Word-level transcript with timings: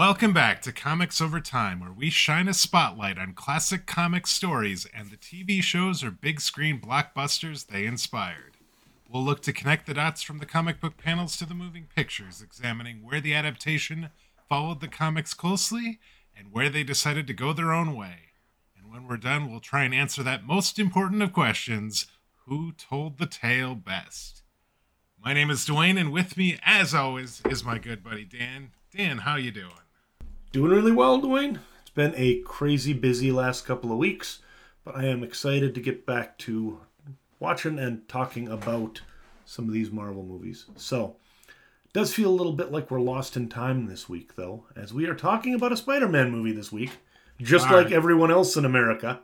Welcome 0.00 0.32
back 0.32 0.62
to 0.62 0.72
Comics 0.72 1.20
Over 1.20 1.40
Time, 1.40 1.80
where 1.80 1.92
we 1.92 2.08
shine 2.08 2.48
a 2.48 2.54
spotlight 2.54 3.18
on 3.18 3.34
classic 3.34 3.84
comic 3.84 4.26
stories 4.26 4.86
and 4.94 5.10
the 5.10 5.16
TV 5.18 5.62
shows 5.62 6.02
or 6.02 6.10
big 6.10 6.40
screen 6.40 6.80
blockbusters 6.80 7.66
they 7.66 7.84
inspired. 7.84 8.56
We'll 9.10 9.22
look 9.22 9.42
to 9.42 9.52
connect 9.52 9.84
the 9.84 9.92
dots 9.92 10.22
from 10.22 10.38
the 10.38 10.46
comic 10.46 10.80
book 10.80 10.96
panels 10.96 11.36
to 11.36 11.44
the 11.44 11.52
moving 11.52 11.86
pictures, 11.94 12.40
examining 12.40 13.04
where 13.04 13.20
the 13.20 13.34
adaptation 13.34 14.08
followed 14.48 14.80
the 14.80 14.88
comics 14.88 15.34
closely 15.34 15.98
and 16.34 16.50
where 16.50 16.70
they 16.70 16.82
decided 16.82 17.26
to 17.26 17.34
go 17.34 17.52
their 17.52 17.74
own 17.74 17.94
way. 17.94 18.32
And 18.78 18.90
when 18.90 19.06
we're 19.06 19.18
done, 19.18 19.50
we'll 19.50 19.60
try 19.60 19.84
and 19.84 19.94
answer 19.94 20.22
that 20.22 20.46
most 20.46 20.78
important 20.78 21.20
of 21.20 21.34
questions 21.34 22.06
who 22.46 22.72
told 22.72 23.18
the 23.18 23.26
tale 23.26 23.74
best? 23.74 24.44
My 25.22 25.34
name 25.34 25.50
is 25.50 25.66
Dwayne, 25.66 26.00
and 26.00 26.10
with 26.10 26.38
me, 26.38 26.58
as 26.64 26.94
always, 26.94 27.42
is 27.50 27.62
my 27.62 27.76
good 27.76 28.02
buddy 28.02 28.24
Dan. 28.24 28.70
Dan, 28.96 29.18
how 29.18 29.36
you 29.36 29.50
doing? 29.50 29.72
Doing 30.52 30.72
really 30.72 30.90
well, 30.90 31.22
Dwayne. 31.22 31.60
It's 31.80 31.90
been 31.90 32.12
a 32.16 32.40
crazy 32.40 32.92
busy 32.92 33.30
last 33.30 33.64
couple 33.64 33.92
of 33.92 33.98
weeks, 33.98 34.40
but 34.84 34.96
I 34.96 35.04
am 35.04 35.22
excited 35.22 35.76
to 35.76 35.80
get 35.80 36.04
back 36.04 36.38
to 36.38 36.80
watching 37.38 37.78
and 37.78 38.08
talking 38.08 38.48
about 38.48 39.00
some 39.44 39.68
of 39.68 39.72
these 39.72 39.92
Marvel 39.92 40.24
movies. 40.24 40.66
So, 40.74 41.14
it 41.84 41.92
does 41.92 42.12
feel 42.12 42.30
a 42.30 42.34
little 42.34 42.52
bit 42.52 42.72
like 42.72 42.90
we're 42.90 43.00
lost 43.00 43.36
in 43.36 43.48
time 43.48 43.86
this 43.86 44.08
week, 44.08 44.34
though, 44.34 44.64
as 44.74 44.92
we 44.92 45.06
are 45.06 45.14
talking 45.14 45.54
about 45.54 45.70
a 45.70 45.76
Spider 45.76 46.08
Man 46.08 46.32
movie 46.32 46.52
this 46.52 46.72
week, 46.72 46.90
just 47.40 47.68
All 47.68 47.76
like 47.76 47.86
right. 47.86 47.94
everyone 47.94 48.32
else 48.32 48.56
in 48.56 48.64
America. 48.64 49.20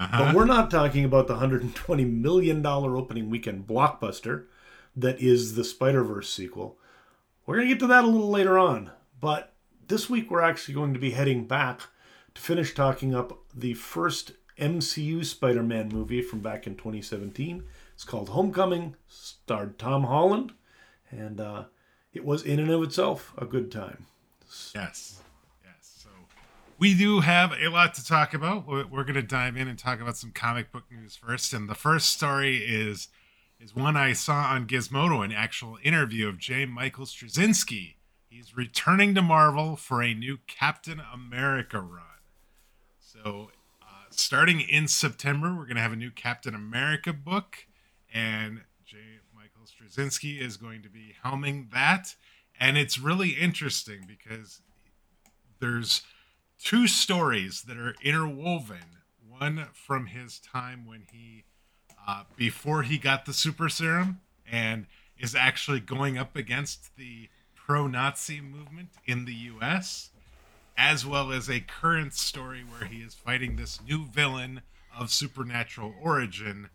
Uh-huh. 0.00 0.24
But 0.24 0.34
we're 0.34 0.46
not 0.46 0.70
talking 0.70 1.04
about 1.04 1.26
the 1.26 1.36
$120 1.36 2.10
million 2.10 2.64
opening 2.64 3.28
weekend 3.28 3.66
blockbuster 3.66 4.44
that 4.96 5.20
is 5.20 5.54
the 5.54 5.64
Spider 5.64 6.02
Verse 6.02 6.32
sequel. 6.32 6.78
We're 7.44 7.56
going 7.56 7.68
to 7.68 7.74
get 7.74 7.80
to 7.80 7.86
that 7.88 8.04
a 8.04 8.06
little 8.06 8.30
later 8.30 8.58
on. 8.58 8.90
But 9.20 9.51
this 9.88 10.08
week 10.08 10.30
we're 10.30 10.42
actually 10.42 10.74
going 10.74 10.94
to 10.94 11.00
be 11.00 11.10
heading 11.10 11.44
back 11.44 11.82
to 12.34 12.40
finish 12.40 12.74
talking 12.74 13.14
up 13.14 13.38
the 13.54 13.74
first 13.74 14.32
MCU 14.58 15.24
Spider 15.24 15.62
Man 15.62 15.88
movie 15.88 16.22
from 16.22 16.40
back 16.40 16.66
in 16.66 16.76
2017. 16.76 17.64
It's 17.94 18.04
called 18.04 18.30
Homecoming, 18.30 18.96
starred 19.08 19.78
Tom 19.78 20.04
Holland, 20.04 20.52
and 21.10 21.40
uh, 21.40 21.64
it 22.12 22.24
was 22.24 22.42
in 22.42 22.58
and 22.58 22.70
of 22.70 22.82
itself 22.82 23.32
a 23.38 23.44
good 23.44 23.70
time. 23.70 24.06
Yes. 24.74 25.20
Yes. 25.64 25.98
So 26.02 26.10
we 26.78 26.94
do 26.94 27.20
have 27.20 27.52
a 27.52 27.68
lot 27.68 27.94
to 27.94 28.04
talk 28.04 28.34
about. 28.34 28.66
We're, 28.66 29.04
going 29.04 29.14
to 29.14 29.22
dive 29.22 29.56
in 29.56 29.68
and 29.68 29.78
talk 29.78 30.00
about 30.00 30.16
some 30.16 30.30
comic 30.30 30.72
book 30.72 30.84
news 30.90 31.16
first. 31.16 31.52
And 31.52 31.68
the 31.68 31.74
first 31.74 32.10
story 32.10 32.58
is 32.58 33.08
is 33.60 33.76
one 33.76 33.96
I 33.96 34.12
saw 34.12 34.46
on 34.46 34.66
Gizmodo, 34.66 35.24
an 35.24 35.30
actual 35.30 35.78
interview 35.84 36.28
of 36.28 36.38
J. 36.38 36.66
Michael 36.66 37.06
Straczynski. 37.06 37.94
He's 38.32 38.56
returning 38.56 39.14
to 39.16 39.20
Marvel 39.20 39.76
for 39.76 40.02
a 40.02 40.14
new 40.14 40.38
Captain 40.46 41.02
America 41.12 41.78
run. 41.80 42.00
So, 42.98 43.50
uh, 43.82 44.06
starting 44.08 44.62
in 44.62 44.88
September, 44.88 45.50
we're 45.50 45.64
going 45.64 45.76
to 45.76 45.82
have 45.82 45.92
a 45.92 45.96
new 45.96 46.10
Captain 46.10 46.54
America 46.54 47.12
book, 47.12 47.66
and 48.10 48.62
J. 48.86 48.96
Michael 49.34 49.66
Straczynski 49.66 50.40
is 50.40 50.56
going 50.56 50.80
to 50.80 50.88
be 50.88 51.14
helming 51.22 51.72
that. 51.72 52.14
And 52.58 52.78
it's 52.78 52.98
really 52.98 53.30
interesting 53.30 54.06
because 54.08 54.62
there's 55.60 56.00
two 56.58 56.86
stories 56.86 57.64
that 57.64 57.76
are 57.76 57.94
interwoven. 58.02 58.96
One 59.28 59.66
from 59.74 60.06
his 60.06 60.38
time 60.40 60.86
when 60.86 61.02
he, 61.12 61.44
uh, 62.08 62.24
before 62.34 62.82
he 62.82 62.96
got 62.96 63.26
the 63.26 63.34
super 63.34 63.68
serum, 63.68 64.22
and 64.50 64.86
is 65.18 65.34
actually 65.34 65.80
going 65.80 66.16
up 66.16 66.34
against 66.34 66.96
the 66.96 67.28
pro 67.66 67.86
Nazi 67.86 68.40
movement 68.40 68.88
in 69.06 69.24
the 69.24 69.34
US, 69.34 70.10
as 70.76 71.06
well 71.06 71.32
as 71.32 71.48
a 71.48 71.60
current 71.60 72.14
story 72.14 72.62
where 72.62 72.88
he 72.88 72.98
is 72.98 73.14
fighting 73.14 73.56
this 73.56 73.80
new 73.86 74.06
villain 74.06 74.62
of 74.96 75.10
supernatural 75.10 75.94
origin 76.00 76.68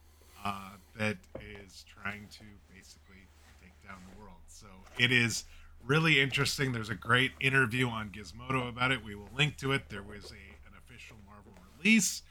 uh, 0.45 0.71
that 0.97 1.17
is 1.39 1.85
trying 2.01 2.27
to 2.31 2.43
basically 2.73 3.27
take 3.61 3.73
down 3.87 3.97
the 4.11 4.21
world. 4.21 4.37
So 4.47 4.67
it 4.97 5.11
is 5.11 5.43
really 5.85 6.21
interesting. 6.21 6.71
There's 6.71 6.89
a 6.89 6.95
great 6.95 7.31
interview 7.39 7.87
on 7.87 8.09
Gizmodo 8.09 8.67
about 8.69 8.91
it. 8.91 9.03
We 9.03 9.15
will 9.15 9.29
link 9.35 9.57
to 9.57 9.73
it. 9.73 9.89
There 9.89 10.03
was 10.03 10.31
a, 10.31 10.67
an 10.67 10.73
official 10.77 11.17
Marvel 11.25 11.53
release. 11.77 12.23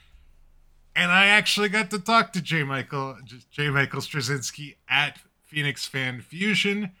And 0.95 1.11
I 1.11 1.27
actually 1.27 1.69
got 1.69 1.91
to 1.91 1.99
talk 1.99 2.33
to 2.33 2.41
J. 2.41 2.63
Michael 2.63 3.17
J. 3.51 3.69
Michael 3.69 4.01
Straczynski 4.01 4.77
at 4.89 5.19
Phoenix 5.43 5.85
Fan 5.85 6.21
Fusion, 6.21 6.91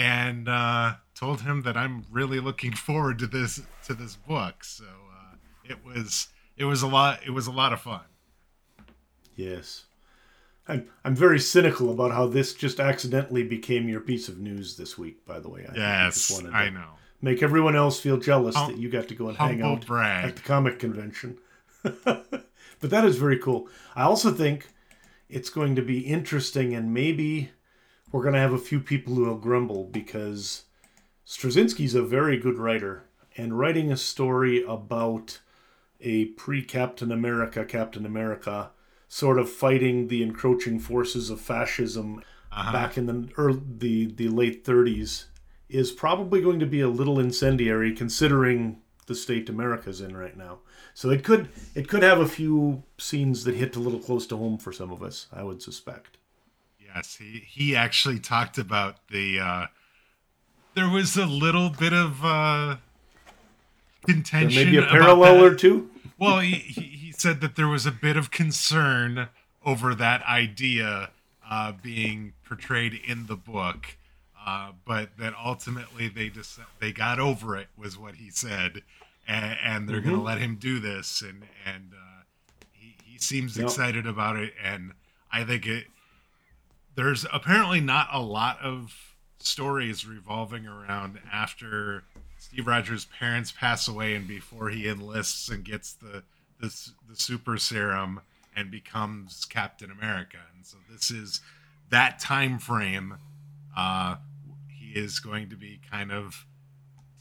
and 0.00 0.48
uh, 0.48 0.94
told 1.14 1.42
him 1.42 1.60
that 1.62 1.76
I'm 1.76 2.04
really 2.10 2.40
looking 2.40 2.72
forward 2.72 3.18
to 3.18 3.26
this 3.26 3.60
to 3.86 3.92
this 3.94 4.16
book. 4.16 4.64
So 4.64 4.84
uh, 4.84 5.36
it 5.64 5.84
was 5.84 6.28
it 6.56 6.64
was 6.64 6.82
a 6.82 6.86
lot 6.88 7.20
it 7.26 7.30
was 7.30 7.46
a 7.46 7.52
lot 7.52 7.72
of 7.74 7.80
fun. 7.82 8.00
Yes. 9.36 9.84
I'm, 10.68 10.88
I'm 11.04 11.16
very 11.16 11.40
cynical 11.40 11.90
about 11.90 12.12
how 12.12 12.26
this 12.26 12.54
just 12.54 12.78
accidentally 12.78 13.42
became 13.42 13.88
your 13.88 14.00
piece 14.00 14.28
of 14.28 14.38
news 14.38 14.76
this 14.76 14.96
week, 14.96 15.24
by 15.26 15.40
the 15.40 15.48
way. 15.48 15.66
I 15.68 15.74
Yes, 15.74 16.30
wanted 16.30 16.50
to 16.50 16.56
I 16.56 16.70
know. 16.70 16.90
Make 17.22 17.42
everyone 17.42 17.74
else 17.76 17.98
feel 18.00 18.18
jealous 18.18 18.54
Hum- 18.54 18.70
that 18.72 18.78
you 18.78 18.88
got 18.88 19.08
to 19.08 19.14
go 19.14 19.28
and 19.28 19.36
hang 19.36 19.62
out 19.62 19.84
brag. 19.86 20.28
at 20.28 20.36
the 20.36 20.42
comic 20.42 20.78
convention. 20.78 21.38
but 21.82 22.44
that 22.80 23.04
is 23.04 23.16
very 23.16 23.38
cool. 23.38 23.68
I 23.96 24.02
also 24.02 24.30
think 24.30 24.68
it's 25.28 25.50
going 25.50 25.74
to 25.76 25.82
be 25.82 26.00
interesting, 26.00 26.74
and 26.74 26.94
maybe 26.94 27.50
we're 28.12 28.22
going 28.22 28.34
to 28.34 28.40
have 28.40 28.52
a 28.52 28.58
few 28.58 28.80
people 28.80 29.14
who 29.14 29.24
will 29.24 29.36
grumble 29.36 29.84
because 29.84 30.64
Straczynski's 31.26 31.94
a 31.94 32.02
very 32.02 32.36
good 32.38 32.58
writer, 32.58 33.04
and 33.36 33.58
writing 33.58 33.90
a 33.92 33.96
story 33.96 34.64
about 34.64 35.40
a 36.00 36.26
pre 36.26 36.62
Captain 36.62 37.12
America 37.12 37.64
Captain 37.64 38.04
America 38.06 38.70
sort 39.08 39.38
of 39.38 39.50
fighting 39.50 40.08
the 40.08 40.22
encroaching 40.22 40.78
forces 40.78 41.30
of 41.30 41.40
fascism 41.40 42.22
Uh-huh. 42.52 42.72
back 42.72 42.96
in 42.98 43.06
the 43.06 43.28
early, 43.36 43.60
the 43.78 44.06
the 44.06 44.28
late 44.28 44.64
30s 44.64 45.26
is 45.68 45.92
probably 45.92 46.40
going 46.40 46.58
to 46.58 46.66
be 46.66 46.80
a 46.80 46.88
little 46.88 47.20
incendiary 47.20 47.92
considering 47.94 48.80
the 49.06 49.14
state 49.14 49.48
America's 49.48 50.00
in 50.00 50.16
right 50.16 50.36
now. 50.36 50.58
So 50.94 51.10
it 51.10 51.22
could 51.22 51.48
it 51.74 51.86
could 51.88 52.02
have 52.02 52.18
a 52.20 52.26
few 52.26 52.82
scenes 52.98 53.44
that 53.44 53.54
hit 53.54 53.76
a 53.76 53.80
little 53.80 54.00
close 54.00 54.26
to 54.28 54.36
home 54.36 54.58
for 54.58 54.72
some 54.72 54.90
of 54.90 55.02
us, 55.02 55.28
I 55.32 55.42
would 55.44 55.62
suspect. 55.62 56.16
Yes, 56.94 57.16
he 57.16 57.44
he 57.46 57.76
actually 57.76 58.18
talked 58.18 58.58
about 58.58 58.96
the. 59.10 59.38
Uh, 59.40 59.66
there 60.74 60.88
was 60.88 61.16
a 61.16 61.26
little 61.26 61.70
bit 61.70 61.92
of 61.92 62.24
uh, 62.24 62.76
There 64.06 64.14
contention. 64.14 64.64
may 64.64 64.70
be 64.70 64.76
a 64.78 64.82
parallel 64.86 65.44
or 65.44 65.54
two. 65.54 65.90
Well, 66.18 66.38
he, 66.40 66.52
he 66.54 66.80
he 66.82 67.12
said 67.12 67.40
that 67.40 67.56
there 67.56 67.68
was 67.68 67.86
a 67.86 67.92
bit 67.92 68.16
of 68.16 68.30
concern 68.30 69.28
over 69.64 69.94
that 69.94 70.22
idea 70.24 71.10
uh, 71.48 71.72
being 71.82 72.32
portrayed 72.44 72.94
in 73.06 73.26
the 73.26 73.36
book, 73.36 73.96
uh, 74.46 74.72
but 74.86 75.16
that 75.18 75.34
ultimately 75.42 76.08
they 76.08 76.28
just 76.28 76.58
they 76.80 76.92
got 76.92 77.18
over 77.18 77.56
it 77.56 77.68
was 77.76 77.98
what 77.98 78.14
he 78.16 78.30
said, 78.30 78.82
and, 79.28 79.56
and 79.62 79.88
they're 79.88 80.00
going 80.00 80.16
to 80.16 80.22
let 80.22 80.38
him 80.38 80.56
do 80.56 80.78
this, 80.80 81.20
and 81.22 81.42
and 81.66 81.92
uh, 81.94 82.22
he 82.72 82.94
he 83.04 83.18
seems 83.18 83.56
Yep. 83.56 83.66
excited 83.66 84.06
about 84.06 84.36
it, 84.36 84.54
and 84.62 84.92
I 85.32 85.44
think 85.44 85.66
it. 85.66 85.86
There's 86.94 87.24
apparently 87.32 87.80
not 87.80 88.08
a 88.12 88.20
lot 88.20 88.58
of 88.60 88.94
stories 89.38 90.06
revolving 90.06 90.66
around 90.66 91.18
after 91.32 92.04
Steve 92.38 92.66
Rogers' 92.66 93.06
parents 93.06 93.52
pass 93.52 93.88
away 93.88 94.14
and 94.14 94.26
before 94.26 94.68
he 94.70 94.88
enlists 94.88 95.48
and 95.48 95.64
gets 95.64 95.92
the 95.92 96.22
the, 96.60 96.66
the 97.08 97.16
super 97.16 97.56
serum 97.56 98.20
and 98.54 98.70
becomes 98.70 99.46
Captain 99.46 99.90
America. 99.90 100.36
And 100.54 100.66
so 100.66 100.76
this 100.90 101.10
is 101.10 101.40
that 101.88 102.18
time 102.18 102.58
frame. 102.58 103.16
Uh, 103.74 104.16
he 104.68 104.90
is 104.98 105.20
going 105.20 105.48
to 105.48 105.56
be 105.56 105.80
kind 105.90 106.12
of 106.12 106.44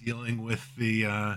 dealing 0.03 0.43
with 0.43 0.75
the 0.75 1.05
uh, 1.05 1.35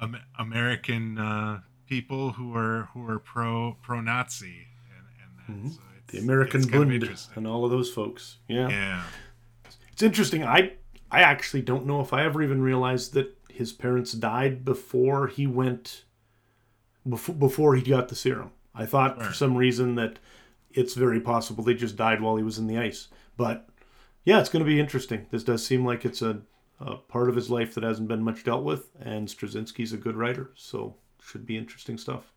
Am- 0.00 0.20
American 0.38 1.18
uh, 1.18 1.60
people 1.88 2.32
who 2.32 2.56
are 2.56 2.88
who 2.92 3.08
are 3.08 3.18
pro 3.18 3.76
pro 3.82 4.00
Nazi 4.00 4.66
and, 4.96 5.06
and 5.22 5.64
that. 5.68 5.74
So 5.74 5.80
it's, 5.96 5.97
The 6.08 6.18
American 6.18 6.60
it's 6.60 6.70
Bund 6.70 7.18
and 7.36 7.46
all 7.46 7.64
of 7.64 7.70
those 7.70 7.90
folks. 7.90 8.38
Yeah. 8.48 8.68
Yeah. 8.68 9.02
It's 9.92 10.02
interesting. 10.02 10.44
I 10.44 10.72
I 11.10 11.22
actually 11.22 11.62
don't 11.62 11.86
know 11.86 12.00
if 12.00 12.12
I 12.12 12.24
ever 12.24 12.42
even 12.42 12.62
realized 12.62 13.14
that 13.14 13.36
his 13.50 13.72
parents 13.72 14.12
died 14.12 14.64
before 14.64 15.26
he 15.26 15.46
went 15.46 16.04
before, 17.08 17.34
before 17.34 17.76
he 17.76 17.82
got 17.82 18.08
the 18.08 18.14
serum. 18.14 18.52
I 18.74 18.86
thought 18.86 19.22
for 19.22 19.32
some 19.32 19.56
reason 19.56 19.96
that 19.96 20.18
it's 20.70 20.94
very 20.94 21.20
possible 21.20 21.64
they 21.64 21.74
just 21.74 21.96
died 21.96 22.20
while 22.20 22.36
he 22.36 22.44
was 22.44 22.58
in 22.58 22.66
the 22.66 22.78
ice. 22.78 23.08
But 23.36 23.68
yeah, 24.24 24.40
it's 24.40 24.48
going 24.48 24.64
to 24.64 24.70
be 24.70 24.78
interesting. 24.78 25.26
This 25.30 25.42
does 25.42 25.66
seem 25.66 25.84
like 25.84 26.04
it's 26.04 26.22
a, 26.22 26.42
a 26.78 26.96
part 26.96 27.28
of 27.28 27.36
his 27.36 27.50
life 27.50 27.74
that 27.74 27.82
hasn't 27.82 28.08
been 28.08 28.22
much 28.22 28.44
dealt 28.44 28.62
with, 28.62 28.90
and 29.00 29.26
Straczynski's 29.26 29.92
a 29.92 29.96
good 29.96 30.16
writer, 30.16 30.52
so 30.54 30.94
should 31.20 31.46
be 31.46 31.56
interesting 31.56 31.98
stuff. 31.98 32.32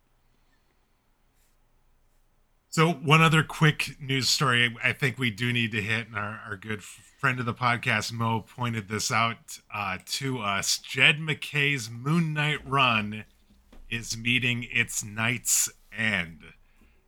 So, 2.73 2.93
one 2.93 3.21
other 3.21 3.43
quick 3.43 3.97
news 3.99 4.29
story 4.29 4.73
I 4.81 4.93
think 4.93 5.17
we 5.17 5.29
do 5.29 5.51
need 5.51 5.73
to 5.73 5.81
hit, 5.81 6.07
and 6.07 6.15
our, 6.15 6.39
our 6.47 6.55
good 6.55 6.81
friend 6.81 7.37
of 7.41 7.45
the 7.45 7.53
podcast, 7.53 8.13
Mo, 8.13 8.45
pointed 8.47 8.87
this 8.87 9.11
out 9.11 9.59
uh, 9.75 9.97
to 10.05 10.39
us. 10.39 10.77
Jed 10.77 11.19
MacKay's 11.19 11.89
Moon 11.89 12.33
Knight 12.33 12.65
run 12.65 13.25
is 13.89 14.15
meeting 14.15 14.65
its 14.71 15.03
Knight's 15.03 15.69
End. 15.91 16.43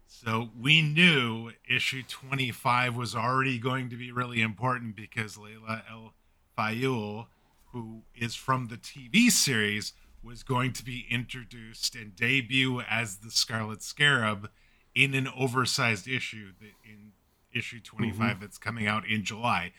So, 0.06 0.50
we 0.60 0.82
knew 0.82 1.52
issue 1.66 2.04
25 2.10 2.98
was 2.98 3.16
already 3.16 3.58
going 3.58 3.90
to 3.90 3.96
be 3.96 4.12
really 4.12 4.42
important 4.42 4.98
because 4.98 5.38
Layla 5.38 5.84
El 5.90 6.14
Fayul, 6.58 7.28
who 7.72 8.02
is 8.14 8.36
from 8.36 8.68
the 8.68 8.76
TV 8.76 9.32
series, 9.32 9.94
was 10.22 10.44
going 10.44 10.74
to 10.74 10.84
be 10.84 11.06
introduced 11.10 11.96
and 11.96 12.14
debut 12.18 12.82
as 12.82 13.20
the 13.20 13.32
Scarlet 13.32 13.82
Scarab 13.82 14.50
in 14.96 15.14
an 15.14 15.28
oversized 15.28 16.08
issue 16.08 16.52
in 16.84 17.12
issue 17.54 17.80
25 17.80 18.18
mm-hmm. 18.18 18.42
that's 18.42 18.58
coming 18.58 18.88
out 18.88 19.08
in 19.08 19.24
July. 19.24 19.72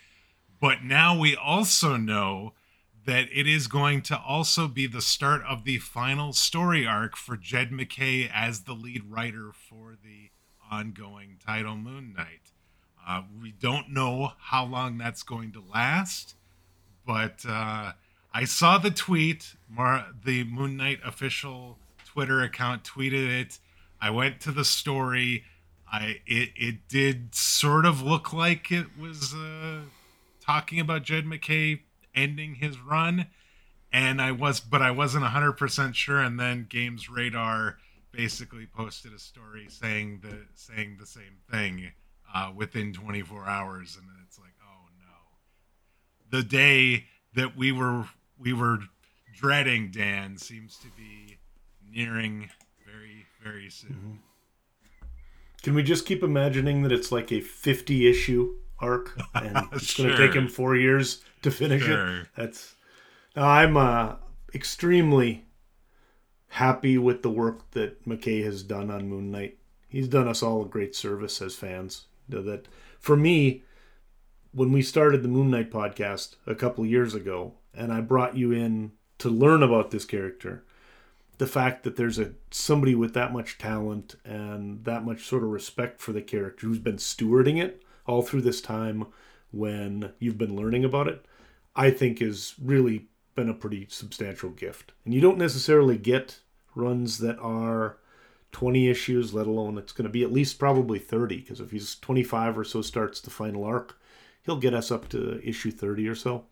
But 0.60 0.84
now 0.84 1.18
we 1.18 1.36
also 1.36 1.96
know 1.96 2.52
that 3.06 3.26
it 3.32 3.46
is 3.46 3.66
going 3.66 4.02
to 4.02 4.18
also 4.18 4.66
be 4.66 4.86
the 4.86 5.02
start 5.02 5.42
of 5.42 5.64
the 5.64 5.78
final 5.78 6.32
story 6.32 6.86
arc 6.86 7.16
for 7.16 7.36
Jed 7.36 7.70
MacKay 7.70 8.30
as 8.32 8.60
the 8.60 8.72
lead 8.72 9.10
writer 9.10 9.50
for 9.52 9.96
the 10.02 10.30
ongoing 10.70 11.36
title 11.44 11.76
Moon 11.76 12.14
Knight. 12.16 12.52
Uh, 13.06 13.22
we 13.42 13.52
don't 13.52 13.90
know 13.90 14.32
how 14.38 14.64
long 14.64 14.96
that's 14.96 15.22
going 15.22 15.52
to 15.52 15.62
last, 15.72 16.34
but 17.06 17.44
uh, 17.46 17.92
I 18.32 18.44
saw 18.44 18.78
the 18.78 18.90
tweet. 18.90 19.54
Mar- 19.68 20.06
the 20.24 20.44
Moon 20.44 20.76
Knight 20.78 21.00
official 21.04 21.76
Twitter 22.06 22.40
account 22.40 22.84
tweeted 22.84 23.28
it 23.28 23.58
I 24.04 24.10
went 24.10 24.38
to 24.42 24.52
the 24.52 24.66
story. 24.66 25.44
I 25.90 26.20
it 26.26 26.50
it 26.56 26.88
did 26.88 27.34
sort 27.34 27.86
of 27.86 28.02
look 28.02 28.34
like 28.34 28.70
it 28.70 28.98
was 29.00 29.32
uh, 29.32 29.80
talking 30.42 30.78
about 30.78 31.04
Jed 31.04 31.24
MacKay 31.24 31.84
ending 32.14 32.56
his 32.56 32.78
run, 32.78 33.28
and 33.90 34.20
I 34.20 34.30
was, 34.32 34.60
but 34.60 34.82
I 34.82 34.90
wasn't 34.90 35.24
hundred 35.24 35.52
percent 35.52 35.96
sure. 35.96 36.20
And 36.20 36.38
then 36.38 36.66
Games 36.68 37.08
Radar 37.08 37.78
basically 38.12 38.66
posted 38.66 39.14
a 39.14 39.18
story 39.18 39.68
saying 39.70 40.20
the 40.20 40.36
saying 40.52 40.98
the 41.00 41.06
same 41.06 41.38
thing 41.50 41.90
uh, 42.34 42.52
within 42.54 42.92
24 42.92 43.48
hours, 43.48 43.96
and 43.96 44.06
it's 44.26 44.38
like, 44.38 44.52
oh 44.62 44.88
no, 44.98 46.38
the 46.38 46.44
day 46.44 47.06
that 47.34 47.56
we 47.56 47.72
were 47.72 48.04
we 48.38 48.52
were 48.52 48.80
dreading 49.34 49.90
Dan 49.90 50.36
seems 50.36 50.76
to 50.76 50.88
be 50.94 51.38
nearing 51.90 52.50
very 52.96 53.26
very 53.42 53.70
soon. 53.70 53.90
Mm-hmm. 53.90 55.06
Can 55.62 55.74
we 55.74 55.82
just 55.82 56.06
keep 56.06 56.22
imagining 56.22 56.82
that 56.82 56.92
it's 56.92 57.10
like 57.10 57.32
a 57.32 57.40
50 57.40 58.08
issue 58.08 58.54
arc 58.80 59.18
and 59.34 59.66
it's 59.72 59.86
sure. 59.86 60.06
going 60.06 60.16
to 60.16 60.26
take 60.26 60.36
him 60.36 60.48
four 60.48 60.76
years 60.76 61.22
to 61.42 61.50
finish 61.50 61.84
sure. 61.84 62.20
it? 62.20 62.28
That's. 62.36 62.74
I'm 63.36 63.76
uh, 63.76 64.16
extremely 64.54 65.46
happy 66.48 66.98
with 66.98 67.22
the 67.22 67.30
work 67.30 67.70
that 67.72 68.06
MacKay 68.06 68.42
has 68.42 68.62
done 68.62 68.90
on 68.90 69.08
Moon 69.08 69.30
Knight. 69.30 69.58
He's 69.88 70.06
done 70.06 70.28
us 70.28 70.42
all 70.42 70.62
a 70.62 70.68
great 70.68 70.94
service 70.94 71.40
as 71.42 71.56
fans. 71.56 72.06
That 72.28 72.68
for 73.00 73.16
me, 73.16 73.64
when 74.52 74.70
we 74.70 74.82
started 74.82 75.22
the 75.22 75.28
Moon 75.28 75.50
Knight 75.50 75.70
podcast 75.70 76.36
a 76.46 76.54
couple 76.54 76.86
years 76.86 77.14
ago, 77.14 77.54
and 77.74 77.92
I 77.92 78.00
brought 78.00 78.36
you 78.36 78.52
in 78.52 78.92
to 79.18 79.28
learn 79.28 79.62
about 79.62 79.90
this 79.90 80.04
character, 80.04 80.64
the 81.38 81.46
fact 81.46 81.82
that 81.82 81.96
there's 81.96 82.18
a 82.18 82.32
somebody 82.50 82.94
with 82.94 83.14
that 83.14 83.32
much 83.32 83.58
talent 83.58 84.16
and 84.24 84.84
that 84.84 85.04
much 85.04 85.24
sort 85.24 85.42
of 85.42 85.50
respect 85.50 86.00
for 86.00 86.12
the 86.12 86.22
character 86.22 86.66
who's 86.66 86.78
been 86.78 86.96
stewarding 86.96 87.60
it 87.60 87.82
all 88.06 88.22
through 88.22 88.42
this 88.42 88.60
time 88.60 89.06
when 89.50 90.12
you've 90.18 90.38
been 90.38 90.56
learning 90.56 90.84
about 90.84 91.08
it, 91.08 91.24
I 91.74 91.90
think 91.90 92.20
is 92.20 92.54
really 92.60 93.06
been 93.34 93.48
a 93.48 93.54
pretty 93.54 93.86
substantial 93.88 94.50
gift. 94.50 94.92
And 95.04 95.14
you 95.14 95.20
don't 95.20 95.38
necessarily 95.38 95.96
get 95.96 96.40
runs 96.74 97.18
that 97.18 97.38
are 97.38 97.98
20 98.52 98.88
issues, 98.88 99.34
let 99.34 99.46
alone 99.46 99.78
it's 99.78 99.92
going 99.92 100.06
to 100.06 100.12
be 100.12 100.22
at 100.22 100.32
least 100.32 100.58
probably 100.58 100.98
30 100.98 101.38
because 101.38 101.60
if 101.60 101.70
he's 101.70 101.96
25 101.96 102.58
or 102.58 102.64
so 102.64 102.82
starts 102.82 103.20
the 103.20 103.30
final 103.30 103.64
arc, 103.64 103.98
he'll 104.42 104.56
get 104.56 104.74
us 104.74 104.90
up 104.90 105.08
to 105.08 105.40
issue 105.46 105.70
30 105.70 106.08
or 106.08 106.14
so. 106.14 106.44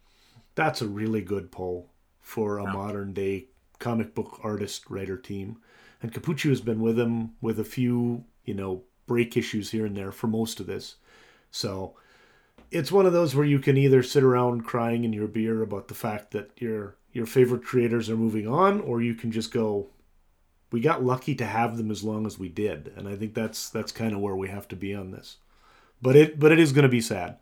That's 0.54 0.82
a 0.82 0.88
really 0.88 1.22
good 1.22 1.50
pull 1.50 1.90
for 2.20 2.58
a 2.58 2.72
modern 2.72 3.12
day 3.12 3.48
comic 3.82 4.14
book 4.14 4.38
artist 4.42 4.88
writer 4.88 5.18
team. 5.18 5.58
And 6.00 6.12
Cappuccio 6.12 6.48
has 6.48 6.60
been 6.60 6.80
with 6.80 6.98
him 6.98 7.32
with 7.40 7.58
a 7.58 7.64
few, 7.64 8.24
you 8.44 8.54
know, 8.54 8.82
break 9.06 9.36
issues 9.36 9.72
here 9.72 9.84
and 9.84 9.96
there 9.96 10.12
for 10.12 10.28
most 10.28 10.60
of 10.60 10.66
this. 10.66 10.96
So 11.50 11.94
it's 12.70 12.92
one 12.92 13.06
of 13.06 13.12
those 13.12 13.34
where 13.34 13.44
you 13.44 13.58
can 13.58 13.76
either 13.76 14.02
sit 14.02 14.22
around 14.22 14.64
crying 14.64 15.04
in 15.04 15.12
your 15.12 15.26
beer 15.26 15.62
about 15.62 15.88
the 15.88 15.94
fact 15.94 16.30
that 16.30 16.50
your 16.56 16.96
your 17.12 17.26
favorite 17.26 17.64
creators 17.64 18.08
are 18.08 18.16
moving 18.16 18.48
on, 18.48 18.80
or 18.80 19.02
you 19.02 19.14
can 19.14 19.30
just 19.30 19.52
go, 19.52 19.88
we 20.70 20.80
got 20.80 21.04
lucky 21.04 21.34
to 21.34 21.44
have 21.44 21.76
them 21.76 21.90
as 21.90 22.02
long 22.02 22.24
as 22.26 22.38
we 22.38 22.48
did. 22.48 22.90
And 22.96 23.06
I 23.06 23.16
think 23.16 23.34
that's 23.34 23.68
that's 23.68 23.92
kind 23.92 24.14
of 24.14 24.20
where 24.20 24.36
we 24.36 24.48
have 24.48 24.66
to 24.68 24.76
be 24.76 24.94
on 24.94 25.10
this. 25.10 25.36
But 26.00 26.16
it 26.16 26.40
but 26.40 26.52
it 26.52 26.58
is 26.58 26.72
going 26.72 26.84
to 26.84 26.88
be 26.88 27.02
sad. 27.02 27.36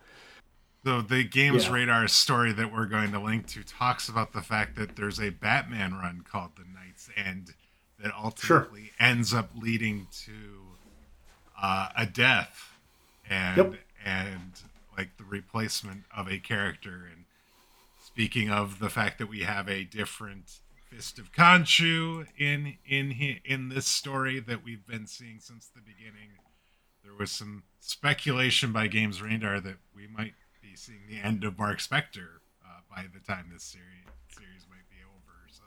So 0.84 1.02
the 1.02 1.24
Games 1.24 1.66
yeah. 1.66 1.72
Radar 1.72 2.08
story 2.08 2.52
that 2.52 2.72
we're 2.72 2.86
going 2.86 3.12
to 3.12 3.20
link 3.20 3.46
to 3.48 3.62
talks 3.62 4.08
about 4.08 4.32
the 4.32 4.40
fact 4.40 4.76
that 4.76 4.96
there's 4.96 5.20
a 5.20 5.30
Batman 5.30 5.94
run 5.94 6.24
called 6.26 6.52
The 6.56 6.64
Knight's 6.72 7.10
End 7.16 7.54
that 8.02 8.12
ultimately 8.16 8.84
sure. 8.84 8.94
ends 8.98 9.34
up 9.34 9.50
leading 9.54 10.06
to 10.24 10.32
uh, 11.60 11.88
a 11.96 12.06
death 12.06 12.78
and 13.28 13.56
yep. 13.56 13.74
and 14.04 14.52
like 14.96 15.16
the 15.18 15.24
replacement 15.24 16.04
of 16.16 16.28
a 16.28 16.38
character. 16.38 17.06
And 17.12 17.24
speaking 18.02 18.48
of 18.50 18.78
the 18.78 18.88
fact 18.88 19.18
that 19.18 19.28
we 19.28 19.40
have 19.40 19.68
a 19.68 19.84
different 19.84 20.60
Fist 20.90 21.20
of 21.20 21.30
Khonshu 21.30 22.26
in 22.36 22.78
in 22.84 23.38
in 23.44 23.68
this 23.68 23.86
story 23.86 24.40
that 24.40 24.64
we've 24.64 24.84
been 24.86 25.06
seeing 25.06 25.38
since 25.38 25.68
the 25.68 25.80
beginning, 25.80 26.30
there 27.04 27.12
was 27.16 27.30
some 27.30 27.62
speculation 27.78 28.72
by 28.72 28.88
Games 28.88 29.22
Radar 29.22 29.60
that 29.60 29.76
we 29.94 30.08
might 30.08 30.34
be 30.70 30.76
seeing 30.76 31.00
the 31.08 31.18
end 31.26 31.44
of 31.44 31.58
Mark 31.58 31.78
Spector 31.78 32.38
uh, 32.64 32.80
by 32.94 33.04
the 33.12 33.20
time 33.20 33.50
this 33.52 33.64
series 33.64 34.04
series 34.28 34.66
might 34.68 34.88
be 34.88 34.96
over. 35.04 35.48
So 35.50 35.62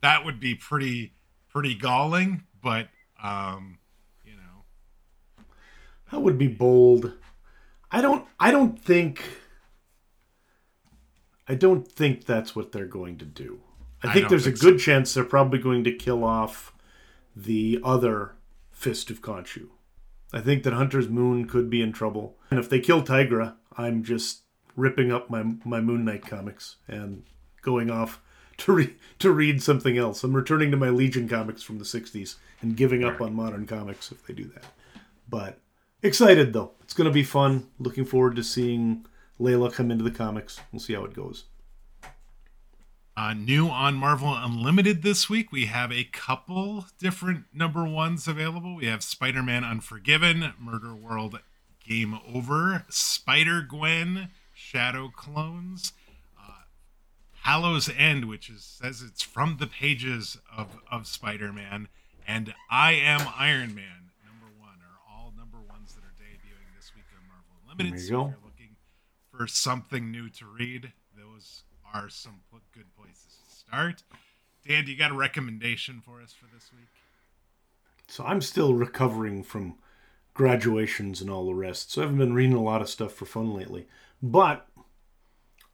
that 0.00 0.24
would 0.24 0.38
be 0.38 0.54
pretty 0.54 1.14
pretty 1.48 1.74
galling, 1.74 2.44
but 2.62 2.88
um, 3.22 3.78
you 4.24 4.34
know, 4.36 5.44
that 6.12 6.20
would 6.20 6.38
be 6.38 6.48
bold. 6.48 7.12
I 7.90 8.00
don't. 8.00 8.26
I 8.38 8.50
don't 8.50 8.80
think. 8.80 9.22
I 11.48 11.54
don't 11.54 11.90
think 11.90 12.24
that's 12.24 12.56
what 12.56 12.72
they're 12.72 12.86
going 12.86 13.18
to 13.18 13.24
do. 13.24 13.60
I 14.02 14.12
think 14.12 14.26
I 14.26 14.28
there's 14.28 14.44
think 14.44 14.56
a 14.56 14.60
good 14.60 14.80
so. 14.80 14.84
chance 14.84 15.14
they're 15.14 15.24
probably 15.24 15.58
going 15.58 15.84
to 15.84 15.92
kill 15.92 16.24
off 16.24 16.72
the 17.34 17.80
other 17.82 18.36
Fist 18.70 19.10
of 19.10 19.20
Khonshu. 19.20 19.68
I 20.32 20.40
think 20.40 20.62
that 20.62 20.72
Hunter's 20.72 21.08
Moon 21.08 21.46
could 21.46 21.68
be 21.70 21.82
in 21.82 21.92
trouble. 21.92 22.38
And 22.50 22.58
if 22.58 22.68
they 22.68 22.80
kill 22.80 23.02
Tigra, 23.02 23.54
I'm 23.76 24.02
just 24.02 24.43
ripping 24.76 25.12
up 25.12 25.30
my 25.30 25.54
my 25.64 25.80
Moon 25.80 26.04
Knight 26.04 26.26
comics 26.26 26.76
and 26.88 27.24
going 27.62 27.90
off 27.90 28.20
to 28.58 28.72
read 28.72 28.94
to 29.18 29.30
read 29.30 29.62
something 29.62 29.98
else. 29.98 30.22
I'm 30.22 30.34
returning 30.34 30.70
to 30.70 30.76
my 30.76 30.90
Legion 30.90 31.28
comics 31.28 31.62
from 31.62 31.78
the 31.78 31.84
'60s 31.84 32.36
and 32.60 32.76
giving 32.76 33.04
up 33.04 33.20
on 33.20 33.34
modern 33.34 33.66
comics 33.66 34.12
if 34.12 34.26
they 34.26 34.34
do 34.34 34.44
that. 34.54 34.64
But 35.28 35.58
excited 36.02 36.52
though, 36.52 36.72
it's 36.82 36.94
going 36.94 37.08
to 37.08 37.14
be 37.14 37.24
fun. 37.24 37.68
Looking 37.78 38.04
forward 38.04 38.36
to 38.36 38.44
seeing 38.44 39.06
Layla 39.40 39.72
come 39.72 39.90
into 39.90 40.04
the 40.04 40.10
comics. 40.10 40.60
We'll 40.72 40.80
see 40.80 40.94
how 40.94 41.04
it 41.04 41.14
goes. 41.14 41.44
Uh, 43.16 43.32
new 43.32 43.68
on 43.68 43.94
Marvel 43.94 44.34
Unlimited 44.34 45.02
this 45.02 45.30
week, 45.30 45.52
we 45.52 45.66
have 45.66 45.92
a 45.92 46.02
couple 46.02 46.86
different 46.98 47.44
number 47.54 47.84
ones 47.84 48.26
available. 48.26 48.74
We 48.74 48.86
have 48.86 49.04
Spider 49.04 49.40
Man 49.40 49.62
Unforgiven, 49.62 50.52
Murder 50.58 50.96
World 50.96 51.38
Game 51.86 52.18
Over, 52.32 52.84
Spider 52.88 53.62
Gwen, 53.62 54.30
shadow 54.64 55.08
clones. 55.14 55.92
Uh, 56.38 56.64
Hallow's 57.42 57.90
End, 57.96 58.24
which 58.24 58.48
is, 58.48 58.64
says 58.64 59.02
it's 59.02 59.22
from 59.22 59.58
the 59.60 59.66
pages 59.66 60.38
of, 60.56 60.78
of 60.90 61.06
Spider 61.06 61.52
Man, 61.52 61.88
and 62.26 62.54
I 62.70 62.92
Am 62.92 63.28
Iron 63.38 63.74
Man, 63.74 64.10
number 64.24 64.46
one, 64.58 64.78
are 64.80 64.98
all 65.12 65.32
number 65.36 65.58
ones 65.68 65.94
that 65.94 66.02
are 66.02 66.14
debuting 66.18 66.74
this 66.74 66.92
week 66.96 67.04
on 67.14 67.28
Marvel 67.28 67.70
Unlimited. 67.70 68.00
So 68.00 68.06
if 68.06 68.10
you're 68.10 68.38
looking 68.42 68.76
for 69.30 69.46
something 69.46 70.10
new 70.10 70.30
to 70.30 70.46
read, 70.46 70.92
those 71.16 71.64
are 71.92 72.08
some 72.08 72.40
good 72.72 72.86
places 72.96 73.36
to 73.46 73.54
start. 73.54 74.02
Dan, 74.66 74.86
do 74.86 74.92
you 74.92 74.98
got 74.98 75.10
a 75.10 75.14
recommendation 75.14 76.00
for 76.00 76.22
us 76.22 76.32
for 76.32 76.46
this 76.54 76.70
week? 76.72 76.88
So 78.08 78.24
I'm 78.24 78.40
still 78.40 78.72
recovering 78.72 79.42
from 79.42 79.76
graduations 80.32 81.20
and 81.20 81.30
all 81.30 81.44
the 81.44 81.54
rest, 81.54 81.92
so 81.92 82.00
I 82.00 82.04
haven't 82.04 82.18
been 82.18 82.32
reading 82.32 82.56
a 82.56 82.62
lot 82.62 82.80
of 82.80 82.88
stuff 82.88 83.12
for 83.12 83.26
fun 83.26 83.52
lately. 83.54 83.86
But 84.26 84.66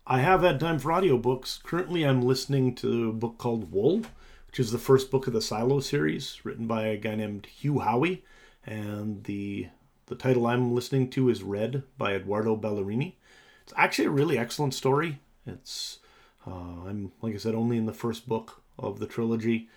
I 0.08 0.18
have 0.22 0.42
had 0.42 0.58
time 0.58 0.80
for 0.80 0.90
audiobooks. 0.90 1.62
Currently, 1.62 2.02
I'm 2.02 2.20
listening 2.22 2.74
to 2.76 3.10
a 3.10 3.12
book 3.12 3.38
called 3.38 3.70
Wool, 3.70 4.02
which 4.48 4.58
is 4.58 4.72
the 4.72 4.78
first 4.78 5.08
book 5.12 5.28
of 5.28 5.32
the 5.32 5.40
Silo 5.40 5.78
series, 5.78 6.44
written 6.44 6.66
by 6.66 6.86
a 6.86 6.96
guy 6.96 7.14
named 7.14 7.46
Hugh 7.46 7.74
Howey. 7.74 8.22
And 8.66 9.22
the 9.22 9.68
The 10.06 10.16
title 10.16 10.48
I'm 10.48 10.74
listening 10.74 11.10
to 11.10 11.28
is 11.28 11.44
read 11.44 11.84
by 11.96 12.14
Edoardo 12.14 12.56
Ballerini. 12.56 13.14
It's 13.62 13.72
actually 13.76 14.06
a 14.06 14.10
really 14.10 14.36
excellent 14.36 14.74
story. 14.74 15.20
It's 15.46 16.00
uh, 16.44 16.88
I'm 16.88 17.12
like 17.22 17.34
I 17.34 17.38
said 17.38 17.54
only 17.54 17.76
in 17.76 17.86
the 17.86 17.92
first 17.92 18.28
book 18.28 18.64
of 18.76 18.98
the 18.98 19.06
trilogy, 19.06 19.68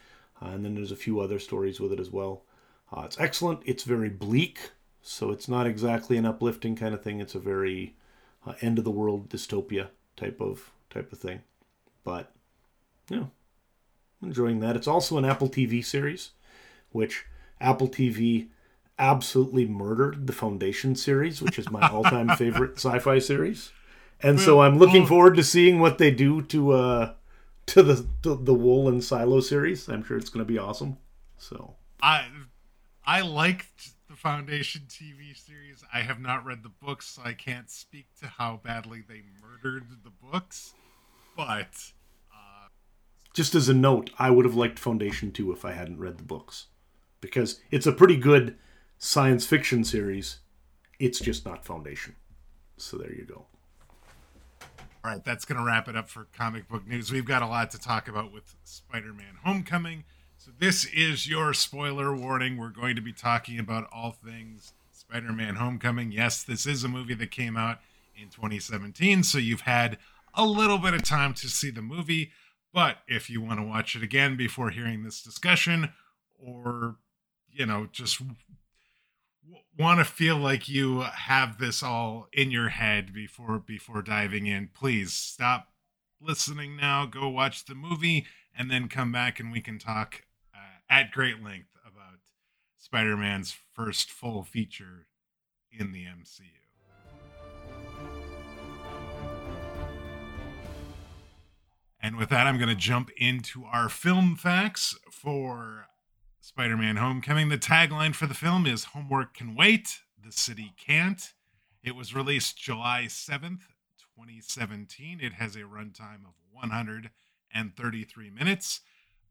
uh, 0.41 0.47
and 0.47 0.65
then 0.65 0.73
there's 0.73 0.91
a 0.91 0.95
few 0.95 1.19
other 1.19 1.37
stories 1.37 1.79
with 1.79 1.93
it 1.93 1.99
as 1.99 2.09
well. 2.09 2.41
Uh, 2.91 3.03
it's 3.05 3.19
excellent. 3.19 3.59
It's 3.65 3.83
very 3.83 4.09
bleak, 4.09 4.71
so 5.03 5.29
it's 5.29 5.47
not 5.47 5.67
exactly 5.67 6.17
an 6.17 6.25
uplifting 6.25 6.75
kind 6.75 6.95
of 6.95 7.03
thing. 7.03 7.21
It's 7.21 7.35
a 7.35 7.39
very 7.39 7.95
uh, 8.45 8.53
end 8.61 8.77
of 8.77 8.83
the 8.83 8.91
world 8.91 9.29
dystopia 9.29 9.87
type 10.15 10.39
of 10.41 10.71
type 10.89 11.11
of 11.11 11.19
thing. 11.19 11.41
But 12.03 12.31
yeah, 13.09 13.25
enjoying 14.21 14.59
that. 14.59 14.75
It's 14.75 14.87
also 14.87 15.17
an 15.17 15.25
Apple 15.25 15.49
TV 15.49 15.83
series, 15.83 16.31
which 16.91 17.25
Apple 17.59 17.87
TV 17.87 18.47
absolutely 18.99 19.65
murdered 19.65 20.27
the 20.27 20.33
Foundation 20.33 20.95
series, 20.95 21.41
which 21.41 21.57
is 21.57 21.71
my 21.71 21.87
all-time 21.91 22.29
favorite 22.35 22.75
sci-fi 22.75 23.19
series. 23.19 23.71
And 24.21 24.39
so 24.39 24.61
I'm 24.61 24.77
looking 24.77 25.05
forward 25.05 25.35
to 25.35 25.43
seeing 25.43 25.79
what 25.79 25.97
they 25.97 26.09
do 26.09 26.41
to 26.43 26.71
uh 26.71 27.13
to 27.65 27.83
the 27.83 28.05
the, 28.21 28.35
the 28.35 28.53
Wool 28.53 28.87
and 28.87 29.03
Silo 29.03 29.41
series. 29.41 29.89
I'm 29.89 30.03
sure 30.03 30.17
it's 30.17 30.29
going 30.29 30.45
to 30.45 30.51
be 30.51 30.57
awesome. 30.57 30.97
So 31.37 31.75
I 32.01 32.27
I 33.05 33.21
liked 33.21 33.91
the 34.13 34.17
Foundation 34.17 34.83
TV 34.87 35.35
series. 35.35 35.83
I 35.91 36.01
have 36.01 36.19
not 36.19 36.45
read 36.45 36.61
the 36.61 36.69
books, 36.69 37.07
so 37.07 37.23
I 37.25 37.33
can't 37.33 37.67
speak 37.67 38.05
to 38.21 38.27
how 38.27 38.59
badly 38.63 39.01
they 39.01 39.23
murdered 39.41 39.87
the 40.03 40.11
books. 40.11 40.75
But 41.35 41.93
uh, 42.31 42.67
just 43.33 43.55
as 43.55 43.69
a 43.69 43.73
note, 43.73 44.11
I 44.19 44.29
would 44.29 44.45
have 44.45 44.53
liked 44.53 44.77
Foundation 44.77 45.31
2 45.31 45.51
if 45.51 45.65
I 45.65 45.71
hadn't 45.71 45.97
read 45.97 46.19
the 46.19 46.23
books 46.23 46.67
because 47.21 47.59
it's 47.71 47.87
a 47.87 47.91
pretty 47.91 48.15
good 48.15 48.55
science 48.99 49.47
fiction 49.47 49.83
series. 49.83 50.37
It's 50.99 51.19
just 51.19 51.43
not 51.43 51.65
Foundation. 51.65 52.15
So 52.77 52.97
there 52.97 53.11
you 53.11 53.25
go. 53.25 53.47
All 55.03 55.11
right, 55.11 55.23
that's 55.25 55.43
going 55.43 55.57
to 55.57 55.65
wrap 55.65 55.87
it 55.87 55.95
up 55.95 56.07
for 56.07 56.27
comic 56.37 56.69
book 56.69 56.87
news. 56.87 57.11
We've 57.11 57.25
got 57.25 57.41
a 57.41 57.47
lot 57.47 57.71
to 57.71 57.79
talk 57.79 58.07
about 58.07 58.31
with 58.31 58.53
Spider 58.63 59.11
Man 59.11 59.39
Homecoming. 59.43 60.03
So, 60.45 60.51
this 60.59 60.83
is 60.83 61.25
your 61.25 61.53
spoiler 61.53 62.13
warning. 62.13 62.57
We're 62.57 62.67
going 62.67 62.97
to 62.97 63.01
be 63.01 63.13
talking 63.13 63.59
about 63.59 63.87
all 63.93 64.11
things 64.11 64.73
Spider 64.91 65.31
Man 65.31 65.55
Homecoming. 65.55 66.11
Yes, 66.11 66.43
this 66.43 66.65
is 66.65 66.83
a 66.83 66.89
movie 66.89 67.13
that 67.13 67.31
came 67.31 67.55
out 67.55 67.79
in 68.13 68.27
2017, 68.27 69.23
so 69.23 69.37
you've 69.37 69.61
had 69.61 69.97
a 70.33 70.45
little 70.45 70.77
bit 70.77 70.93
of 70.93 71.01
time 71.01 71.33
to 71.35 71.47
see 71.47 71.71
the 71.71 71.81
movie. 71.81 72.33
But 72.73 72.97
if 73.07 73.29
you 73.29 73.39
want 73.39 73.61
to 73.61 73.65
watch 73.65 73.95
it 73.95 74.03
again 74.03 74.35
before 74.35 74.71
hearing 74.71 75.03
this 75.03 75.21
discussion, 75.21 75.93
or, 76.37 76.97
you 77.49 77.65
know, 77.65 77.87
just 77.89 78.21
want 79.79 79.99
to 79.99 80.05
feel 80.05 80.35
like 80.35 80.67
you 80.67 81.03
have 81.03 81.57
this 81.57 81.81
all 81.81 82.27
in 82.33 82.51
your 82.51 82.67
head 82.67 83.13
before 83.13 83.59
before 83.59 84.01
diving 84.01 84.47
in 84.47 84.69
please 84.73 85.13
stop 85.13 85.69
listening 86.21 86.75
now 86.77 87.05
go 87.05 87.27
watch 87.27 87.65
the 87.65 87.73
movie 87.73 88.25
and 88.55 88.69
then 88.69 88.87
come 88.87 89.11
back 89.11 89.39
and 89.39 89.51
we 89.51 89.59
can 89.59 89.79
talk 89.79 90.23
at 90.93 91.11
great 91.11 91.43
length 91.43 91.75
about 91.83 92.19
spider-man's 92.77 93.55
first 93.73 94.11
full 94.11 94.43
feature 94.43 95.07
in 95.71 95.91
the 95.91 96.05
mcu 96.05 96.41
and 101.99 102.15
with 102.15 102.29
that 102.29 102.45
i'm 102.45 102.57
going 102.57 102.69
to 102.69 102.75
jump 102.75 103.09
into 103.17 103.63
our 103.65 103.89
film 103.89 104.35
facts 104.35 104.95
for 105.11 105.87
Spider 106.45 106.75
Man 106.75 106.97
Homecoming. 106.97 107.47
The 107.47 107.57
tagline 107.57 108.13
for 108.13 108.27
the 108.27 108.33
film 108.33 108.65
is 108.65 108.83
Homework 108.83 109.33
Can 109.33 109.55
Wait, 109.55 109.99
The 110.21 110.33
City 110.33 110.73
Can't. 110.77 111.31
It 111.81 111.95
was 111.95 112.13
released 112.13 112.57
July 112.57 113.05
7th, 113.07 113.61
2017. 114.17 115.21
It 115.21 115.35
has 115.35 115.55
a 115.55 115.59
runtime 115.59 116.25
of 116.25 116.33
133 116.51 118.29
minutes. 118.29 118.81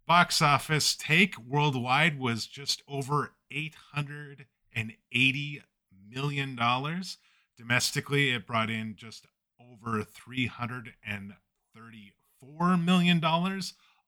Box 0.07 0.43
office 0.43 0.95
take 0.95 1.39
worldwide 1.39 2.19
was 2.19 2.47
just 2.47 2.83
over 2.89 3.33
$880 3.53 5.63
million. 6.11 6.59
Domestically, 7.57 8.31
it 8.31 8.47
brought 8.47 8.71
in 8.71 8.97
just 8.97 9.27
over 9.61 10.03
$334 10.03 12.85
million 12.85 13.21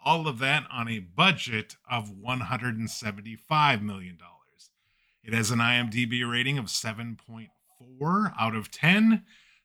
all 0.05 0.29
of 0.29 0.39
that 0.39 0.65
on 0.71 0.89
a 0.89 0.99
budget 0.99 1.77
of 1.91 2.11
$175 2.11 3.83
million. 3.83 4.19
It 5.23 5.33
has 5.33 5.51
an 5.51 5.61
IMDb 5.61 6.31
rating 6.31 6.59
of 6.59 6.67
7.4 6.67 8.35
out 8.39 8.55
of 8.55 8.71
10. 8.71 9.25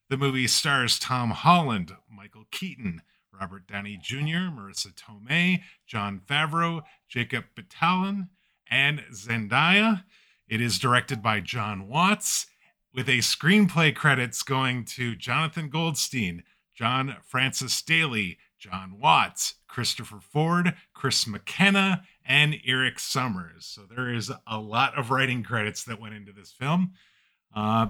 The 0.09 0.17
movie 0.17 0.47
stars 0.47 0.97
Tom 0.97 1.31
Holland, 1.31 1.91
Michael 2.09 2.45
Keaton, 2.49 3.01
Robert 3.37 3.67
Downey 3.67 3.97
Jr., 4.01 4.49
Marisa 4.51 4.93
Tomei, 4.93 5.61
Jon 5.87 6.21
Favreau, 6.27 6.81
Jacob 7.07 7.45
Batalon, 7.55 8.29
and 8.69 9.03
Zendaya. 9.13 10.03
It 10.47 10.61
is 10.61 10.79
directed 10.79 11.21
by 11.21 11.39
Jon 11.39 11.87
Watts, 11.87 12.47
with 12.93 13.07
a 13.07 13.19
screenplay 13.19 13.95
credits 13.95 14.41
going 14.41 14.83
to 14.83 15.15
Jonathan 15.15 15.69
Goldstein, 15.69 16.43
John 16.73 17.17
Francis 17.23 17.81
Daley, 17.81 18.37
Jon 18.57 18.99
Watts, 18.99 19.55
Christopher 19.67 20.19
Ford, 20.19 20.75
Chris 20.93 21.27
McKenna, 21.27 22.03
and 22.25 22.55
Erik 22.65 22.99
Sommers. 22.99 23.65
So 23.65 23.81
there 23.83 24.13
is 24.13 24.31
a 24.47 24.59
lot 24.59 24.97
of 24.97 25.11
writing 25.11 25.43
credits 25.43 25.83
that 25.85 26.01
went 26.01 26.15
into 26.15 26.31
this 26.31 26.51
film. 26.51 26.93
Uh, 27.55 27.87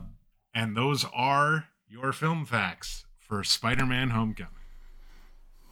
and 0.54 0.76
those 0.76 1.06
are 1.14 1.66
your 1.88 2.14
film 2.14 2.46
facts 2.46 3.06
for 3.20 3.44
Spider 3.44 3.86
Man 3.86 4.10
Homecoming. 4.10 4.59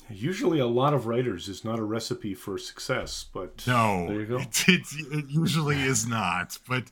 Usually, 0.09 0.59
a 0.59 0.67
lot 0.67 0.93
of 0.93 1.05
writers 1.07 1.47
is 1.47 1.65
not 1.65 1.79
a 1.79 1.83
recipe 1.83 2.33
for 2.33 2.57
success, 2.57 3.25
but 3.33 3.65
no, 3.67 4.07
there 4.07 4.19
you 4.21 4.25
go. 4.25 4.37
It, 4.37 4.63
it, 4.67 4.81
it 5.11 5.25
usually 5.29 5.81
is 5.81 6.07
not. 6.07 6.57
But 6.67 6.85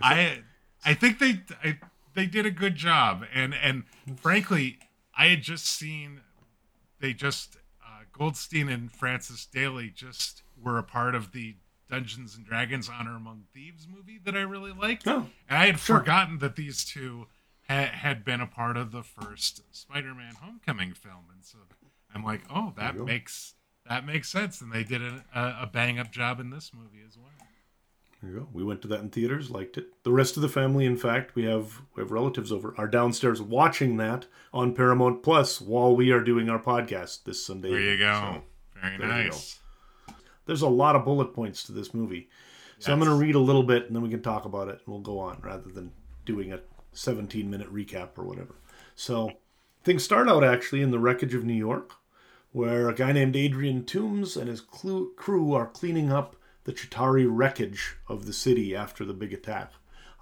I, 0.00 0.42
I, 0.84 0.94
think 0.94 1.18
they, 1.18 1.40
I, 1.64 1.78
they 2.14 2.26
did 2.26 2.46
a 2.46 2.50
good 2.50 2.76
job, 2.76 3.24
and 3.34 3.54
and 3.54 3.84
frankly, 4.16 4.78
I 5.16 5.26
had 5.26 5.42
just 5.42 5.66
seen 5.66 6.20
they 7.00 7.12
just 7.12 7.56
uh, 7.84 8.04
Goldstein 8.12 8.68
and 8.68 8.92
Francis 8.92 9.46
Daley 9.46 9.90
just 9.90 10.42
were 10.62 10.78
a 10.78 10.82
part 10.82 11.14
of 11.14 11.32
the 11.32 11.56
Dungeons 11.90 12.36
and 12.36 12.46
Dragons 12.46 12.88
Honor 12.88 13.16
Among 13.16 13.44
Thieves 13.52 13.88
movie 13.92 14.20
that 14.24 14.36
I 14.36 14.42
really 14.42 14.72
liked. 14.72 15.06
Oh, 15.06 15.26
and 15.48 15.58
I 15.58 15.66
had 15.66 15.78
sure. 15.78 15.98
forgotten 15.98 16.38
that 16.38 16.56
these 16.56 16.84
two 16.84 17.26
ha- 17.68 17.90
had 17.92 18.24
been 18.24 18.40
a 18.40 18.46
part 18.46 18.76
of 18.76 18.92
the 18.92 19.02
first 19.02 19.62
Spider-Man 19.72 20.34
Homecoming 20.40 20.94
film, 20.94 21.24
and 21.32 21.44
so 21.44 21.58
I'm 22.14 22.24
like, 22.24 22.42
oh, 22.54 22.72
that 22.76 22.96
makes 22.96 23.54
that 23.88 24.06
makes 24.06 24.28
sense, 24.28 24.60
and 24.60 24.72
they 24.72 24.84
did 24.84 25.02
a, 25.02 25.24
a 25.34 25.70
bang 25.72 25.98
up 25.98 26.12
job 26.12 26.40
in 26.40 26.50
this 26.50 26.70
movie 26.74 27.02
as 27.06 27.16
well. 27.16 27.30
There 28.22 28.30
you 28.30 28.38
go. 28.40 28.48
We 28.52 28.62
went 28.62 28.82
to 28.82 28.88
that 28.88 29.00
in 29.00 29.08
theaters, 29.08 29.50
liked 29.50 29.78
it. 29.78 30.02
The 30.02 30.12
rest 30.12 30.36
of 30.36 30.42
the 30.42 30.48
family, 30.48 30.84
in 30.84 30.96
fact, 30.96 31.34
we 31.34 31.44
have 31.44 31.80
we 31.94 32.02
have 32.02 32.10
relatives 32.10 32.52
over, 32.52 32.74
are 32.76 32.86
downstairs 32.86 33.40
watching 33.40 33.96
that 33.96 34.26
on 34.52 34.74
Paramount 34.74 35.22
Plus 35.22 35.60
while 35.60 35.96
we 35.96 36.10
are 36.10 36.20
doing 36.20 36.50
our 36.50 36.58
podcast 36.58 37.24
this 37.24 37.44
Sunday. 37.44 37.70
There 37.70 37.80
you 37.80 37.98
go. 37.98 38.42
So, 38.74 38.80
Very 38.80 38.98
nice. 38.98 39.58
There's 40.46 40.62
a 40.62 40.68
lot 40.68 40.96
of 40.96 41.04
bullet 41.04 41.32
points 41.32 41.62
to 41.64 41.72
this 41.72 41.94
movie. 41.94 42.28
So. 42.78 42.92
I'm 42.92 42.98
going 42.98 43.10
to 43.10 43.16
read 43.16 43.34
a 43.34 43.40
little 43.40 43.62
bit 43.62 43.86
and 43.86 43.94
then 43.94 44.02
we 44.02 44.08
can 44.08 44.22
talk 44.22 44.46
about 44.46 44.68
it 44.68 44.80
and 44.84 44.86
we'll 44.86 45.00
go 45.00 45.18
on 45.18 45.38
rather 45.42 45.70
than 45.70 45.92
doing 46.24 46.52
a 46.52 46.60
17 46.92 47.48
minute 47.48 47.72
recap 47.72 48.16
or 48.16 48.24
whatever. 48.24 48.54
So 48.94 49.32
things 49.84 50.02
start 50.02 50.28
out 50.28 50.42
actually 50.42 50.80
in 50.80 50.90
the 50.90 50.98
wreckage 50.98 51.34
of 51.34 51.44
New 51.44 51.54
York, 51.54 51.92
where 52.52 52.88
a 52.88 52.94
guy 52.94 53.12
named 53.12 53.36
Adrian 53.36 53.84
Toomes 53.84 54.36
and 54.36 54.48
his 54.48 54.60
crew 54.60 55.52
are 55.52 55.66
cleaning 55.66 56.10
up 56.10 56.36
the 56.64 56.72
Chitauri 56.72 57.26
wreckage 57.28 57.96
of 58.08 58.26
the 58.26 58.32
city 58.32 58.74
after 58.74 59.04
the 59.04 59.14
big 59.14 59.32
attack 59.32 59.72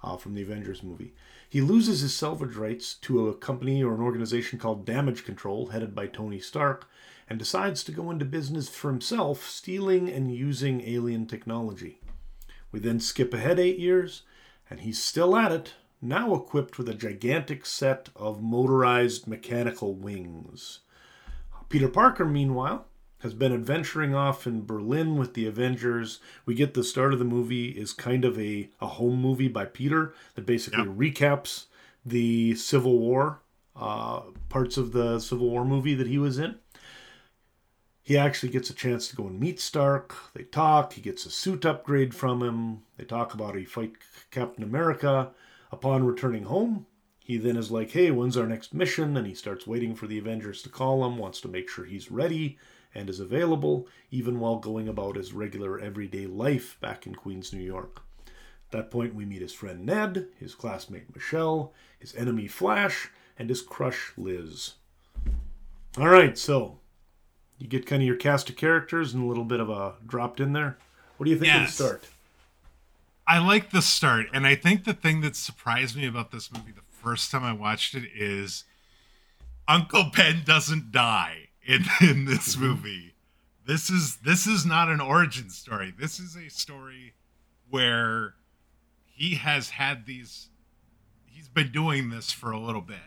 uh, 0.03 0.15
from 0.15 0.33
the 0.33 0.41
Avengers 0.41 0.83
movie. 0.83 1.13
He 1.49 1.61
loses 1.61 2.01
his 2.01 2.13
salvage 2.13 2.55
rights 2.55 2.93
to 2.95 3.27
a 3.27 3.35
company 3.35 3.83
or 3.83 3.95
an 3.95 4.01
organization 4.01 4.59
called 4.59 4.85
Damage 4.85 5.25
Control, 5.25 5.67
headed 5.67 5.95
by 5.95 6.07
Tony 6.07 6.39
Stark, 6.39 6.87
and 7.27 7.39
decides 7.39 7.83
to 7.83 7.91
go 7.91 8.11
into 8.11 8.25
business 8.25 8.69
for 8.69 8.89
himself, 8.89 9.47
stealing 9.47 10.09
and 10.09 10.33
using 10.33 10.81
alien 10.81 11.25
technology. 11.25 11.99
We 12.71 12.79
then 12.79 12.99
skip 12.99 13.33
ahead 13.33 13.59
eight 13.59 13.79
years, 13.79 14.21
and 14.69 14.81
he's 14.81 15.03
still 15.03 15.35
at 15.35 15.51
it, 15.51 15.73
now 16.01 16.35
equipped 16.35 16.77
with 16.77 16.87
a 16.87 16.93
gigantic 16.93 17.65
set 17.65 18.09
of 18.15 18.41
motorized 18.41 19.27
mechanical 19.27 19.95
wings. 19.95 20.79
Peter 21.69 21.87
Parker, 21.87 22.25
meanwhile, 22.25 22.85
has 23.19 23.35
been 23.35 23.53
adventuring 23.53 24.15
off 24.15 24.47
in 24.47 24.65
Berlin 24.65 25.17
with 25.17 25.35
the 25.35 25.45
Avengers. 25.45 26.19
We 26.45 26.55
get 26.55 26.73
the 26.73 26.83
start 26.83 27.13
of 27.13 27.19
the 27.19 27.25
movie 27.25 27.69
is 27.69 27.93
kind 27.93 28.25
of 28.25 28.39
a, 28.39 28.69
a 28.81 28.87
home 28.87 29.21
movie 29.21 29.47
by 29.47 29.65
Peter 29.65 30.13
that 30.33 30.47
basically 30.47 30.85
yep. 30.85 30.95
recaps 30.95 31.65
the 32.03 32.55
Civil 32.55 32.97
War, 32.97 33.41
uh, 33.75 34.21
parts 34.49 34.77
of 34.77 34.93
the 34.93 35.19
Civil 35.19 35.49
War 35.49 35.63
movie 35.63 35.93
that 35.93 36.07
he 36.07 36.17
was 36.17 36.39
in. 36.39 36.55
He 38.01 38.17
actually 38.17 38.49
gets 38.49 38.71
a 38.71 38.73
chance 38.73 39.07
to 39.09 39.15
go 39.15 39.27
and 39.27 39.39
meet 39.39 39.59
Stark. 39.59 40.15
They 40.33 40.43
talk. 40.43 40.93
He 40.93 41.01
gets 41.01 41.27
a 41.27 41.29
suit 41.29 41.63
upgrade 41.65 42.15
from 42.15 42.41
him. 42.41 42.79
They 42.97 43.03
talk 43.03 43.35
about 43.35 43.55
he 43.55 43.65
fight 43.65 43.93
Captain 44.31 44.63
America. 44.63 45.31
Upon 45.71 46.03
returning 46.03 46.45
home, 46.45 46.87
he 47.29 47.37
then 47.37 47.57
is 47.57 47.69
like, 47.69 47.91
hey, 47.91 48.09
when's 48.09 48.35
our 48.37 48.47
next 48.47 48.73
mission? 48.73 49.15
And 49.15 49.27
he 49.27 49.35
starts 49.35 49.67
waiting 49.67 49.93
for 49.93 50.07
the 50.07 50.17
Avengers 50.17 50.63
to 50.63 50.69
call 50.69 51.05
him, 51.05 51.19
wants 51.19 51.39
to 51.41 51.47
make 51.47 51.69
sure 51.69 51.85
he's 51.85 52.09
ready 52.09 52.57
and 52.95 53.07
is 53.07 53.19
available, 53.19 53.87
even 54.09 54.39
while 54.39 54.57
going 54.57 54.87
about 54.87 55.15
his 55.15 55.31
regular 55.31 55.79
everyday 55.79 56.25
life 56.25 56.75
back 56.81 57.05
in 57.05 57.13
Queens, 57.13 57.53
New 57.53 57.61
York. 57.61 58.01
At 58.25 58.71
that 58.71 58.89
point, 58.89 59.13
we 59.13 59.25
meet 59.25 59.43
his 59.43 59.53
friend 59.53 59.85
Ned, 59.85 60.29
his 60.39 60.55
classmate 60.55 61.15
Michelle, 61.15 61.71
his 61.99 62.15
enemy 62.15 62.47
Flash, 62.47 63.11
and 63.37 63.47
his 63.47 63.61
crush 63.61 64.11
Liz. 64.17 64.73
All 65.99 66.09
right, 66.09 66.35
so 66.35 66.79
you 67.59 67.67
get 67.67 67.85
kind 67.85 68.01
of 68.01 68.07
your 68.07 68.15
cast 68.15 68.49
of 68.49 68.55
characters 68.55 69.13
and 69.13 69.23
a 69.23 69.27
little 69.27 69.45
bit 69.45 69.59
of 69.59 69.69
a 69.69 69.93
dropped 70.03 70.39
in 70.39 70.53
there. 70.53 70.79
What 71.17 71.25
do 71.25 71.29
you 71.29 71.37
think 71.37 71.53
Yes. 71.53 71.59
of 71.73 71.77
the 71.77 71.83
start? 71.83 72.07
I 73.27 73.37
like 73.37 73.69
the 73.69 73.83
start, 73.83 74.25
and 74.33 74.47
I 74.47 74.55
think 74.55 74.85
the 74.85 74.95
thing 74.95 75.21
that 75.21 75.35
surprised 75.35 75.95
me 75.95 76.07
about 76.07 76.31
this 76.31 76.51
movie 76.51 76.71
the 76.71 76.81
first 76.99 77.31
time 77.31 77.43
I 77.43 77.53
watched 77.53 77.95
it 77.95 78.03
is 78.13 78.65
Uncle 79.67 80.11
Ben 80.15 80.43
doesn't 80.45 80.91
die 80.91 81.49
in, 81.65 81.85
in 82.01 82.25
this 82.25 82.57
movie. 82.57 83.13
This 83.65 83.89
is 83.89 84.17
this 84.17 84.47
is 84.47 84.65
not 84.65 84.89
an 84.89 84.99
origin 84.99 85.49
story. 85.49 85.93
This 85.97 86.19
is 86.19 86.35
a 86.35 86.49
story 86.49 87.13
where 87.69 88.33
he 89.05 89.35
has 89.35 89.69
had 89.69 90.05
these 90.07 90.49
he's 91.25 91.47
been 91.47 91.71
doing 91.71 92.09
this 92.09 92.31
for 92.31 92.51
a 92.51 92.59
little 92.59 92.81
bit. 92.81 92.97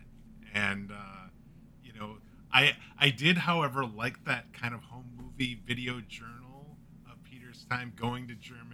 And 0.55 0.93
uh, 0.93 1.29
you 1.83 1.93
know, 1.93 2.19
I 2.53 2.77
I 2.99 3.11
did 3.11 3.39
however 3.39 3.85
like 3.85 4.25
that 4.25 4.53
kind 4.53 4.73
of 4.73 4.83
home 4.85 5.11
movie 5.21 5.61
video 5.67 6.01
journal 6.01 6.77
of 7.11 7.23
Peter's 7.25 7.67
time 7.69 7.93
going 7.97 8.29
to 8.29 8.35
Germany 8.35 8.72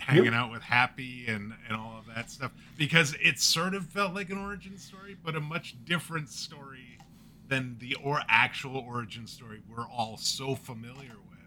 hanging 0.00 0.24
Yep. 0.26 0.34
out 0.34 0.50
with 0.50 0.62
Happy 0.62 1.26
and 1.28 1.54
and 1.68 1.76
all 1.76 1.98
of 1.98 2.06
that 2.14 2.30
stuff 2.30 2.52
because 2.76 3.14
it 3.20 3.38
sort 3.38 3.74
of 3.74 3.86
felt 3.86 4.14
like 4.14 4.30
an 4.30 4.38
origin 4.38 4.76
story, 4.78 5.16
but 5.22 5.34
a 5.36 5.40
much 5.40 5.76
different 5.84 6.28
story 6.28 6.98
than 7.48 7.76
the 7.78 7.94
or 7.96 8.20
actual 8.28 8.76
origin 8.78 9.26
story 9.26 9.60
we're 9.68 9.88
all 9.88 10.16
so 10.16 10.54
familiar 10.54 11.16
with. 11.30 11.38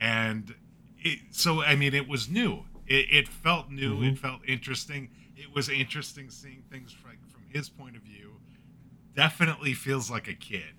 And 0.00 0.54
it, 0.98 1.18
so 1.30 1.62
I 1.62 1.76
mean, 1.76 1.94
it 1.94 2.08
was 2.08 2.28
new. 2.28 2.64
It, 2.86 3.06
it 3.10 3.28
felt 3.28 3.70
new. 3.70 3.98
Mhm. 3.98 4.12
It 4.12 4.18
felt 4.18 4.40
interesting. 4.46 5.10
It 5.36 5.54
was 5.54 5.68
interesting 5.68 6.30
seeing 6.30 6.62
things 6.70 6.92
from, 6.92 7.12
from 7.30 7.42
his 7.48 7.68
point 7.68 7.96
of 7.96 8.02
view. 8.02 8.40
Definitely 9.14 9.74
feels 9.74 10.10
like 10.10 10.28
a 10.28 10.34
kid. 10.34 10.74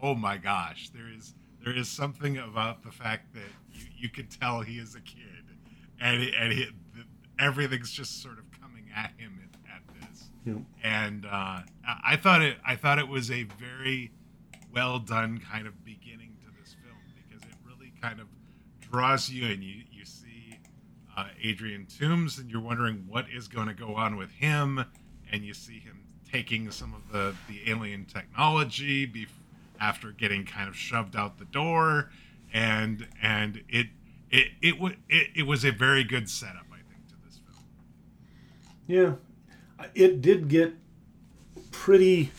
Oh 0.00 0.14
my 0.14 0.36
gosh, 0.36 0.90
there 0.90 1.08
is 1.08 1.34
there 1.62 1.76
is 1.76 1.88
something 1.88 2.38
about 2.38 2.82
the 2.82 2.90
fact 2.90 3.34
that 3.34 3.50
you, 3.72 3.84
you 3.98 4.08
can 4.08 4.26
tell 4.28 4.62
he 4.62 4.78
is 4.78 4.94
a 4.94 5.00
kid, 5.00 5.26
and 6.00 6.22
it, 6.22 6.34
and 6.38 6.52
he, 6.52 6.68
everything's 7.38 7.90
just 7.90 8.22
sort 8.22 8.38
of 8.38 8.44
coming 8.60 8.84
at 8.94 9.12
him 9.16 9.38
at, 9.42 9.76
at 9.76 10.10
this 10.10 10.30
know, 10.44 10.64
and 10.82 11.26
uh, 11.26 11.60
I- 12.04 12.16
thought 12.16 12.42
it 12.42 12.56
I 12.64 12.76
thought 12.76 12.98
it 12.98 13.08
was 13.08 13.30
a 13.30 13.44
very 13.44 14.12
well 14.72 14.98
done 14.98 15.38
kind 15.38 15.66
of 15.66 15.84
beginning 15.84 16.36
to 16.44 16.60
this 16.60 16.74
film 16.82 16.96
because 17.28 17.42
it 17.48 17.54
really 17.66 17.92
kind 18.00 18.20
of 18.20 18.26
draws 18.80 19.28
you 19.30 19.46
in. 19.46 19.62
you 19.62 19.82
you 19.90 20.04
see 20.04 20.58
uh, 21.16 21.26
Adrian 21.42 21.86
Toomes 21.86 22.38
and 22.38 22.50
you're 22.50 22.60
wondering 22.60 23.04
what 23.08 23.26
is 23.34 23.48
going 23.48 23.66
to 23.68 23.74
go 23.74 23.94
on 23.94 24.16
with 24.16 24.30
him 24.30 24.84
and 25.32 25.44
you 25.44 25.52
see 25.54 25.78
him 25.78 26.04
taking 26.30 26.70
some 26.70 26.94
of 26.94 27.12
the 27.12 27.34
the 27.48 27.68
alien 27.70 28.04
technology 28.04 29.06
bef- 29.06 29.28
after 29.80 30.12
getting 30.12 30.44
kind 30.44 30.68
of 30.68 30.76
shoved 30.76 31.16
out 31.16 31.38
the 31.38 31.44
door 31.46 32.10
and 32.52 33.06
and 33.22 33.62
it 33.68 33.88
it 34.30 34.48
it, 34.62 34.74
it 35.08 35.28
it 35.36 35.42
was 35.46 35.64
a 35.64 35.72
very 35.72 36.04
good 36.04 36.28
setup 36.28 36.66
I 36.72 36.76
think 36.76 37.06
to 37.08 37.14
this 37.24 37.38
film. 37.38 37.64
yeah, 38.86 39.14
it 39.94 40.20
did 40.20 40.48
get 40.48 40.74
pretty 41.70 42.30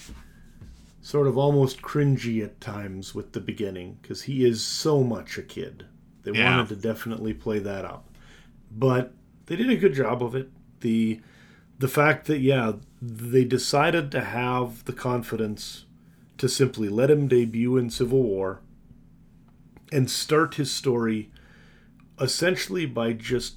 sort 1.02 1.28
of 1.28 1.38
almost 1.38 1.82
cringy 1.82 2.44
at 2.44 2.62
times 2.62 3.16
with 3.16 3.32
the 3.34 3.40
beginning 3.40 3.98
because 4.02 4.24
he 4.24 4.46
is 4.46 4.64
so 4.64 5.04
much 5.04 5.38
a 5.38 5.42
kid. 5.42 5.86
They 6.24 6.32
Yeah. 6.32 6.58
wanted 6.58 6.70
to 6.70 6.76
definitely 6.76 7.34
play 7.34 7.60
that 7.60 7.86
up, 7.86 8.08
but 8.72 9.14
they 9.48 9.56
did 9.56 9.70
a 9.70 9.76
good 9.78 9.94
job 9.94 10.24
of 10.24 10.36
it. 10.36 10.50
the 10.82 11.22
The 11.80 11.88
fact 11.88 12.28
that 12.28 12.40
yeah, 12.40 12.74
they 13.02 13.44
decided 13.46 14.12
to 14.12 14.22
have 14.22 14.86
the 14.86 14.94
confidence 14.94 15.86
to 16.38 16.48
simply 16.50 16.90
let 16.90 17.12
him 17.12 17.28
debut 17.28 17.78
in 17.78 17.90
Civil 17.90 18.22
War 18.24 18.62
and 19.92 20.10
start 20.10 20.56
his 20.56 20.72
story 20.72 21.31
essentially 22.20 22.86
by 22.86 23.14
just 23.14 23.56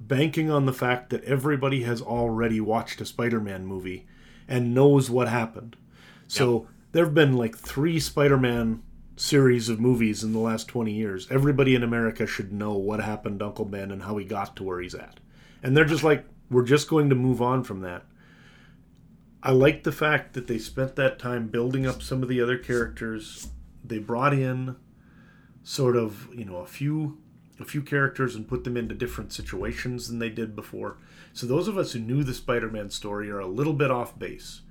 banking 0.00 0.50
on 0.50 0.66
the 0.66 0.72
fact 0.72 1.10
that 1.10 1.24
everybody 1.24 1.84
has 1.84 2.02
already 2.02 2.60
watched 2.60 3.00
a 3.00 3.06
Spider-Man 3.06 3.64
movie 3.64 4.06
and 4.48 4.74
knows 4.74 5.08
what 5.08 5.28
happened. 5.28 5.76
So 6.26 6.66
there 6.92 7.04
have 7.04 7.14
been 7.14 7.36
like 7.36 7.56
three 7.56 7.98
Spider-Man 8.00 8.82
series 9.16 9.68
of 9.68 9.80
movies 9.80 10.24
in 10.24 10.32
the 10.32 10.38
last 10.38 10.68
20 10.68 10.92
years. 10.92 11.28
Everybody 11.30 11.74
in 11.74 11.82
America 11.82 12.26
should 12.26 12.52
know 12.52 12.72
what 12.74 13.00
happened 13.00 13.38
to 13.38 13.46
Uncle 13.46 13.64
Ben 13.64 13.90
and 13.90 14.02
how 14.02 14.16
he 14.16 14.24
got 14.24 14.56
to 14.56 14.64
where 14.64 14.80
he's 14.80 14.94
at. 14.94 15.20
And 15.62 15.76
they're 15.76 15.84
just 15.84 16.02
like, 16.02 16.24
we're 16.50 16.64
just 16.64 16.88
going 16.88 17.08
to 17.08 17.14
move 17.14 17.40
on 17.40 17.62
from 17.62 17.80
that. 17.80 18.04
I 19.42 19.52
like 19.52 19.84
the 19.84 19.92
fact 19.92 20.34
that 20.34 20.46
they 20.46 20.58
spent 20.58 20.96
that 20.96 21.18
time 21.18 21.48
building 21.48 21.86
up 21.86 22.02
some 22.02 22.22
of 22.22 22.28
the 22.28 22.40
other 22.40 22.58
characters. 22.58 23.48
They 23.84 23.98
brought 23.98 24.34
in 24.34 24.76
sort 25.62 25.96
of, 25.96 26.28
you 26.34 26.44
know, 26.44 26.56
a 26.56 26.66
few 26.66 27.18
a 27.62 27.64
few 27.64 27.80
characters 27.80 28.34
and 28.34 28.48
put 28.48 28.64
them 28.64 28.76
into 28.76 28.94
different 28.94 29.32
situations 29.32 30.08
than 30.08 30.18
they 30.18 30.28
did 30.28 30.54
before. 30.54 30.98
So 31.32 31.46
those 31.46 31.68
of 31.68 31.78
us 31.78 31.92
who 31.92 32.00
knew 32.00 32.22
the 32.22 32.34
Spider-Man 32.34 32.90
story 32.90 33.30
are 33.30 33.40
a 33.40 33.46
little 33.46 33.72
bit 33.72 33.90
off 33.90 34.18
base 34.18 34.62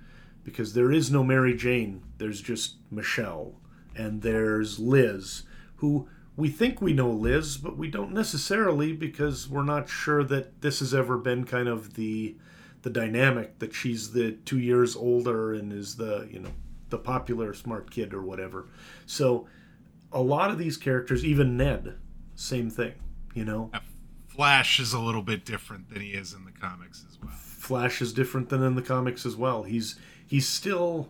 because 0.43 0.73
there 0.73 0.91
is 0.91 1.10
no 1.10 1.23
Mary 1.23 1.56
Jane. 1.56 2.04
There's 2.17 2.41
just 2.41 2.75
Michelle 2.91 3.56
and 3.95 4.21
there's 4.21 4.80
Liz 4.80 5.43
who 5.77 6.08
we 6.36 6.49
think 6.49 6.82
we 6.82 6.93
know 6.93 7.10
Liz, 7.10 7.58
but 7.58 7.77
we 7.77 7.89
don't 7.89 8.13
necessarily 8.13 8.93
because 8.93 9.49
we're 9.49 9.63
not 9.63 9.89
sure 9.89 10.23
that 10.23 10.62
this 10.62 10.80
has 10.80 10.93
ever 10.93 11.17
been 11.17 11.43
kind 11.45 11.67
of 11.67 11.95
the 11.95 12.38
the 12.82 12.89
dynamic 12.89 13.60
that 13.60 13.73
she's 13.73 14.12
the 14.12 14.32
2 14.32 14.60
years 14.60 14.95
older 14.95 15.54
and 15.54 15.71
is 15.71 15.95
the, 15.95 16.27
you 16.32 16.39
know, 16.39 16.51
the 16.89 16.97
popular 16.97 17.54
smart 17.54 17.91
kid 17.91 18.13
or 18.13 18.21
whatever. 18.21 18.67
So 19.06 19.47
a 20.12 20.21
lot 20.21 20.51
of 20.51 20.58
these 20.58 20.77
characters, 20.77 21.23
even 21.23 21.58
Ned, 21.58 21.95
same 22.41 22.69
thing, 22.69 22.93
you 23.34 23.45
know. 23.45 23.71
Flash 24.27 24.80
is 24.80 24.93
a 24.93 24.99
little 24.99 25.21
bit 25.21 25.45
different 25.45 25.89
than 25.89 26.01
he 26.01 26.10
is 26.12 26.34
in 26.34 26.45
the 26.45 26.51
comics 26.51 27.04
as 27.10 27.19
well. 27.21 27.34
Flash 27.36 28.01
is 28.01 28.13
different 28.13 28.49
than 28.49 28.63
in 28.63 28.75
the 28.75 28.82
comics 28.82 29.25
as 29.25 29.36
well. 29.36 29.63
He's 29.63 29.95
he's 30.25 30.47
still 30.47 31.10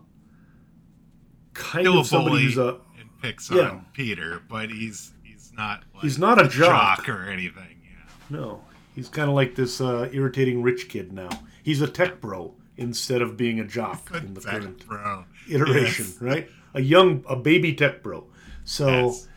kind 1.53 1.83
Still 1.85 1.97
a 1.97 1.99
of 2.01 2.07
somebody 2.07 2.43
who's 2.43 2.57
a 2.57 2.77
and 2.99 3.09
picks 3.21 3.49
Yeah. 3.51 3.69
on 3.69 3.85
Peter, 3.93 4.41
but 4.49 4.69
he's 4.69 5.11
he's 5.23 5.51
not 5.55 5.83
like 5.93 6.03
He's 6.03 6.17
not 6.17 6.43
a 6.43 6.47
jock. 6.47 7.07
or 7.09 7.23
anything. 7.29 7.81
Yeah. 7.83 8.13
no. 8.39 8.61
He's 8.95 9.07
kind 9.07 9.29
of 9.29 9.35
like 9.35 9.55
this 9.55 9.79
uh, 9.79 10.09
irritating 10.11 10.61
rich 10.61 10.89
kid 10.89 11.13
now. 11.13 11.29
He's 11.63 11.81
a 11.81 11.87
tech 11.87 12.19
bro 12.19 12.55
instead 12.75 13.21
of 13.21 13.37
being 13.37 13.59
a 13.59 13.65
jock 13.65 14.11
in 14.13 14.33
the 14.33 14.41
current 14.41 14.85
bro. 14.85 15.23
iteration, 15.49 16.05
Yes. 16.07 16.21
right? 16.21 16.49
A 16.73 16.81
young, 16.81 17.23
a 17.29 17.35
baby 17.37 17.73
tech 17.73 18.03
bro. 18.03 18.25
So, 18.65 18.87
Yes. 19.07 19.27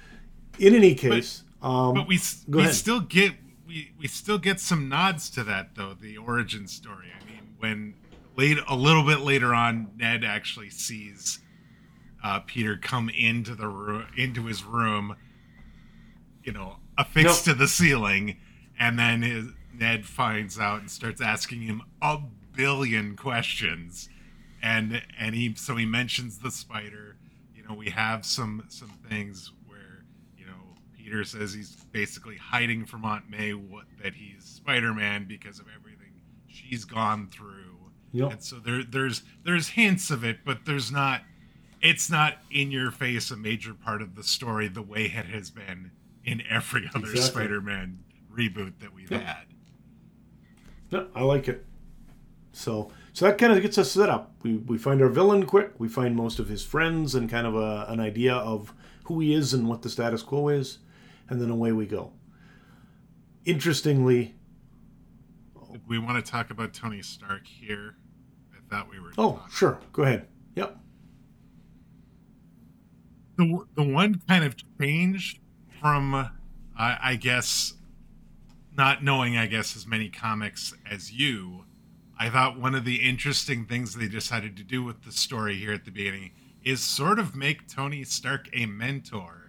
in 0.59 0.75
any 0.75 0.95
case, 0.95 1.43
um, 1.65 1.95
But 1.95 2.07
we 2.09 2.21
we 2.47 2.61
ahead. 2.63 2.75
still 2.75 3.01
get 3.01 3.33
we, 3.67 3.93
we 3.99 4.07
still 4.07 4.39
get 4.39 4.61
some 4.61 4.89
nods 4.89 5.31
to 5.31 5.45
that 5.45 5.75
though 5.75 5.95
the 5.95 6.17
origin 6.19 6.69
story. 6.69 7.09
I 7.21 7.25
mean, 7.25 7.55
when 7.59 7.95
late 8.37 8.59
a 8.69 8.77
little 8.77 9.03
bit 9.05 9.21
later 9.21 9.55
on, 9.55 9.91
Ned 9.97 10.25
actually 10.25 10.71
sees 10.71 11.41
uh, 12.23 12.41
Peter 12.41 12.77
come 12.77 13.09
into 13.09 13.55
the 13.55 13.69
room 13.69 14.07
into 14.17 14.45
his 14.47 14.65
room, 14.65 15.17
you 16.43 16.53
know, 16.53 16.77
affixed 16.99 17.45
to 17.47 17.55
the 17.55 17.69
ceiling, 17.69 18.37
and 18.79 18.99
then 18.99 19.23
his, 19.23 19.47
Ned 19.73 20.07
finds 20.07 20.59
out 20.59 20.81
and 20.81 20.91
starts 20.91 21.21
asking 21.21 21.63
him 21.63 21.83
a 22.03 22.19
billion 22.55 23.17
questions, 23.17 24.09
and 24.63 25.03
and 25.19 25.35
he 25.35 25.55
so 25.55 25.77
he 25.77 25.87
mentions 25.87 26.39
the 26.39 26.51
spider. 26.51 27.17
You 27.57 27.65
know, 27.67 27.75
we 27.75 27.91
have 27.91 28.25
some 28.27 28.65
some 28.69 28.91
things 29.09 29.51
where 29.51 29.53
you 29.53 29.53
know 29.53 29.54
Peter 31.15 31.25
says 31.25 31.53
he's 31.55 31.77
basically 31.93 32.37
hiding 32.37 32.85
from 32.85 33.05
Aunt 33.05 33.31
May 33.31 33.53
what 33.55 33.85
that 34.03 34.15
he's 34.15 34.43
Spider-Man 34.45 35.27
because 35.29 35.61
of 35.61 35.67
everything 35.79 36.13
she's 36.49 36.85
gone 36.85 37.29
through. 37.31 37.77
Yep. 38.11 38.33
And 38.33 38.43
so 38.43 38.57
there 38.57 38.83
there's 38.83 39.23
there's 39.45 39.69
hints 39.69 40.11
of 40.11 40.25
it, 40.25 40.39
but 40.45 40.65
there's 40.67 40.91
not 40.91 41.23
it's 41.81 42.11
not 42.11 42.39
in 42.51 42.73
your 42.73 42.91
face 42.91 43.31
a 43.31 43.37
major 43.37 43.75
part 43.75 44.03
of 44.03 44.17
the 44.17 44.25
story 44.25 44.67
the 44.67 44.83
way 44.83 45.05
it 45.05 45.27
has 45.27 45.51
been 45.51 45.93
in 46.25 46.43
every 46.51 46.89
other 46.95 47.11
Exactly. 47.11 47.21
Spider-Man 47.45 48.01
reboot 48.35 48.81
that 48.81 48.93
we've 48.93 49.11
Yep. 49.11 49.23
had. 49.23 49.45
Yeah, 50.91 51.05
I 51.15 51.23
like 51.23 51.47
it. 51.47 51.65
So, 52.53 52.91
so 53.13 53.27
that 53.27 53.39
kind 53.39 53.53
of 53.53 53.61
gets 53.63 53.79
us 53.79 53.93
set 53.93 54.09
up. 54.09 54.33
We, 54.43 54.57
we 54.57 54.79
find 54.79 55.01
our 55.03 55.09
villain 55.09 55.45
quick. 55.47 55.73
We 55.79 55.89
find 55.89 56.17
most 56.17 56.39
of 56.41 56.49
his 56.49 56.65
friends 56.65 57.15
and 57.15 57.29
kind 57.31 57.47
of 57.47 57.55
a, 57.57 57.87
an 57.89 58.01
idea 58.01 58.35
of 58.35 58.73
who 59.05 59.21
he 59.21 59.35
is 59.35 59.53
and 59.53 59.69
what 59.69 59.83
the 59.83 59.91
status 59.91 60.23
quo 60.23 60.49
is, 60.49 60.79
and 61.29 61.41
then 61.41 61.51
away 61.51 61.73
we 61.73 61.87
go. 61.87 62.13
Interestingly, 63.45 64.35
we 65.87 65.99
want 65.99 66.25
to 66.25 66.31
talk 66.31 66.51
about 66.51 66.73
Tony 66.73 67.03
Stark 67.03 67.47
here? 67.47 67.97
I 68.53 68.75
thought 68.75 68.91
we 68.91 69.01
were. 69.01 69.13
Oh, 69.19 69.45
sure. 69.51 69.79
Go 69.93 70.03
ahead. 70.03 70.29
Yep. 70.55 70.79
The 73.37 73.65
the 73.75 73.83
one 73.83 74.23
kind 74.29 74.45
of 74.45 74.55
change 74.81 75.41
from, 75.81 76.15
uh, 76.15 76.29
I 76.77 77.17
guess, 77.17 77.75
not 78.77 79.03
knowing, 79.03 79.37
I 79.37 79.47
guess, 79.47 79.77
as 79.77 79.87
many 79.87 80.09
comics 80.09 80.73
as 80.89 81.13
you. 81.13 81.65
I 82.19 82.31
thought 82.31 82.61
one 82.61 82.77
of 82.77 82.85
the 82.85 82.97
interesting 82.97 83.67
things 83.67 83.95
they 83.95 84.09
decided 84.09 84.57
to 84.57 84.63
do 84.63 84.85
with 84.85 85.03
the 85.03 85.11
story 85.11 85.57
here 85.57 85.73
at 85.73 85.85
the 85.85 85.91
beginning 85.91 86.31
is 86.63 86.81
sort 86.81 87.19
of 87.19 87.35
make 87.35 87.69
Tony 87.69 88.05
Stark 88.05 88.49
a 88.53 88.67
mentor 88.67 89.44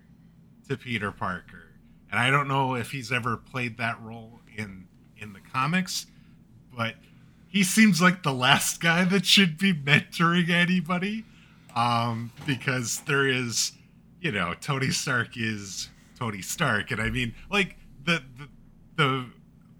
to 0.67 0.78
Peter 0.78 1.12
Parker. 1.12 1.71
And 2.12 2.19
I 2.19 2.30
don't 2.30 2.47
know 2.47 2.75
if 2.75 2.91
he's 2.91 3.12
ever 3.12 3.38
played 3.38 3.78
that 3.78 4.01
role 4.01 4.39
in 4.56 4.88
in 5.17 5.34
the 5.34 5.39
comics, 5.39 6.06
but 6.75 6.95
he 7.47 7.63
seems 7.63 8.01
like 8.01 8.23
the 8.23 8.34
last 8.34 8.82
guy 8.82 9.06
that 9.06 9.25
should 9.25 9.58
be 9.58 9.73
mentoring 9.73 10.49
anybody. 10.49 11.25
Um, 11.75 12.32
because 12.45 13.01
there 13.01 13.28
is, 13.28 13.73
you 14.21 14.32
know, 14.32 14.54
Tony 14.62 14.91
Stark 14.91 15.36
is 15.36 15.89
Tony 16.17 16.41
Stark, 16.41 16.91
and 16.91 17.01
I 17.01 17.10
mean, 17.10 17.34
like 17.51 17.75
the 18.04 18.23
the 18.38 18.47
the, 18.95 19.25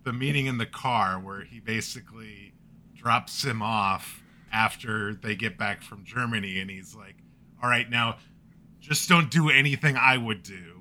the 0.04 0.14
meeting 0.14 0.46
in 0.48 0.58
the 0.58 0.66
car 0.66 1.20
where 1.20 1.46
he 1.46 1.62
basically 1.62 2.54
drops 2.96 3.44
him 3.44 3.62
off 3.62 4.22
after 4.52 5.14
they 5.14 5.36
get 5.36 5.58
back 5.58 5.82
from 5.82 6.04
Germany, 6.04 6.60
and 6.60 6.70
he's 6.70 6.94
like, 6.96 7.16
"All 7.64 7.70
right, 7.70 7.90
now, 7.90 8.18
just 8.82 9.08
don't 9.08 9.32
do 9.32 9.50
anything 9.50 9.96
I 9.96 10.18
would 10.18 10.44
do, 10.44 10.75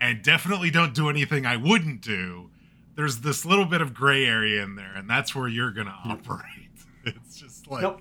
and 0.00 0.22
definitely 0.22 0.70
don't 0.70 0.94
do 0.94 1.08
anything 1.08 1.46
I 1.46 1.56
wouldn't 1.56 2.00
do." 2.00 2.50
there's 2.98 3.18
this 3.18 3.44
little 3.44 3.64
bit 3.64 3.80
of 3.80 3.94
gray 3.94 4.26
area 4.26 4.60
in 4.60 4.74
there, 4.74 4.92
and 4.96 5.08
that's 5.08 5.32
where 5.32 5.46
you're 5.46 5.70
going 5.70 5.86
to 5.86 5.94
operate. 6.04 6.44
It's 7.04 7.38
just 7.38 7.70
like. 7.70 7.82
Yep. 7.82 8.00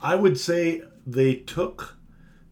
I 0.00 0.14
would 0.14 0.38
say 0.38 0.82
they 1.06 1.34
took 1.34 1.98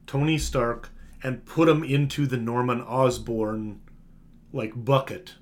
Tony 0.06 0.36
Stark 0.36 0.90
and 1.22 1.46
put 1.46 1.68
him 1.68 1.82
into 1.82 2.26
the 2.26 2.36
Norman 2.36 2.82
Osborn 2.82 3.80
like 4.52 4.72
bucket 4.84 5.36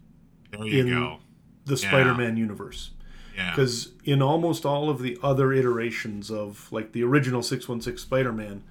in 0.52 0.90
go. 0.90 1.18
the 1.64 1.74
yeah. 1.74 1.88
Spider-Man 1.88 2.36
universe. 2.36 2.90
Yeah. 3.34 3.50
Because 3.50 3.92
in 4.04 4.22
almost 4.22 4.64
all 4.64 4.88
of 4.88 5.00
the 5.02 5.18
other 5.22 5.52
iterations 5.52 6.30
of 6.30 6.70
like 6.70 6.92
the 6.92 7.02
original 7.02 7.42
616 7.42 8.06
Spider-Man, 8.06 8.62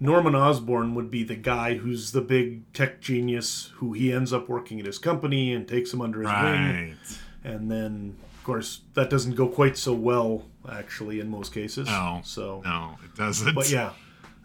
Norman 0.00 0.34
Osborn 0.34 0.94
would 0.94 1.10
be 1.10 1.22
the 1.22 1.36
guy 1.36 1.74
who's 1.74 2.12
the 2.12 2.20
big 2.20 2.70
tech 2.72 3.00
genius 3.00 3.72
who 3.76 3.92
he 3.92 4.12
ends 4.12 4.32
up 4.32 4.48
working 4.48 4.80
at 4.80 4.86
his 4.86 4.98
company 4.98 5.52
and 5.54 5.68
takes 5.68 5.92
him 5.92 6.00
under 6.00 6.20
his 6.20 6.28
right. 6.28 6.72
wing. 6.72 6.96
And 7.44 7.70
then, 7.70 8.16
of 8.36 8.44
course, 8.44 8.80
that 8.94 9.08
doesn't 9.08 9.34
go 9.34 9.48
quite 9.48 9.76
so 9.76 9.92
well, 9.92 10.46
actually, 10.70 11.20
in 11.20 11.30
most 11.30 11.52
cases. 11.52 11.86
No, 11.86 12.20
so 12.24 12.62
no, 12.64 12.96
it 13.04 13.14
doesn't. 13.14 13.54
But 13.54 13.70
yeah, 13.70 13.92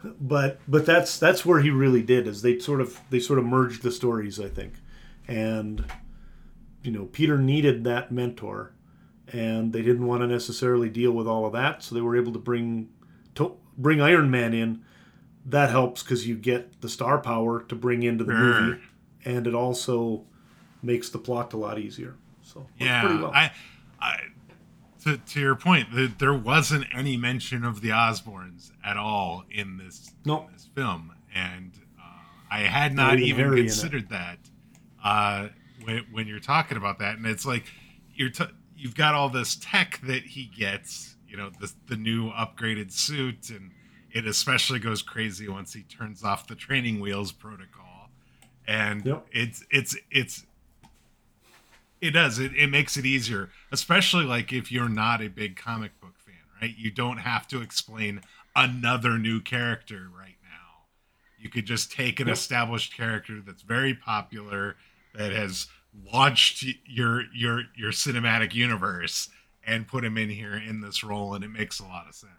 but 0.04 0.60
but 0.68 0.86
that's 0.86 1.18
that's 1.18 1.46
where 1.46 1.62
he 1.62 1.70
really 1.70 2.02
did 2.02 2.28
is 2.28 2.42
they 2.42 2.60
sort 2.60 2.82
of 2.82 3.00
they 3.10 3.20
sort 3.20 3.40
of 3.40 3.46
merged 3.46 3.84
the 3.84 3.92
stories, 3.92 4.40
I 4.40 4.50
think, 4.50 4.74
and 5.28 5.86
you 6.84 6.92
know 6.92 7.06
Peter 7.06 7.38
needed 7.38 7.84
that 7.86 8.12
mentor, 8.12 8.74
and 9.30 9.74
they 9.74 9.82
didn't 9.82 10.06
want 10.06 10.22
to 10.22 10.28
necessarily 10.28 10.90
deal 10.90 11.12
with 11.12 11.28
all 11.28 11.46
of 11.46 11.54
that, 11.54 11.84
so 11.84 11.96
they 11.96 12.02
were 12.02 12.18
able 12.18 12.34
to 12.34 12.40
bring 12.40 12.90
to, 13.36 13.58
bring 13.78 14.02
Iron 14.02 14.30
Man 14.30 14.54
in 14.54 14.84
that 15.46 15.70
helps 15.70 16.04
because 16.04 16.28
you 16.28 16.36
get 16.36 16.82
the 16.82 16.90
star 16.90 17.20
power 17.20 17.64
to 17.64 17.76
bring 17.76 18.04
into 18.04 18.24
the 18.24 18.34
sure. 18.34 18.62
movie, 18.62 18.82
and 19.26 19.48
it 19.48 19.54
also 19.54 20.26
makes 20.82 21.10
the 21.10 21.18
plot 21.18 21.54
a 21.54 21.58
lot 21.58 21.80
easier. 21.80 22.16
So 22.42 22.68
yeah, 22.78 23.04
well. 23.06 23.32
I, 23.34 23.52
I, 24.02 24.18
to 25.04 25.18
to 25.18 25.40
your 25.40 25.56
point, 25.56 25.94
the, 25.94 26.08
there 26.08 26.34
wasn't 26.34 26.86
any 26.94 27.18
mention 27.18 27.64
of 27.64 27.82
the 27.82 27.90
Osborns 27.90 28.72
at 28.84 28.98
all 28.98 29.44
in 29.50 29.78
this, 29.78 30.14
nope. 30.26 30.48
in 30.48 30.54
this 30.54 30.70
film, 30.76 31.14
and 31.34 31.72
uh, 32.00 32.04
I 32.52 32.60
had 32.62 32.94
not 32.94 33.20
even 33.20 33.46
Harry 33.46 33.62
considered 33.62 34.10
that 34.10 34.40
uh, 35.04 35.48
when 35.84 36.06
when 36.12 36.28
you're 36.28 36.40
talking 36.40 36.78
about 36.78 37.00
that, 37.00 37.18
and 37.18 37.26
it's 37.26 37.46
like 37.46 37.66
you're 38.14 38.30
t- 38.30 38.46
you've 38.76 38.96
got 38.96 39.16
all 39.16 39.30
this 39.30 39.58
tech 39.62 40.00
that 40.04 40.24
he 40.24 40.46
gets, 40.46 41.16
you 41.28 41.38
know, 41.38 41.52
the 41.60 41.72
the 41.88 41.96
new 41.96 42.32
upgraded 42.32 42.92
suit 42.92 43.50
and 43.50 43.72
it 44.12 44.26
especially 44.26 44.80
goes 44.80 45.02
crazy 45.02 45.48
once 45.48 45.74
he 45.74 45.84
turns 45.84 46.24
off 46.24 46.48
the 46.48 46.56
training 46.56 47.00
wheels 47.00 47.32
protocol, 47.32 48.10
and 48.68 49.06
yep. 49.06 49.26
it's 49.32 49.64
it's 49.72 49.96
it's 50.12 50.46
it 52.02 52.12
does 52.12 52.40
it, 52.40 52.54
it 52.56 52.68
makes 52.68 52.98
it 52.98 53.06
easier, 53.06 53.50
especially 53.72 54.26
like 54.26 54.54
if 54.54 54.72
you're 54.72 54.90
not 54.90 55.22
a 55.22 55.28
big 55.28 55.56
comic 55.56 56.00
book 56.00 56.18
fan, 56.18 56.36
right? 56.62 56.76
You 56.78 56.92
don't 56.92 57.18
have 57.18 57.48
to 57.50 57.62
explain 57.62 58.22
another 58.56 59.18
new 59.18 59.42
character 59.42 60.10
right 60.18 60.38
now. 60.44 60.86
You 61.38 61.50
could 61.50 61.66
just 61.66 61.92
take 61.92 62.20
an 62.20 62.28
yep. 62.28 62.36
established 62.36 62.96
character 62.96 63.42
that's 63.46 63.62
very 63.62 63.94
popular 63.94 64.76
that 65.14 65.32
has 65.32 65.68
launched 66.12 66.66
your 66.86 67.24
your 67.34 67.64
your 67.76 67.92
cinematic 67.92 68.54
universe 68.54 69.30
and 69.66 69.88
put 69.88 70.04
him 70.04 70.18
in 70.18 70.30
here 70.30 70.56
in 70.56 70.82
this 70.82 71.04
role 71.04 71.34
and 71.34 71.44
it 71.44 71.50
makes 71.50 71.80
a 71.80 71.84
lot 71.84 72.08
of 72.08 72.16
sense. 72.16 72.32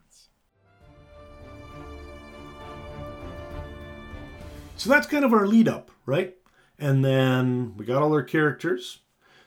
So 4.81 4.89
that's 4.89 5.07
kind 5.07 5.27
of 5.27 5.35
our 5.35 5.47
lead 5.47 5.69
up, 5.69 5.91
right? 6.07 6.35
And 6.79 7.05
then 7.05 7.77
we 7.77 7.85
got 7.85 8.01
all 8.01 8.15
our 8.15 8.23
characters. 8.23 9.01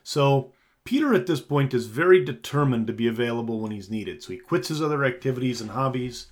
So 0.04 0.54
Peter 0.84 1.12
at 1.15 1.26
this 1.26 1.41
point 1.41 1.74
is 1.74 1.88
very 1.88 2.24
determined 2.24 2.86
to 2.86 2.93
be 2.93 3.08
available 3.08 3.60
when 3.60 3.72
he's 3.72 3.89
needed. 3.89 4.22
So 4.22 4.34
he 4.34 4.38
quits 4.38 4.67
his 4.67 4.80
other 4.80 5.04
activities 5.04 5.60
and 5.60 5.72
hobbies, 5.72 6.28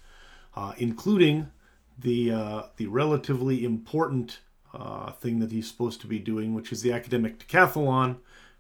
uh, 0.56 0.74
including 0.78 1.50
the 1.98 2.32
uh, 2.32 2.62
the 2.78 2.86
relatively 2.86 3.66
important 3.66 4.42
uh, 4.72 5.14
thing 5.14 5.40
that 5.40 5.52
he's 5.52 5.68
supposed 5.68 6.00
to 6.02 6.08
be 6.08 6.20
doing, 6.20 6.54
which 6.54 6.72
is 6.72 6.84
the 6.84 6.94
academic 6.94 7.40
decathlon. 7.40 8.18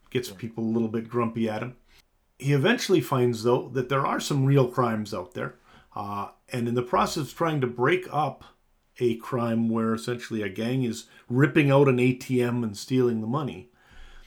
Gets 0.09 0.31
people 0.31 0.63
a 0.63 0.73
little 0.73 0.87
bit 0.87 1.07
grumpy 1.07 1.47
at 1.47 1.61
him. 1.61 1.75
He 2.39 2.53
eventually 2.53 2.99
finds, 2.99 3.43
though, 3.43 3.69
that 3.73 3.89
there 3.89 4.07
are 4.07 4.19
some 4.19 4.45
real 4.45 4.67
crimes 4.67 5.13
out 5.13 5.35
there, 5.35 5.59
uh, 5.95 6.29
and 6.51 6.67
in 6.67 6.73
the 6.73 6.81
process 6.81 7.25
of 7.25 7.37
trying 7.37 7.61
to 7.61 7.67
break 7.67 8.07
up 8.11 8.43
a 8.99 9.15
crime 9.15 9.69
where 9.69 9.93
essentially 9.93 10.41
a 10.41 10.49
gang 10.49 10.83
is 10.83 11.05
ripping 11.29 11.71
out 11.71 11.87
an 11.87 11.97
ATM 11.97 12.63
and 12.63 12.77
stealing 12.77 13.21
the 13.21 13.27
money. 13.27 13.69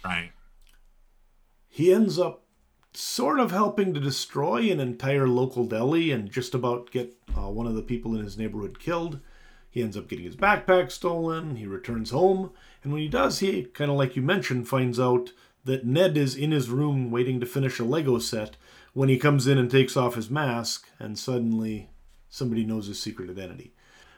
Right. 0.05 0.33
He 1.69 1.93
ends 1.93 2.19
up 2.19 2.45
sort 2.93 3.41
of 3.41 3.51
helping 3.51 3.93
to 3.93 4.01
destroy 4.01 4.71
an 4.71 4.81
entire 4.81 5.27
local 5.27 5.65
deli 5.65 6.11
and 6.11 6.31
just 6.31 6.55
about 6.55 6.91
get 6.91 7.17
uh, 7.37 7.49
one 7.49 7.67
of 7.67 7.75
the 7.75 7.83
people 7.83 8.15
in 8.15 8.25
his 8.25 8.39
neighborhood 8.39 8.79
killed. 8.79 9.21
He 9.69 9.83
ends 9.83 9.97
up 9.97 10.09
getting 10.09 10.25
his 10.25 10.37
backpack 10.37 10.93
stolen. 10.93 11.57
He 11.57 11.67
returns 11.67 12.11
home. 12.11 12.53
And 12.83 12.93
when 12.93 13.03
he 13.03 13.09
does, 13.09 13.41
he, 13.41 13.65
kind 13.65 13.91
of 13.91 13.97
like 13.97 14.15
you 14.15 14.23
mentioned, 14.23 14.69
finds 14.69 15.01
out 15.01 15.33
that 15.65 15.85
Ned 15.85 16.17
is 16.17 16.37
in 16.37 16.53
his 16.53 16.71
room 16.71 17.11
waiting 17.11 17.41
to 17.41 17.47
finish 17.47 17.81
a 17.81 17.85
Lego 17.85 18.19
set 18.19 18.57
when 18.93 19.09
he 19.09 19.19
comes 19.19 19.49
in 19.49 19.59
and 19.59 19.69
takes 19.69 19.97
off 19.97 20.15
his 20.15 20.31
mask, 20.31 20.87
and 21.01 21.19
suddenly 21.19 21.91
somebody 22.29 22.65
knows 22.65 22.87
his 22.87 23.03
secret 23.03 23.29
identity. 23.29 23.75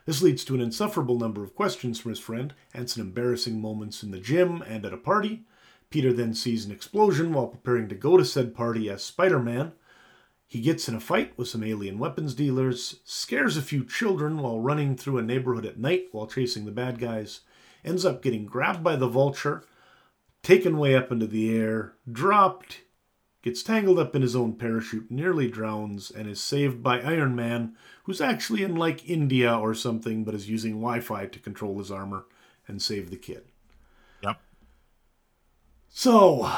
This 0.07 0.23
leads 0.23 0.45
to 0.45 0.55
an 0.55 0.61
insufferable 0.61 1.19
number 1.19 1.43
of 1.43 1.57
questions 1.57 1.99
from 1.99 2.11
his 2.11 2.21
friend 2.21 2.55
and 2.73 2.89
some 2.89 3.03
embarrassing 3.03 3.61
moments 3.61 4.05
in 4.05 4.13
the 4.13 4.21
gym 4.21 4.63
and 4.63 4.87
at 4.87 4.95
a 4.95 4.97
party. 4.97 5.43
Peter 5.91 6.13
then 6.13 6.33
sees 6.33 6.65
an 6.65 6.71
explosion 6.71 7.33
while 7.33 7.49
preparing 7.49 7.89
to 7.89 7.95
go 7.97 8.17
to 8.17 8.25
said 8.25 8.55
party 8.55 8.89
as 8.89 9.03
Spider 9.05 9.41
Man. 9.41 9.73
He 10.47 10.61
gets 10.61 10.89
in 10.89 10.95
a 10.95 11.01
fight 11.01 11.37
with 11.37 11.49
some 11.49 11.65
alien 11.65 11.99
weapons 11.99 12.35
dealers, 12.35 13.01
scares 13.05 13.57
a 13.57 13.63
few 13.63 13.85
children 13.85 14.39
while 14.39 14.61
running 14.61 14.97
through 14.97 15.19
a 15.19 15.23
neighborhood 15.23 15.67
at 15.67 15.79
night 15.79 16.07
while 16.13 16.29
chasing 16.29 16.65
the 16.65 16.71
bad 16.71 17.01
guys, 17.01 17.41
ends 17.85 18.05
up 18.05 18.23
getting 18.23 18.47
grabbed 18.47 18.85
by 18.85 18.95
the 18.95 19.09
vulture, 19.09 19.65
taken 20.45 20.79
way 20.79 20.95
up 20.95 21.11
into 21.11 21.27
the 21.27 21.57
air, 21.57 21.95
dropped, 22.11 22.83
gets 23.47 23.63
tangled 23.63 23.97
up 23.97 24.17
in 24.17 24.23
his 24.23 24.35
own 24.35 24.53
parachute, 24.55 25.09
nearly 25.09 25.47
drowns, 25.49 26.11
and 26.11 26.29
is 26.29 26.41
saved 26.41 26.83
by 26.83 27.01
Iron 27.01 27.37
Man, 27.37 27.77
who's 28.03 28.21
actually 28.21 28.65
in 28.65 28.75
like 28.75 29.09
India 29.09 29.57
or 29.57 29.73
something, 29.73 30.25
but 30.25 30.35
is 30.35 30.51
using 30.51 30.73
Wi 30.73 30.99
Fi 30.99 31.27
to 31.27 31.39
control 31.39 31.79
his 31.79 31.93
armor 31.93 32.27
and 32.67 32.83
save 32.83 33.09
the 33.09 33.17
kid. 33.17 33.45
Yep. 34.25 34.41
So, 35.89 36.51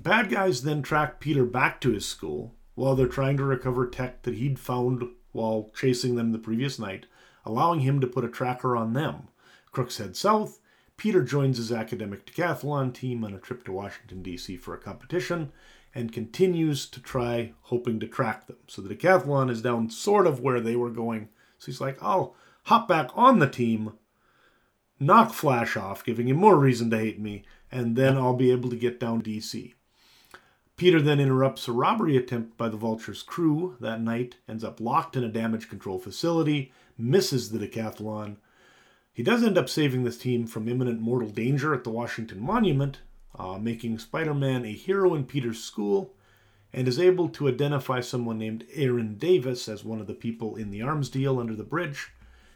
bad 0.00 0.30
guys 0.30 0.62
then 0.62 0.82
track 0.82 1.20
Peter 1.20 1.44
back 1.44 1.80
to 1.82 1.92
his 1.92 2.04
school 2.04 2.56
while 2.74 2.96
they're 2.96 3.06
trying 3.06 3.36
to 3.36 3.44
recover 3.44 3.86
tech 3.86 4.22
that 4.22 4.34
he'd 4.34 4.58
found 4.58 5.04
while 5.30 5.70
chasing 5.76 6.16
them 6.16 6.32
the 6.32 6.40
previous 6.40 6.80
night, 6.80 7.06
allowing 7.44 7.80
him 7.80 8.00
to 8.00 8.08
put 8.08 8.24
a 8.24 8.28
tracker 8.28 8.76
on 8.76 8.94
them. 8.94 9.28
Crooks 9.70 9.98
head 9.98 10.16
south. 10.16 10.58
Peter 10.98 11.22
joins 11.22 11.56
his 11.56 11.72
academic 11.72 12.26
decathlon 12.26 12.92
team 12.92 13.24
on 13.24 13.32
a 13.32 13.38
trip 13.38 13.64
to 13.64 13.72
Washington, 13.72 14.20
D.C. 14.20 14.56
for 14.56 14.74
a 14.74 14.78
competition, 14.78 15.52
and 15.94 16.12
continues 16.12 16.86
to 16.86 17.00
try 17.00 17.52
hoping 17.62 17.98
to 18.00 18.06
track 18.06 18.46
them. 18.46 18.56
So 18.66 18.82
the 18.82 18.94
decathlon 18.94 19.48
is 19.48 19.62
down 19.62 19.90
sort 19.90 20.26
of 20.26 20.40
where 20.40 20.60
they 20.60 20.76
were 20.76 20.90
going. 20.90 21.28
So 21.58 21.66
he's 21.66 21.80
like, 21.80 22.02
I'll 22.02 22.34
hop 22.64 22.88
back 22.88 23.10
on 23.14 23.38
the 23.38 23.48
team, 23.48 23.92
knock 24.98 25.32
Flash 25.32 25.76
off, 25.76 26.04
giving 26.04 26.28
him 26.28 26.36
more 26.36 26.56
reason 26.56 26.90
to 26.90 26.98
hate 26.98 27.20
me, 27.20 27.44
and 27.70 27.94
then 27.94 28.16
I'll 28.16 28.34
be 28.34 28.50
able 28.50 28.68
to 28.68 28.76
get 28.76 29.00
down 29.00 29.22
DC. 29.22 29.74
Peter 30.76 31.00
then 31.00 31.20
interrupts 31.20 31.68
a 31.68 31.72
robbery 31.72 32.16
attempt 32.16 32.56
by 32.56 32.68
the 32.68 32.76
Vulture's 32.76 33.22
crew 33.22 33.76
that 33.80 34.00
night, 34.00 34.36
ends 34.48 34.64
up 34.64 34.80
locked 34.80 35.16
in 35.16 35.24
a 35.24 35.28
damage 35.28 35.68
control 35.68 35.98
facility, 35.98 36.72
misses 36.96 37.50
the 37.50 37.58
decathlon. 37.58 38.36
He 39.18 39.24
does 39.24 39.42
end 39.42 39.58
up 39.58 39.68
saving 39.68 40.04
this 40.04 40.16
team 40.16 40.46
from 40.46 40.68
imminent 40.68 41.00
mortal 41.00 41.28
danger 41.28 41.74
at 41.74 41.82
the 41.82 41.90
Washington 41.90 42.40
Monument, 42.40 43.00
uh, 43.36 43.58
making 43.58 43.98
Spider 43.98 44.32
Man 44.32 44.64
a 44.64 44.70
hero 44.70 45.12
in 45.16 45.24
Peter's 45.24 45.60
school, 45.60 46.14
and 46.72 46.86
is 46.86 47.00
able 47.00 47.28
to 47.30 47.48
identify 47.48 47.98
someone 47.98 48.38
named 48.38 48.64
Aaron 48.72 49.16
Davis 49.16 49.68
as 49.68 49.84
one 49.84 50.00
of 50.00 50.06
the 50.06 50.14
people 50.14 50.54
in 50.54 50.70
the 50.70 50.82
arms 50.82 51.08
deal 51.08 51.40
under 51.40 51.56
the 51.56 51.64
bridge. 51.64 52.12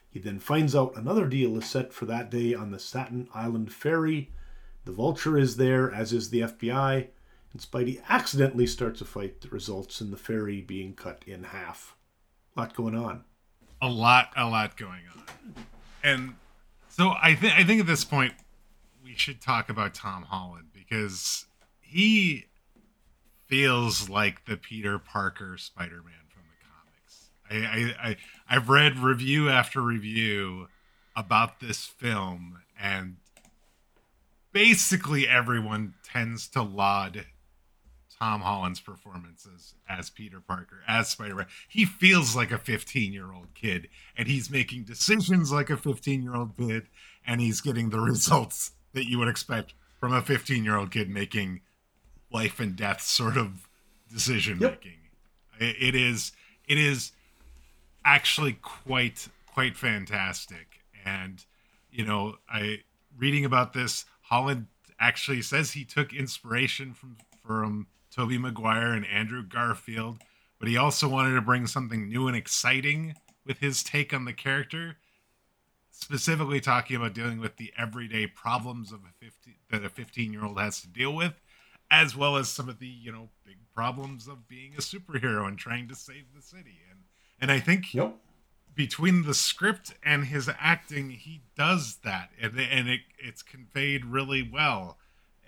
He 0.08 0.20
then 0.20 0.38
finds 0.38 0.76
out 0.76 0.94
another 0.94 1.26
deal 1.26 1.58
is 1.58 1.66
set 1.66 1.92
for 1.92 2.06
that 2.06 2.30
day 2.30 2.54
on 2.54 2.70
the 2.70 2.78
Staten 2.78 3.26
Island 3.34 3.72
ferry. 3.72 4.30
The 4.84 4.92
Vulture 4.92 5.36
is 5.36 5.56
there, 5.56 5.92
as 5.92 6.12
is 6.12 6.30
the 6.30 6.42
FBI 6.42 7.08
and 7.52 7.60
Spidey 7.60 8.00
accidentally 8.08 8.68
starts 8.68 9.00
a 9.00 9.04
fight 9.04 9.40
that 9.40 9.50
results 9.50 10.00
in 10.00 10.12
the 10.12 10.16
ferry 10.16 10.60
being 10.60 10.94
cut 10.94 11.24
in 11.26 11.42
half. 11.42 11.96
A 12.56 12.60
lot 12.60 12.76
going 12.76 12.94
on. 12.94 13.24
A 13.80 13.88
lot, 13.88 14.32
a 14.36 14.48
lot 14.48 14.76
going 14.76 15.02
on. 15.12 15.24
And 16.04 16.34
so 16.92 17.14
I 17.22 17.34
think 17.34 17.54
I 17.54 17.64
think 17.64 17.80
at 17.80 17.86
this 17.86 18.04
point 18.04 18.34
we 19.02 19.14
should 19.14 19.40
talk 19.40 19.70
about 19.70 19.94
Tom 19.94 20.24
Holland 20.24 20.66
because 20.74 21.46
he 21.80 22.44
feels 23.46 24.10
like 24.10 24.44
the 24.44 24.58
Peter 24.58 24.98
Parker 24.98 25.56
Spider-Man 25.56 26.12
from 26.28 26.42
the 26.50 26.66
comics. 26.68 27.30
I, 27.50 27.56
I, 27.56 28.08
I 28.10 28.16
I've 28.48 28.68
read 28.68 28.98
review 28.98 29.48
after 29.48 29.80
review 29.80 30.68
about 31.16 31.60
this 31.60 31.86
film 31.86 32.58
and 32.78 33.16
basically 34.52 35.26
everyone 35.26 35.94
tends 36.04 36.46
to 36.48 36.60
laud 36.60 37.24
Tom 38.22 38.42
Holland's 38.42 38.78
performances 38.78 39.74
as 39.88 40.08
Peter 40.08 40.38
Parker, 40.38 40.84
as 40.86 41.08
Spider 41.08 41.34
Man. 41.34 41.46
He 41.66 41.84
feels 41.84 42.36
like 42.36 42.52
a 42.52 42.58
15 42.58 43.12
year 43.12 43.32
old 43.32 43.52
kid, 43.52 43.88
and 44.16 44.28
he's 44.28 44.48
making 44.48 44.84
decisions 44.84 45.50
like 45.50 45.70
a 45.70 45.76
15 45.76 46.22
year 46.22 46.36
old 46.36 46.56
kid, 46.56 46.86
and 47.26 47.40
he's 47.40 47.60
getting 47.60 47.90
the 47.90 47.98
results 48.12 48.70
that 48.92 49.10
you 49.10 49.18
would 49.18 49.26
expect 49.26 49.74
from 49.98 50.12
a 50.12 50.22
15 50.22 50.62
year 50.62 50.76
old 50.76 50.92
kid 50.92 51.10
making 51.10 51.62
life 52.32 52.60
and 52.60 52.76
death 52.76 53.00
sort 53.00 53.36
of 53.36 53.68
decision 54.08 54.60
making. 54.60 54.98
Yep. 55.60 55.74
It 55.80 55.96
is, 55.96 56.30
it 56.68 56.78
is 56.78 57.10
actually 58.04 58.52
quite, 58.52 59.26
quite 59.52 59.76
fantastic. 59.76 60.78
And, 61.04 61.44
you 61.90 62.04
know, 62.04 62.36
I, 62.48 62.82
reading 63.18 63.44
about 63.44 63.72
this, 63.72 64.04
Holland 64.20 64.68
actually 65.00 65.42
says 65.42 65.72
he 65.72 65.84
took 65.84 66.12
inspiration 66.12 66.94
from, 66.94 67.16
from 67.44 67.88
Tobey 68.14 68.38
Maguire 68.38 68.92
and 68.92 69.06
Andrew 69.06 69.42
Garfield, 69.42 70.18
but 70.58 70.68
he 70.68 70.76
also 70.76 71.08
wanted 71.08 71.34
to 71.34 71.40
bring 71.40 71.66
something 71.66 72.08
new 72.08 72.28
and 72.28 72.36
exciting 72.36 73.14
with 73.46 73.58
his 73.58 73.82
take 73.82 74.12
on 74.12 74.24
the 74.24 74.32
character, 74.32 74.96
specifically 75.90 76.60
talking 76.60 76.96
about 76.96 77.14
dealing 77.14 77.40
with 77.40 77.56
the 77.56 77.72
everyday 77.76 78.26
problems 78.26 78.92
of 78.92 79.00
a 79.00 79.24
50 79.24 79.58
that 79.70 79.84
a 79.84 79.88
15-year-old 79.88 80.60
has 80.60 80.80
to 80.82 80.88
deal 80.88 81.14
with, 81.14 81.40
as 81.90 82.14
well 82.14 82.36
as 82.36 82.48
some 82.48 82.68
of 82.68 82.78
the, 82.78 82.86
you 82.86 83.10
know, 83.10 83.30
big 83.44 83.56
problems 83.74 84.28
of 84.28 84.46
being 84.48 84.74
a 84.74 84.80
superhero 84.80 85.48
and 85.48 85.58
trying 85.58 85.88
to 85.88 85.94
save 85.94 86.26
the 86.34 86.42
city. 86.42 86.80
And 86.90 87.00
and 87.40 87.50
I 87.50 87.58
think 87.58 87.92
yep. 87.92 88.14
between 88.74 89.24
the 89.24 89.34
script 89.34 89.94
and 90.04 90.26
his 90.26 90.48
acting, 90.60 91.10
he 91.10 91.42
does 91.56 91.96
that, 92.04 92.30
and 92.40 92.58
and 92.58 92.88
it 92.88 93.00
it's 93.18 93.42
conveyed 93.42 94.04
really 94.04 94.48
well, 94.48 94.98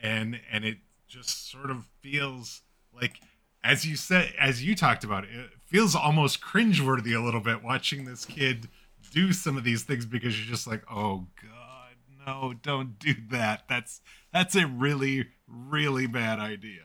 and 0.02 0.40
and 0.50 0.64
it 0.64 0.78
just 1.14 1.48
sort 1.50 1.70
of 1.70 1.86
feels 2.00 2.62
like 2.92 3.20
as 3.62 3.86
you 3.86 3.94
said 3.94 4.32
as 4.38 4.64
you 4.64 4.74
talked 4.74 5.04
about 5.04 5.24
it, 5.24 5.30
feels 5.64 5.94
almost 5.94 6.40
cringeworthy 6.40 7.16
a 7.16 7.24
little 7.24 7.40
bit 7.40 7.62
watching 7.62 8.04
this 8.04 8.24
kid 8.24 8.68
do 9.12 9.32
some 9.32 9.56
of 9.56 9.62
these 9.62 9.84
things 9.84 10.04
because 10.04 10.36
you're 10.36 10.50
just 10.50 10.66
like 10.66 10.82
oh 10.90 11.26
god 11.40 11.94
no 12.26 12.54
don't 12.62 12.98
do 12.98 13.14
that. 13.30 13.62
That's 13.68 14.00
that's 14.32 14.56
a 14.56 14.66
really 14.66 15.26
really 15.46 16.08
bad 16.08 16.40
idea. 16.40 16.82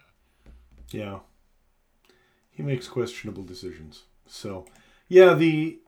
Yeah. 0.92 1.20
He 2.52 2.62
makes 2.62 2.88
questionable 2.88 3.44
decisions. 3.44 4.04
So 4.28 4.66
yeah 5.08 5.34
the 5.34 5.80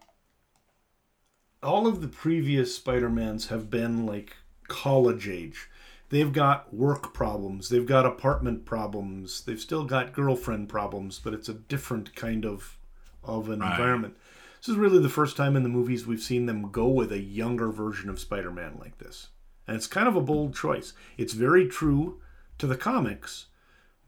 all 1.61 1.85
of 1.85 2.01
the 2.01 2.07
previous 2.07 2.75
spider-mans 2.75 3.49
have 3.49 3.69
been 3.69 4.07
like 4.07 4.37
college 4.67 5.27
age 5.27 5.69
they've 6.11 6.31
got 6.31 6.71
work 6.73 7.13
problems, 7.13 7.69
they've 7.69 7.85
got 7.85 8.05
apartment 8.05 8.65
problems, 8.65 9.43
they've 9.45 9.59
still 9.59 9.85
got 9.85 10.13
girlfriend 10.13 10.69
problems, 10.69 11.19
but 11.19 11.33
it's 11.33 11.49
a 11.49 11.53
different 11.53 12.15
kind 12.15 12.45
of 12.45 12.77
of 13.23 13.49
an 13.49 13.59
right. 13.59 13.71
environment. 13.71 14.15
This 14.59 14.69
is 14.69 14.75
really 14.75 14.99
the 14.99 15.09
first 15.09 15.37
time 15.37 15.55
in 15.55 15.63
the 15.63 15.69
movies 15.69 16.05
we've 16.05 16.21
seen 16.21 16.45
them 16.45 16.69
go 16.71 16.87
with 16.87 17.11
a 17.11 17.19
younger 17.19 17.71
version 17.71 18.09
of 18.09 18.19
Spider-Man 18.19 18.77
like 18.79 18.99
this. 18.99 19.29
And 19.67 19.75
it's 19.75 19.87
kind 19.87 20.07
of 20.07 20.15
a 20.15 20.21
bold 20.21 20.55
choice. 20.55 20.93
It's 21.17 21.33
very 21.33 21.67
true 21.67 22.19
to 22.57 22.67
the 22.67 22.77
comics, 22.77 23.47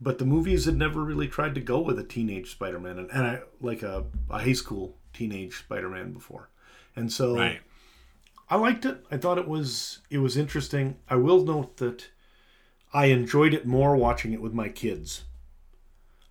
but 0.01 0.17
the 0.17 0.25
movies 0.25 0.65
had 0.65 0.75
never 0.75 1.01
really 1.01 1.27
tried 1.27 1.55
to 1.55 1.61
go 1.61 1.79
with 1.79 1.97
a 1.97 2.03
teenage 2.03 2.51
Spider-Man 2.51 2.99
and, 2.99 3.09
and 3.11 3.25
I, 3.25 3.41
like 3.61 3.81
a, 3.81 4.05
a 4.29 4.39
high 4.39 4.53
school 4.53 4.97
teenage 5.11 5.59
Spider-Man 5.59 6.13
before. 6.13 6.49
And 6.95 7.11
so 7.11 7.35
right. 7.35 7.61
I 8.49 8.55
liked 8.57 8.85
it. 8.85 9.05
I 9.09 9.17
thought 9.17 9.37
it 9.37 9.47
was 9.47 9.99
it 10.09 10.19
was 10.19 10.37
interesting. 10.37 10.97
I 11.09 11.15
will 11.15 11.43
note 11.43 11.77
that 11.77 12.09
I 12.93 13.05
enjoyed 13.05 13.53
it 13.53 13.65
more 13.65 13.95
watching 13.95 14.33
it 14.33 14.41
with 14.41 14.53
my 14.53 14.69
kids. 14.69 15.23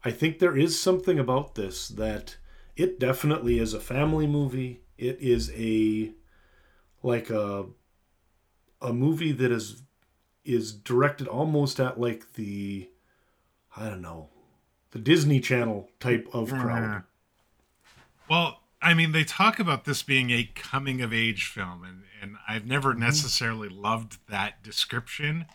I 0.05 0.11
think 0.11 0.39
there 0.39 0.57
is 0.57 0.81
something 0.81 1.19
about 1.19 1.55
this 1.55 1.89
that 1.89 2.37
it 2.77 2.99
definitely 2.99 3.59
is 3.59 3.75
a 3.75 3.81
family 3.81 4.27
movie. 4.27 4.83
It 4.99 5.19
is 5.21 5.51
a 5.55 6.13
like 7.03 7.31
a 7.31 7.67
a 8.81 8.93
movie 8.93 9.33
that 9.33 9.51
is 9.51 9.83
is 10.45 10.73
directed 10.73 11.29
almost 11.29 11.81
at 11.81 12.01
like 12.01 12.35
the 12.35 12.89
I 13.77 13.89
don't 13.89 14.03
know 14.03 14.29
the 14.91 14.99
Disney 14.99 15.41
Channel 15.41 15.89
type 15.99 16.29
of 16.33 16.51
crowd. 16.51 17.05
Well, 18.29 18.62
I 18.83 18.95
mean, 18.95 19.13
they 19.13 19.25
talk 19.25 19.59
about 19.59 19.85
this 19.85 20.03
being 20.03 20.31
a 20.31 20.51
coming 20.55 21.01
of 21.01 21.13
age 21.13 21.47
film, 21.47 21.85
and, 21.85 22.03
and 22.21 22.37
I've 22.49 22.67
never 22.67 22.91
mm-hmm. 22.91 23.01
necessarily 23.01 23.69
loved 23.69 24.19
that 24.29 24.63
description. 24.63 25.47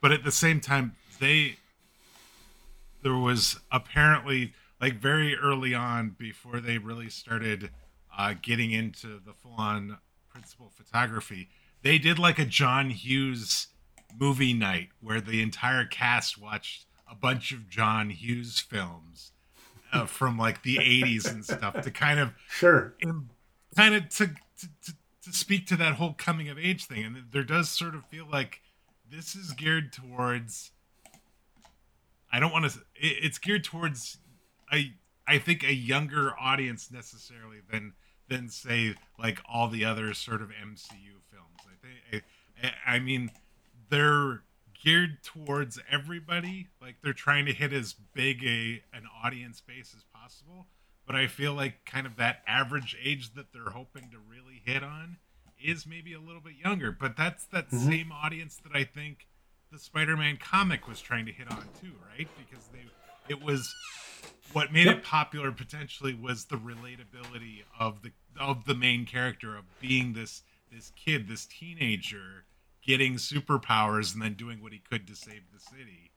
But 0.00 0.12
at 0.12 0.24
the 0.24 0.32
same 0.32 0.60
time, 0.60 0.94
they 1.18 1.56
there 3.02 3.16
was 3.16 3.58
apparently 3.70 4.54
like 4.80 4.94
very 4.94 5.36
early 5.36 5.74
on 5.74 6.14
before 6.18 6.60
they 6.60 6.78
really 6.78 7.08
started 7.08 7.70
uh, 8.16 8.34
getting 8.40 8.72
into 8.72 9.20
the 9.24 9.32
full 9.32 9.54
on 9.56 9.98
principal 10.28 10.70
photography, 10.70 11.48
they 11.82 11.98
did 11.98 12.18
like 12.18 12.38
a 12.38 12.44
John 12.44 12.90
Hughes 12.90 13.68
movie 14.18 14.52
night 14.52 14.88
where 15.00 15.20
the 15.20 15.42
entire 15.42 15.84
cast 15.84 16.40
watched 16.40 16.86
a 17.10 17.14
bunch 17.14 17.52
of 17.52 17.68
John 17.68 18.10
Hughes 18.10 18.60
films 18.60 19.32
uh, 19.92 20.06
from 20.06 20.38
like 20.38 20.62
the 20.62 20.76
80s 20.76 21.30
and 21.30 21.44
stuff 21.44 21.80
to 21.82 21.90
kind 21.90 22.20
of 22.20 22.32
sure. 22.48 22.94
kind 23.76 23.94
of 23.94 24.08
to, 24.10 24.26
to, 24.26 24.66
to 24.86 24.92
to 25.22 25.32
speak 25.32 25.66
to 25.66 25.76
that 25.76 25.94
whole 25.94 26.14
coming 26.14 26.48
of 26.48 26.58
age 26.58 26.86
thing. 26.86 27.04
And 27.04 27.24
there 27.32 27.42
does 27.42 27.68
sort 27.68 27.94
of 27.94 28.04
feel 28.06 28.26
like 28.30 28.60
this 29.10 29.34
is 29.34 29.52
geared 29.52 29.92
towards 29.92 30.70
i 32.32 32.38
don't 32.38 32.52
want 32.52 32.70
to 32.70 32.78
it's 32.94 33.38
geared 33.38 33.64
towards 33.64 34.18
i 34.70 34.92
i 35.26 35.38
think 35.38 35.62
a 35.64 35.72
younger 35.72 36.34
audience 36.38 36.90
necessarily 36.90 37.58
than 37.70 37.94
than 38.28 38.48
say 38.48 38.94
like 39.18 39.40
all 39.50 39.68
the 39.68 39.84
other 39.84 40.12
sort 40.14 40.42
of 40.42 40.48
mcu 40.48 41.14
films. 41.30 41.60
I 41.62 41.86
think 42.12 42.24
i, 42.62 42.94
I 42.94 42.98
mean 42.98 43.30
they're 43.88 44.42
geared 44.82 45.22
towards 45.22 45.78
everybody. 45.90 46.68
Like 46.80 46.96
they're 47.02 47.12
trying 47.12 47.46
to 47.46 47.52
hit 47.52 47.72
as 47.72 47.94
big 48.14 48.44
a 48.44 48.82
an 48.92 49.04
audience 49.24 49.60
base 49.60 49.94
as 49.96 50.04
possible. 50.14 50.66
But 51.06 51.16
I 51.16 51.26
feel 51.26 51.54
like 51.54 51.84
kind 51.86 52.06
of 52.06 52.16
that 52.16 52.42
average 52.46 52.96
age 53.02 53.34
that 53.34 53.52
they're 53.52 53.72
hoping 53.72 54.10
to 54.10 54.18
really 54.18 54.62
hit 54.64 54.82
on 54.82 55.16
is 55.62 55.86
maybe 55.86 56.12
a 56.12 56.20
little 56.20 56.40
bit 56.40 56.54
younger. 56.62 56.92
But 56.92 57.16
that's 57.16 57.46
that 57.46 57.68
mm-hmm. 57.68 57.88
same 57.88 58.12
audience 58.12 58.58
that 58.62 58.76
I 58.76 58.84
think 58.84 59.26
the 59.72 59.78
Spider-Man 59.78 60.38
comic 60.38 60.86
was 60.86 61.00
trying 61.00 61.26
to 61.26 61.32
hit 61.32 61.50
on 61.50 61.64
too, 61.80 61.92
right? 62.14 62.28
Because 62.38 62.66
they 62.72 62.80
it 63.28 63.42
was 63.42 63.74
what 64.52 64.72
made 64.72 64.86
yep. 64.86 64.98
it 64.98 65.04
popular 65.04 65.52
potentially 65.52 66.14
was 66.14 66.46
the 66.46 66.56
relatability 66.56 67.62
of 67.78 68.02
the 68.02 68.12
of 68.38 68.64
the 68.64 68.74
main 68.74 69.04
character 69.04 69.56
of 69.56 69.64
being 69.80 70.12
this 70.12 70.42
this 70.72 70.92
kid, 70.96 71.28
this 71.28 71.46
teenager 71.46 72.44
getting 72.88 73.16
superpowers 73.16 74.14
and 74.14 74.22
then 74.22 74.32
doing 74.32 74.62
what 74.62 74.72
he 74.72 74.78
could 74.78 75.06
to 75.06 75.14
save 75.14 75.42
the 75.52 75.60
city. 75.60 76.10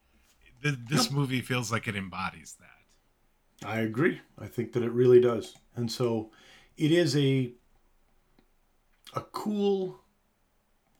This 0.63 1.05
yep. 1.07 1.11
movie 1.11 1.41
feels 1.41 1.69
like 1.69 1.85
it 1.85 1.97
embodies 1.97 2.55
that. 2.61 3.67
I 3.67 3.79
agree. 3.79 4.21
I 4.39 4.47
think 4.47 4.71
that 4.71 4.81
it 4.81 4.91
really 4.93 5.19
does. 5.19 5.57
And 5.75 5.91
so 5.91 6.31
it 6.77 6.93
is 6.93 7.17
a 7.17 7.51
a 9.13 9.21
cool 9.33 9.99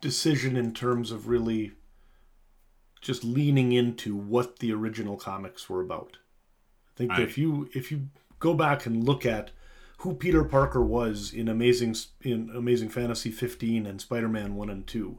decision 0.02 0.58
in 0.58 0.74
terms 0.74 1.10
of 1.10 1.30
really 1.30 1.72
just 3.00 3.24
leaning 3.24 3.72
into 3.72 4.14
what 4.14 4.60
the 4.60 4.74
original 4.74 5.16
comics 5.16 5.70
were 5.70 5.80
about 5.82 6.18
I 6.90 6.98
think 6.98 7.12
that 7.12 7.20
Right. 7.20 7.30
if 7.30 7.38
you 7.38 7.70
if 7.74 7.92
you 7.92 8.10
go 8.40 8.54
back 8.54 8.86
and 8.86 9.06
look 9.06 9.26
at 9.26 9.52
who 10.00 10.16
Peter 10.16 10.44
Parker 10.44 10.82
was 10.84 11.32
in 11.32 11.48
Amazing 11.48 11.96
in 12.22 12.50
Amazing 12.54 12.90
Fantasy 12.90 13.32
15 13.32 13.86
and 13.86 14.02
Spider-Man 14.02 14.56
1 14.56 14.70
and 14.70 14.86
2, 14.86 15.18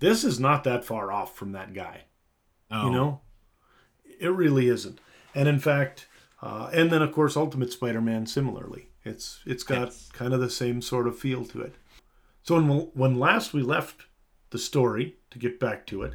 this 0.00 0.24
is 0.24 0.40
not 0.40 0.64
that 0.64 0.84
far 0.84 1.12
off 1.12 1.36
from 1.36 1.52
that 1.52 1.72
guy. 1.72 2.02
No. 2.70 2.84
You 2.86 2.90
know, 2.90 3.20
it 4.20 4.28
really 4.32 4.68
isn't. 4.68 5.00
And 5.34 5.48
in 5.48 5.58
fact, 5.60 6.06
uh, 6.42 6.70
and 6.72 6.90
then 6.90 7.02
of 7.02 7.12
course 7.12 7.36
Ultimate 7.36 7.72
Spider-Man 7.72 8.26
similarly. 8.26 8.88
It's 9.04 9.40
it's 9.46 9.62
got 9.62 9.86
Yes. 9.88 10.10
kind 10.12 10.34
of 10.34 10.40
the 10.40 10.50
same 10.50 10.82
sort 10.82 11.06
of 11.06 11.18
feel 11.18 11.44
to 11.46 11.60
it. 11.62 11.74
So 12.42 12.54
when 12.56 12.68
when 12.94 13.18
last 13.18 13.52
we 13.52 13.62
left 13.62 14.06
the 14.50 14.58
story 14.58 15.16
to 15.30 15.38
get 15.38 15.58
back 15.60 15.86
to 15.86 16.02
it, 16.02 16.14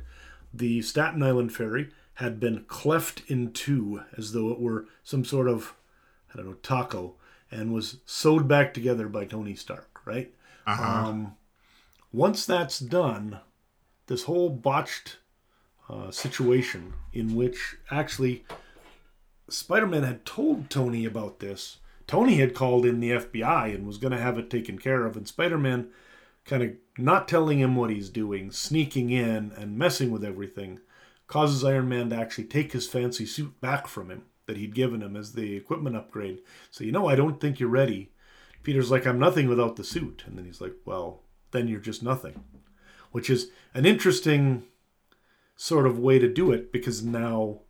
the 0.53 0.81
Staten 0.81 1.23
Island 1.23 1.53
ferry 1.53 1.89
had 2.15 2.39
been 2.39 2.63
cleft 2.67 3.23
in 3.27 3.51
two 3.51 4.01
as 4.17 4.31
though 4.31 4.51
it 4.51 4.59
were 4.59 4.87
some 5.03 5.25
sort 5.25 5.47
of 5.47 5.75
I 6.33 6.37
don't 6.37 6.45
know 6.47 6.53
taco 6.53 7.15
and 7.51 7.73
was 7.73 7.97
sewed 8.05 8.47
back 8.47 8.73
together 8.73 9.07
by 9.07 9.25
Tony 9.25 9.55
Stark, 9.55 9.99
right? 10.05 10.33
Uh-huh. 10.67 11.07
Um, 11.09 11.35
once 12.11 12.45
that's 12.45 12.79
done, 12.79 13.39
this 14.07 14.23
whole 14.23 14.49
botched 14.49 15.17
uh, 15.89 16.11
situation 16.11 16.93
in 17.13 17.35
which 17.35 17.75
actually 17.91 18.45
Spider 19.49 19.87
Man 19.87 20.03
had 20.03 20.25
told 20.25 20.69
Tony 20.69 21.05
about 21.05 21.39
this. 21.39 21.77
Tony 22.07 22.35
had 22.35 22.53
called 22.53 22.85
in 22.85 22.99
the 22.99 23.11
FBI 23.11 23.73
and 23.73 23.85
was 23.85 23.97
going 23.97 24.11
to 24.11 24.19
have 24.19 24.37
it 24.37 24.49
taken 24.49 24.77
care 24.77 25.05
of, 25.05 25.17
and 25.17 25.27
Spider 25.27 25.57
Man 25.57 25.89
kind 26.45 26.63
of 26.63 26.71
not 26.97 27.27
telling 27.27 27.59
him 27.59 27.75
what 27.75 27.89
he's 27.89 28.09
doing, 28.09 28.51
sneaking 28.51 29.09
in 29.09 29.51
and 29.57 29.77
messing 29.77 30.11
with 30.11 30.23
everything, 30.23 30.79
causes 31.27 31.63
Iron 31.63 31.89
Man 31.89 32.09
to 32.09 32.15
actually 32.15 32.45
take 32.45 32.71
his 32.71 32.87
fancy 32.87 33.25
suit 33.25 33.59
back 33.59 33.87
from 33.87 34.11
him 34.11 34.23
that 34.45 34.57
he'd 34.57 34.75
given 34.75 35.01
him 35.01 35.15
as 35.15 35.33
the 35.33 35.55
equipment 35.55 35.95
upgrade. 35.95 36.41
So, 36.69 36.83
you 36.83 36.91
know, 36.91 37.07
I 37.07 37.15
don't 37.15 37.39
think 37.39 37.59
you're 37.59 37.69
ready. 37.69 38.11
Peter's 38.61 38.91
like, 38.91 39.05
I'm 39.05 39.19
nothing 39.19 39.47
without 39.47 39.75
the 39.75 39.83
suit. 39.83 40.23
And 40.27 40.37
then 40.37 40.45
he's 40.45 40.61
like, 40.61 40.75
well, 40.85 41.21
then 41.51 41.67
you're 41.67 41.79
just 41.79 42.03
nothing. 42.03 42.43
Which 43.15 43.29
is 43.29 43.49
an 43.73 43.85
interesting 43.85 44.63
sort 45.55 45.87
of 45.87 45.97
way 45.97 46.19
to 46.19 46.27
do 46.27 46.51
it 46.51 46.73
because 46.73 47.01
now 47.01 47.61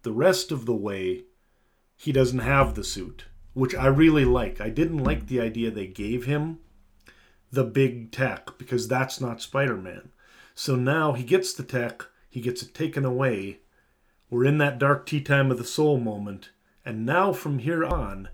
the 0.00 0.12
rest 0.12 0.50
of 0.50 0.64
the 0.64 0.74
way 0.74 1.24
he 1.94 2.10
doesn't 2.10 2.38
have 2.38 2.74
the 2.74 2.82
suit, 2.82 3.26
which 3.52 3.74
I 3.74 3.84
really 3.88 4.24
like. 4.24 4.62
I 4.62 4.70
didn't 4.70 5.04
like 5.04 5.26
the 5.26 5.42
idea 5.42 5.70
they 5.70 5.88
gave 5.88 6.24
him 6.24 6.60
the 7.52 7.64
big 7.64 8.12
tech 8.12 8.56
because 8.56 8.88
that's 8.88 9.20
not 9.20 9.42
Spider 9.42 9.76
Man. 9.76 10.08
So 10.54 10.74
now 10.74 11.12
he 11.12 11.22
gets 11.22 11.52
the 11.52 11.64
tech, 11.64 12.06
he 12.30 12.40
gets 12.40 12.62
it 12.62 12.72
taken 12.72 13.04
away. 13.04 13.58
We're 14.30 14.46
in 14.46 14.56
that 14.56 14.78
dark 14.78 15.04
tea 15.04 15.20
time 15.20 15.50
of 15.50 15.58
the 15.58 15.64
soul 15.64 16.00
moment. 16.00 16.48
And 16.82 17.04
now 17.04 17.34
from 17.34 17.58
here 17.58 17.84
on, 17.84 18.30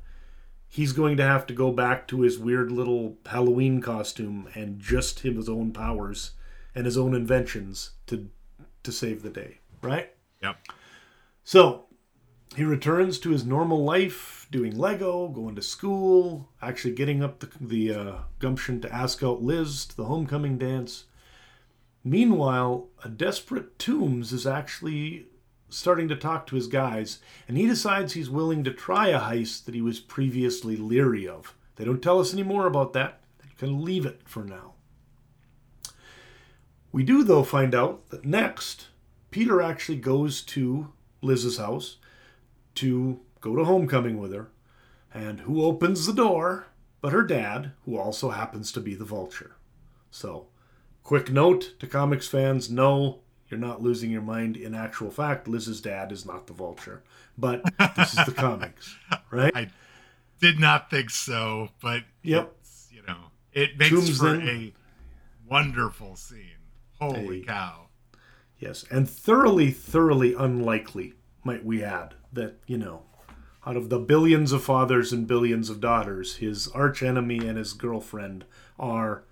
he's 0.68 0.92
going 0.92 1.16
to 1.16 1.24
have 1.24 1.48
to 1.48 1.52
go 1.52 1.72
back 1.72 2.06
to 2.06 2.20
his 2.20 2.38
weird 2.38 2.70
little 2.70 3.18
Halloween 3.26 3.80
costume 3.80 4.48
and 4.54 4.78
just 4.78 5.18
his 5.18 5.48
own 5.48 5.72
powers 5.72 6.34
and 6.74 6.86
his 6.86 6.96
own 6.98 7.14
inventions 7.14 7.92
to 8.06 8.30
to 8.82 8.92
save 8.92 9.22
the 9.22 9.30
day, 9.30 9.58
right? 9.82 10.10
Yep. 10.42 10.56
So 11.44 11.86
he 12.56 12.64
returns 12.64 13.18
to 13.20 13.30
his 13.30 13.44
normal 13.44 13.84
life, 13.84 14.46
doing 14.50 14.76
Lego, 14.76 15.28
going 15.28 15.54
to 15.54 15.62
school, 15.62 16.48
actually 16.60 16.94
getting 16.94 17.22
up 17.22 17.40
the, 17.40 17.50
the 17.60 17.94
uh, 17.94 18.14
gumption 18.38 18.80
to 18.80 18.92
ask 18.92 19.22
out 19.22 19.42
Liz 19.42 19.84
to 19.86 19.96
the 19.96 20.06
homecoming 20.06 20.58
dance. 20.58 21.04
Meanwhile, 22.02 22.88
a 23.04 23.08
desperate 23.08 23.78
Toomes 23.78 24.32
is 24.32 24.46
actually 24.46 25.26
starting 25.68 26.08
to 26.08 26.16
talk 26.16 26.46
to 26.46 26.56
his 26.56 26.66
guys, 26.66 27.20
and 27.46 27.56
he 27.56 27.66
decides 27.66 28.12
he's 28.12 28.30
willing 28.30 28.64
to 28.64 28.72
try 28.72 29.08
a 29.08 29.20
heist 29.20 29.66
that 29.66 29.74
he 29.74 29.82
was 29.82 30.00
previously 30.00 30.76
leery 30.76 31.28
of. 31.28 31.54
They 31.76 31.84
don't 31.84 32.02
tell 32.02 32.18
us 32.18 32.32
any 32.32 32.42
more 32.42 32.66
about 32.66 32.92
that. 32.94 33.20
They 33.38 33.50
can 33.56 33.84
leave 33.84 34.06
it 34.06 34.22
for 34.24 34.42
now. 34.42 34.74
We 36.92 37.02
do, 37.04 37.22
though, 37.24 37.44
find 37.44 37.74
out 37.74 38.10
that 38.10 38.24
next, 38.24 38.88
Peter 39.30 39.62
actually 39.62 39.98
goes 39.98 40.42
to 40.42 40.92
Liz's 41.22 41.58
house 41.58 41.96
to 42.76 43.20
go 43.40 43.54
to 43.56 43.64
homecoming 43.64 44.18
with 44.18 44.32
her. 44.32 44.50
And 45.12 45.40
who 45.40 45.62
opens 45.64 46.06
the 46.06 46.12
door 46.12 46.66
but 47.00 47.12
her 47.12 47.22
dad, 47.22 47.72
who 47.84 47.96
also 47.96 48.30
happens 48.30 48.70
to 48.72 48.80
be 48.80 48.94
the 48.94 49.04
vulture. 49.04 49.56
So, 50.10 50.48
quick 51.02 51.30
note 51.32 51.74
to 51.78 51.86
comics 51.86 52.28
fans 52.28 52.70
no, 52.70 53.20
you're 53.48 53.58
not 53.60 53.82
losing 53.82 54.10
your 54.10 54.22
mind. 54.22 54.56
In 54.56 54.74
actual 54.74 55.10
fact, 55.10 55.48
Liz's 55.48 55.80
dad 55.80 56.12
is 56.12 56.26
not 56.26 56.46
the 56.46 56.52
vulture. 56.52 57.02
But 57.38 57.62
this 57.96 58.16
is 58.16 58.26
the 58.26 58.32
comics, 58.36 58.96
right? 59.30 59.54
I 59.56 59.70
did 60.40 60.60
not 60.60 60.90
think 60.90 61.10
so, 61.10 61.70
but 61.80 62.02
Yep. 62.22 62.54
you 62.90 63.02
know, 63.08 63.30
it 63.52 63.78
makes 63.78 64.18
for 64.18 64.40
a 64.40 64.74
wonderful 65.48 66.16
scene. 66.16 66.59
Holy 67.00 67.40
Hey. 67.40 67.46
cow. 67.46 67.86
Yes, 68.58 68.84
and 68.90 69.08
thoroughly, 69.08 69.70
thoroughly 69.70 70.34
unlikely, 70.34 71.14
might 71.42 71.64
we 71.64 71.82
add, 71.82 72.14
that, 72.32 72.60
you 72.66 72.76
know, 72.76 73.04
out 73.66 73.76
of 73.76 73.88
the 73.88 73.98
billions 73.98 74.52
of 74.52 74.62
fathers 74.62 75.12
and 75.12 75.26
billions 75.26 75.70
of 75.70 75.80
daughters, 75.80 76.36
his 76.36 76.70
archenemy 76.72 77.38
and 77.38 77.56
his 77.56 77.72
girlfriend 77.72 78.44
are 78.78 79.24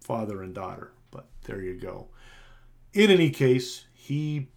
father 0.00 0.42
and 0.42 0.54
daughter. 0.54 0.92
But 1.10 1.26
there 1.44 1.60
you 1.60 1.74
go. 1.74 2.08
In 2.92 3.10
any 3.10 3.30
case, 3.30 3.86
he 3.92 4.48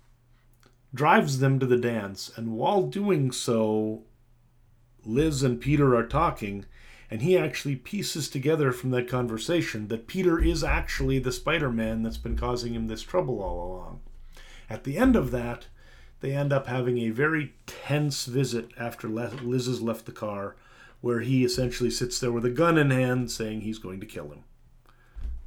drives 0.93 1.39
them 1.39 1.59
to 1.59 1.65
the 1.65 1.77
dance, 1.77 2.31
and 2.35 2.53
while 2.53 2.83
doing 2.83 3.31
so, 3.31 4.03
Liz 5.05 5.43
and 5.43 5.59
Peter 5.59 5.95
are 5.95 6.05
talking, 6.05 6.65
and 7.11 7.21
he 7.21 7.37
actually 7.37 7.75
pieces 7.75 8.29
together 8.29 8.71
from 8.71 8.91
that 8.91 9.07
conversation 9.07 9.87
that 9.87 10.07
Peter 10.07 10.39
is 10.39 10.63
actually 10.63 11.19
the 11.19 11.31
Spider 11.31 11.71
Man 11.71 12.03
that's 12.03 12.17
been 12.17 12.37
causing 12.37 12.73
him 12.75 12.87
this 12.87 13.01
trouble 13.01 13.41
all 13.41 13.65
along. 13.71 14.01
At 14.69 14.83
the 14.83 14.97
end 14.97 15.15
of 15.15 15.31
that, 15.31 15.67
they 16.21 16.33
end 16.33 16.53
up 16.53 16.67
having 16.67 16.97
a 16.99 17.09
very 17.09 17.53
tense 17.65 18.25
visit 18.25 18.69
after 18.77 19.07
Liz 19.07 19.65
has 19.67 19.81
left 19.81 20.05
the 20.05 20.11
car, 20.11 20.55
where 21.01 21.21
he 21.21 21.43
essentially 21.45 21.89
sits 21.89 22.19
there 22.19 22.31
with 22.31 22.45
a 22.45 22.49
gun 22.49 22.77
in 22.77 22.91
hand 22.91 23.31
saying 23.31 23.61
he's 23.61 23.79
going 23.79 23.99
to 24.01 24.05
kill 24.05 24.29
him. 24.29 24.43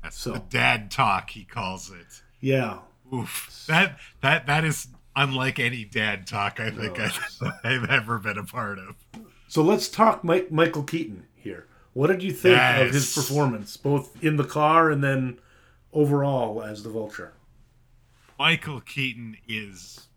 That's 0.03 0.18
So- 0.18 0.33
the 0.33 0.42
dad 0.48 0.90
talk, 0.90 1.31
he 1.31 1.44
calls 1.44 1.90
it. 1.90 2.22
Yeah, 2.40 2.79
Oof. 3.14 3.64
That 3.68 3.98
that 4.22 4.46
that 4.46 4.64
is 4.64 4.88
unlike 5.14 5.59
any 5.59 5.85
dad 5.85 6.27
talk 6.27 6.59
I 6.59 6.70
think 6.70 6.96
No. 6.98 7.05
I've, 7.05 7.53
I've 7.64 7.90
ever 7.90 8.18
been 8.18 8.38
a 8.38 8.42
part 8.44 8.79
of. 8.79 8.96
So 9.48 9.62
let's 9.62 9.87
talk 9.88 10.25
Mike, 10.25 10.51
Michael 10.51 10.83
Keaton 10.83 11.27
here. 11.43 11.67
What 11.93 12.07
did 12.07 12.23
you 12.23 12.33
think 12.33 12.59
of 12.59 12.91
his 12.91 13.15
performance, 13.15 13.77
both 13.77 14.23
in 14.23 14.37
the 14.37 14.45
car 14.45 14.91
and 14.91 15.05
then 15.05 15.39
overall 15.93 16.63
as 16.63 16.83
the 16.83 16.89
Vulture? 16.89 17.35
Michael 18.39 18.81
Keaton 18.81 19.37
is 19.47 20.09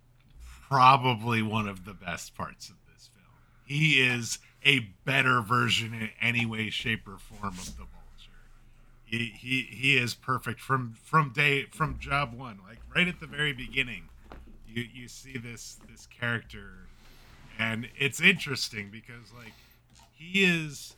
probably 0.67 1.41
one 1.41 1.67
of 1.67 1.85
the 1.85 1.93
best 1.93 2.33
parts 2.35 2.69
of 2.69 2.75
this 2.91 3.09
film. 3.13 3.27
He 3.65 4.01
is 4.01 4.39
a 4.63 4.79
better 5.03 5.41
version 5.41 5.93
in 5.93 6.09
any 6.21 6.45
way, 6.45 6.69
shape, 6.69 7.07
or 7.07 7.17
form 7.17 7.53
of 7.53 7.77
the 7.77 7.83
Vulture. 7.83 7.91
He 9.03 9.33
he 9.37 9.67
he 9.69 9.97
is 9.97 10.13
perfect 10.15 10.59
from 10.59 10.95
from 11.03 11.31
day 11.31 11.65
from 11.65 11.99
job 11.99 12.33
one, 12.33 12.59
like 12.67 12.79
right 12.95 13.07
at 13.07 13.19
the 13.19 13.27
very 13.27 13.53
beginning. 13.53 14.09
You 14.67 14.85
you 14.91 15.07
see 15.07 15.37
this 15.37 15.77
this 15.89 16.07
character, 16.07 16.87
and 17.59 17.89
it's 17.97 18.19
interesting 18.19 18.89
because 18.91 19.31
like 19.37 19.53
he 20.13 20.43
is 20.43 20.95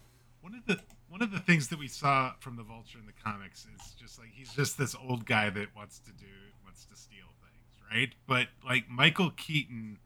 one 0.48 0.56
of 0.56 0.66
the 0.66 0.82
one 1.10 1.22
of 1.22 1.32
the 1.32 1.40
things 1.40 1.68
that 1.68 1.80
we 1.80 1.88
saw 1.88 2.32
from 2.40 2.56
the 2.56 2.64
Vulture 2.64 3.00
in 3.00 3.06
the 3.06 3.12
comics 3.12 3.66
is 3.76 3.94
just 4.00 4.18
like 4.18 4.30
he's 4.34 4.54
just 4.54 4.78
this 4.78 4.96
old 4.96 5.26
guy 5.26 5.50
that 5.50 5.76
wants 5.76 6.00
to 6.00 6.12
do 6.12 6.26
wants 6.64 6.86
to 6.86 6.96
steal 6.96 7.26
things, 7.42 7.82
right? 7.92 8.10
But 8.28 8.48
like 8.66 8.90
Michael 8.90 9.32
Keaton 9.32 10.00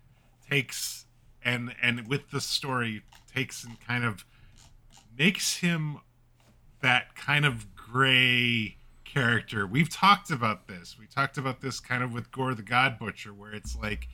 takes 0.49 1.05
and 1.43 1.75
and 1.81 2.07
with 2.07 2.31
the 2.31 2.41
story 2.41 3.03
takes 3.33 3.63
and 3.63 3.79
kind 3.79 4.03
of 4.03 4.25
makes 5.15 5.57
him 5.57 5.99
that 6.81 7.15
kind 7.15 7.45
of 7.45 7.75
gray 7.75 8.77
character. 9.05 9.67
We've 9.67 9.89
talked 9.89 10.31
about 10.31 10.67
this. 10.67 10.95
We 10.99 11.05
talked 11.05 11.37
about 11.37 11.61
this 11.61 11.79
kind 11.79 12.01
of 12.01 12.13
with 12.13 12.31
Gorr 12.31 12.55
the 12.55 12.63
God 12.63 12.97
Butcher, 12.97 13.31
where 13.31 13.53
it's 13.53 13.77
like 13.77 14.07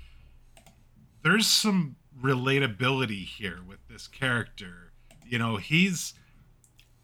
there's 1.24 1.48
some 1.48 1.96
relatability 2.22 3.24
here 3.26 3.60
with 3.66 3.80
this 3.90 4.08
character. 4.08 4.87
You 5.30 5.40
know, 5.40 5.58
he's 5.58 6.14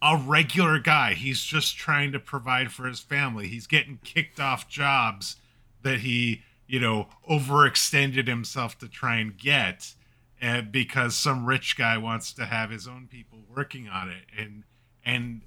a 0.02 0.18
regular 0.18 0.80
guy. 0.80 1.14
He's 1.14 1.42
just 1.42 1.78
trying 1.78 2.12
to 2.12 2.20
provide 2.20 2.72
for 2.72 2.86
his 2.86 3.00
family. 3.00 3.48
He's 3.48 3.68
getting 3.68 4.00
kicked 4.04 4.40
off 4.40 4.70
jobs 4.70 5.38
that 5.82 6.00
he, 6.00 6.42
you 6.68 6.80
know, 6.80 7.08
overextended 7.30 8.28
himself 8.28 8.78
to 8.80 8.88
try 8.88 9.18
and 9.18 9.38
get 9.38 9.94
uh, 10.42 10.62
because 10.62 11.16
some 11.16 11.46
rich 11.46 11.78
guy 11.78 11.98
wants 11.98 12.34
to 12.34 12.46
have 12.46 12.70
his 12.70 12.88
own 12.88 13.08
people 13.10 13.40
working 13.54 13.88
on 13.88 14.10
it 14.10 14.26
and 14.38 14.64
and 15.06 15.42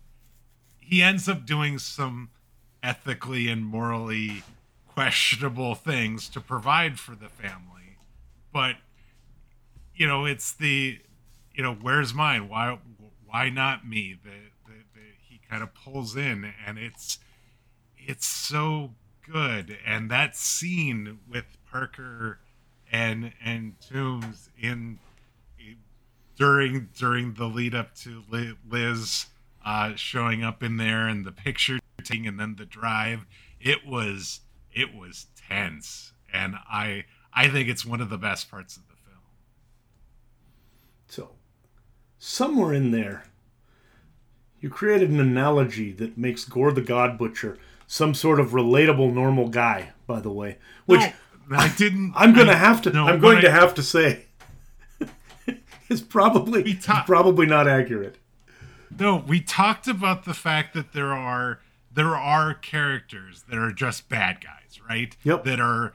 he 0.79 1.03
ends 1.03 1.29
up 1.29 1.45
doing 1.45 1.79
some 1.79 2.31
ethically 2.83 3.49
and 3.49 3.65
morally 3.65 4.43
questionable 4.87 5.75
things 5.75 6.29
to 6.29 6.41
provide 6.41 6.99
for 6.99 7.15
the 7.15 7.29
family 7.29 7.99
but 8.53 8.77
you 9.97 10.07
know, 10.07 10.27
it's 10.27 10.53
the, 10.53 10.99
you 11.57 11.63
know, 11.63 11.75
where's 11.75 12.15
mine? 12.15 12.49
Why, 12.49 12.79
why 13.25 13.51
not 13.51 13.87
me? 13.89 14.17
The 14.23 14.31
he 15.29 15.41
kind 15.49 15.63
of 15.63 15.75
pulls 15.75 16.17
in, 16.17 16.53
and 16.65 16.79
it's, 16.79 17.19
it's 17.97 18.27
so 18.27 18.93
good. 19.29 19.79
And 19.85 20.11
that 20.11 20.37
scene 20.37 21.19
with 21.29 21.57
Parker 21.71 22.39
and 22.91 23.33
and 23.45 23.75
Toomes 23.81 24.49
in 24.59 24.99
during 26.37 26.89
during 26.97 27.35
the 27.35 27.47
lead 27.47 27.75
up 27.75 27.95
to 27.97 28.23
Liz 28.31 29.27
uh, 29.65 29.95
showing 29.97 30.45
up 30.45 30.63
in 30.63 30.77
there 30.77 31.09
and 31.09 31.25
the 31.25 31.33
picture 31.33 31.79
taking 32.05 32.27
and 32.27 32.39
then 32.39 32.57
the 32.57 32.65
drive, 32.67 33.27
it 33.61 33.87
was 33.87 34.41
it 34.73 34.95
was 34.95 35.27
tense, 35.49 36.13
and 36.33 36.55
I 36.71 37.05
I 37.33 37.49
think 37.49 37.69
it's 37.69 37.85
one 37.85 38.01
of 38.01 38.11
the 38.11 38.19
best 38.19 38.51
parts 38.51 38.77
of 38.77 38.85
the 38.89 38.95
film. 38.95 39.23
So, 41.09 41.31
somewhere 42.19 42.73
in 42.73 42.91
there, 42.91 43.25
you 44.61 44.71
created 44.71 45.11
an 45.11 45.21
analogy 45.21 45.93
that 45.93 46.19
makes 46.19 46.45
Gorr 46.45 46.73
the 46.73 46.81
God 46.81 47.19
Butcher 47.19 47.59
some 47.87 48.15
sort 48.15 48.41
of 48.41 48.51
relatable, 48.51 49.13
normal 49.13 49.49
guy. 49.49 49.91
By 50.07 50.21
the 50.21 50.31
way, 50.31 50.59
which 50.87 51.01
no, 51.01 51.57
I 51.57 51.69
didn't. 51.77 52.13
I'm 52.15 52.33
going 52.33 52.47
to 52.47 52.57
have 52.57 52.83
to. 52.83 52.91
No, 52.91 53.07
I'm 53.07 53.21
going 53.21 53.39
I, 53.39 53.43
to 53.43 53.51
have 53.51 53.75
to 53.75 53.83
say, 53.83 54.27
is 55.89 56.01
probably 56.01 56.75
ta- 56.75 57.05
probably 57.07 57.47
not 57.47 57.67
accurate. 57.67 58.19
No, 58.99 59.17
we 59.17 59.41
talked 59.41 59.89
about 59.89 60.25
the 60.25 60.35
fact 60.35 60.75
that 60.75 60.93
there 60.93 61.13
are 61.13 61.61
there 61.93 62.17
are 62.17 62.55
characters 62.55 63.45
that 63.49 63.59
are 63.59 63.73
just 63.73 64.09
bad 64.09 64.41
guys, 64.41 64.81
right? 64.89 65.17
Yep. 65.25 65.45
That 65.45 65.61
are 65.61 65.95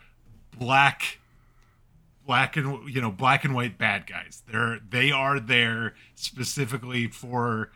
black 0.58 1.20
black 2.26 2.56
and 2.58 2.90
you 2.90 3.02
know 3.02 3.12
black 3.12 3.44
and 3.44 3.54
white 3.54 3.78
bad 3.78 4.08
guys. 4.08 4.44
They're 4.50 4.80
they 4.88 5.12
are 5.12 5.40
there 5.40 5.96
specifically 6.16 7.08
for 7.08 7.72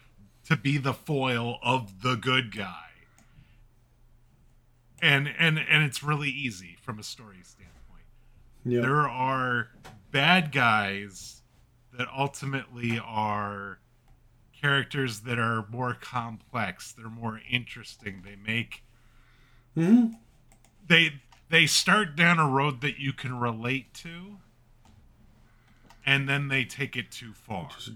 to 0.48 0.56
be 0.56 0.78
the 0.78 0.94
foil 0.94 1.58
of 1.64 2.02
the 2.02 2.16
good 2.16 2.56
guy. 2.56 2.82
And 5.02 5.28
and 5.38 5.60
and 5.60 5.84
it's 5.84 6.04
really 6.04 6.30
easy 6.30 6.78
from 6.82 7.00
a 7.00 7.04
story 7.04 7.42
standpoint. 7.44 8.06
Yep. 8.64 8.82
There 8.82 9.10
are 9.10 9.70
bad 10.12 10.52
guys 10.52 11.42
that 11.98 12.08
ultimately 12.16 13.00
are 13.04 13.80
characters 14.60 15.22
that 15.22 15.38
are 15.38 15.66
more 15.70 15.94
complex. 15.94 16.94
They're 16.94 17.10
more 17.10 17.42
interesting. 17.50 18.24
They 18.24 18.36
make 18.36 18.84
mm-hmm. 19.78 20.14
they 20.88 21.22
they 21.56 21.66
start 21.66 22.18
down 22.18 22.38
a 22.38 22.46
road 22.46 22.82
that 22.82 23.00
you 23.00 23.14
can 23.14 23.40
relate 23.40 23.94
to, 23.94 24.36
and 26.06 26.28
then 26.28 26.50
they 26.50 26.66
take 26.66 26.98
it 26.98 27.10
too 27.10 27.32
far. 27.32 27.70
Just 27.70 27.92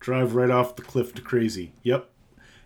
drive 0.00 0.34
right 0.34 0.50
off 0.50 0.74
the 0.74 0.82
cliff 0.82 1.14
to 1.14 1.22
crazy. 1.22 1.72
Yep. 1.84 2.10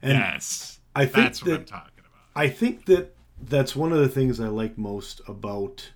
And 0.00 0.16
yes, 0.16 0.80
I 0.96 1.04
think 1.04 1.16
that's 1.16 1.40
that, 1.40 1.50
what 1.50 1.59
I'm 1.59 1.64
talking 1.66 1.92
about. 1.98 2.12
I 2.34 2.48
think 2.48 2.86
that 2.86 3.14
that's 3.38 3.76
one 3.76 3.92
of 3.92 3.98
the 3.98 4.09
things 4.09 4.40
I 4.40 4.48
like 4.48 4.78
most 4.78 5.20
about 5.28 5.90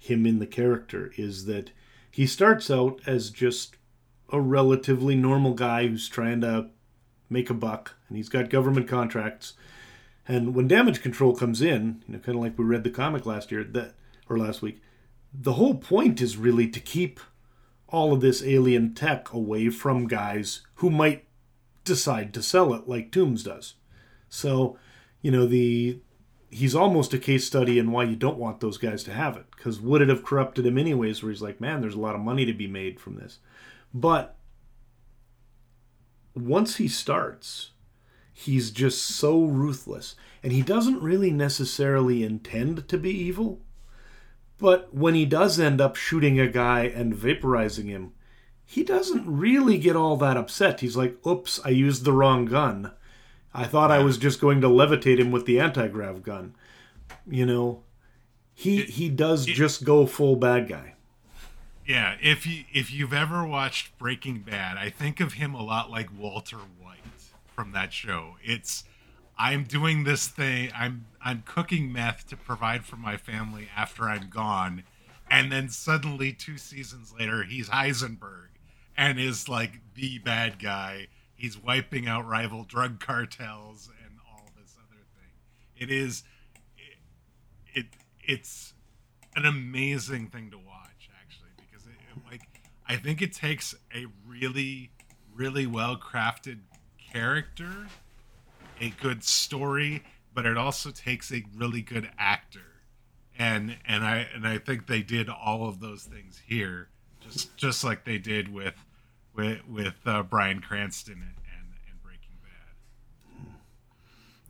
him 0.00 0.26
in 0.26 0.38
the 0.38 0.46
character 0.46 1.10
is 1.16 1.46
that 1.46 1.72
he 2.12 2.28
starts 2.28 2.70
out 2.70 3.00
as 3.04 3.30
just 3.30 3.74
a 4.30 4.40
relatively 4.40 5.16
normal 5.16 5.54
guy 5.54 5.88
who's 5.88 6.08
trying 6.08 6.40
to 6.42 6.68
make 7.28 7.50
a 7.50 7.54
buck 7.54 7.96
and 8.06 8.16
he's 8.16 8.28
got 8.28 8.48
government 8.48 8.86
contracts. 8.86 9.54
And 10.26 10.54
when 10.54 10.68
damage 10.68 11.02
control 11.02 11.34
comes 11.34 11.60
in, 11.60 12.02
you 12.06 12.14
know, 12.14 12.18
kind 12.18 12.38
of 12.38 12.42
like 12.42 12.58
we 12.58 12.64
read 12.64 12.84
the 12.84 12.90
comic 12.90 13.26
last 13.26 13.50
year 13.52 13.62
that 13.64 13.94
or 14.28 14.38
last 14.38 14.62
week, 14.62 14.80
the 15.32 15.54
whole 15.54 15.74
point 15.74 16.22
is 16.22 16.36
really 16.36 16.68
to 16.68 16.80
keep 16.80 17.20
all 17.88 18.12
of 18.12 18.20
this 18.20 18.42
alien 18.42 18.94
tech 18.94 19.32
away 19.32 19.68
from 19.68 20.06
guys 20.06 20.62
who 20.76 20.90
might 20.90 21.26
decide 21.84 22.32
to 22.34 22.42
sell 22.42 22.72
it 22.72 22.88
like 22.88 23.10
Toomes 23.10 23.44
does. 23.44 23.74
So, 24.28 24.78
you 25.20 25.30
know, 25.30 25.46
the 25.46 26.00
he's 26.50 26.74
almost 26.74 27.12
a 27.12 27.18
case 27.18 27.44
study 27.44 27.78
in 27.78 27.90
why 27.90 28.04
you 28.04 28.14
don't 28.14 28.38
want 28.38 28.60
those 28.60 28.78
guys 28.78 29.02
to 29.04 29.12
have 29.12 29.36
it. 29.36 29.46
Because 29.56 29.80
would 29.80 30.00
it 30.00 30.08
have 30.08 30.24
corrupted 30.24 30.64
him 30.64 30.78
anyways? 30.78 31.22
Where 31.22 31.32
he's 31.32 31.42
like, 31.42 31.60
man, 31.60 31.80
there's 31.80 31.96
a 31.96 32.00
lot 32.00 32.14
of 32.14 32.20
money 32.20 32.44
to 32.46 32.52
be 32.52 32.68
made 32.68 33.00
from 33.00 33.16
this. 33.16 33.38
But 33.92 34.36
once 36.34 36.76
he 36.76 36.88
starts, 36.88 37.70
he's 38.34 38.70
just 38.70 39.02
so 39.02 39.44
ruthless. 39.44 40.16
And 40.42 40.52
he 40.52 40.60
doesn't 40.60 41.00
really 41.00 41.30
necessarily 41.30 42.22
intend 42.22 42.86
to 42.88 42.98
be 42.98 43.10
evil. 43.10 43.60
But 44.58 44.94
when 44.94 45.14
he 45.14 45.24
does 45.24 45.58
end 45.58 45.80
up 45.80 45.96
shooting 45.96 46.38
a 46.38 46.48
guy 46.48 46.82
and 46.82 47.14
vaporizing 47.14 47.86
him, 47.86 48.12
he 48.66 48.82
doesn't 48.82 49.24
really 49.26 49.78
get 49.78 49.96
all 49.96 50.16
that 50.18 50.36
upset. 50.36 50.80
He's 50.80 50.96
like, 50.96 51.16
oops, 51.26 51.60
I 51.64 51.70
used 51.70 52.04
the 52.04 52.12
wrong 52.12 52.44
gun. 52.44 52.92
I 53.54 53.64
thought 53.64 53.90
I 53.90 54.00
was 54.00 54.18
just 54.18 54.40
going 54.40 54.60
to 54.60 54.68
levitate 54.68 55.18
him 55.18 55.30
with 55.30 55.46
the 55.46 55.60
anti-grav 55.60 56.22
gun. 56.22 56.54
You 57.26 57.46
know, 57.46 57.82
he 58.52 58.80
it, 58.80 58.90
he 58.90 59.08
does 59.08 59.46
it, 59.46 59.52
just 59.52 59.84
go 59.84 60.06
full 60.06 60.36
bad 60.36 60.68
guy. 60.68 60.94
Yeah, 61.86 62.16
if 62.22 62.46
you 62.46 62.64
if 62.72 62.92
you've 62.92 63.12
ever 63.12 63.46
watched 63.46 63.96
Breaking 63.98 64.40
Bad, 64.40 64.76
I 64.76 64.90
think 64.90 65.20
of 65.20 65.34
him 65.34 65.54
a 65.54 65.62
lot 65.62 65.90
like 65.90 66.08
Walter 66.16 66.56
White 66.56 66.83
from 67.54 67.72
that 67.72 67.92
show. 67.92 68.36
It's 68.42 68.84
I'm 69.38 69.64
doing 69.64 70.04
this 70.04 70.28
thing. 70.28 70.70
I'm 70.74 71.06
I'm 71.24 71.42
cooking 71.46 71.92
meth 71.92 72.26
to 72.28 72.36
provide 72.36 72.84
for 72.84 72.96
my 72.96 73.16
family 73.16 73.68
after 73.76 74.04
I'm 74.04 74.28
gone, 74.28 74.84
and 75.30 75.50
then 75.50 75.68
suddenly 75.68 76.32
two 76.32 76.58
seasons 76.58 77.14
later, 77.18 77.44
he's 77.44 77.68
Heisenberg 77.68 78.48
and 78.96 79.18
is 79.18 79.48
like 79.48 79.80
the 79.94 80.18
bad 80.18 80.58
guy 80.58 81.08
he's 81.34 81.58
wiping 81.58 82.06
out 82.06 82.26
rival 82.26 82.64
drug 82.64 83.00
cartels 83.00 83.90
and 84.04 84.18
all 84.30 84.48
this 84.60 84.76
other 84.78 85.02
thing. 85.14 85.30
It 85.76 85.90
is 85.90 86.22
it, 86.78 86.96
it 87.74 87.86
it's 88.22 88.72
an 89.36 89.44
amazing 89.44 90.28
thing 90.28 90.50
to 90.50 90.58
watch 90.58 91.10
actually 91.20 91.50
because 91.56 91.86
it, 91.86 91.92
it, 91.92 92.22
like 92.30 92.42
I 92.88 92.96
think 92.96 93.20
it 93.20 93.32
takes 93.32 93.74
a 93.94 94.06
really 94.26 94.90
really 95.34 95.66
well 95.66 95.96
crafted 95.96 96.60
character, 97.14 97.86
a 98.80 98.90
good 99.00 99.22
story, 99.22 100.02
but 100.34 100.44
it 100.44 100.58
also 100.58 100.90
takes 100.90 101.32
a 101.32 101.44
really 101.56 101.80
good 101.80 102.10
actor. 102.18 102.60
And 103.38 103.76
and 103.86 104.04
I 104.04 104.28
and 104.34 104.46
I 104.46 104.58
think 104.58 104.86
they 104.86 105.02
did 105.02 105.28
all 105.28 105.68
of 105.68 105.80
those 105.80 106.04
things 106.04 106.42
here 106.46 106.88
just 107.20 107.56
just 107.56 107.84
like 107.84 108.04
they 108.04 108.18
did 108.18 108.52
with 108.52 108.74
with 109.34 109.66
with 109.68 109.94
uh, 110.06 110.22
Bryan 110.22 110.60
Cranston 110.60 111.14
and, 111.14 111.22
and, 111.22 111.68
and 111.90 112.02
Breaking 112.02 112.36
Bad. 112.42 113.54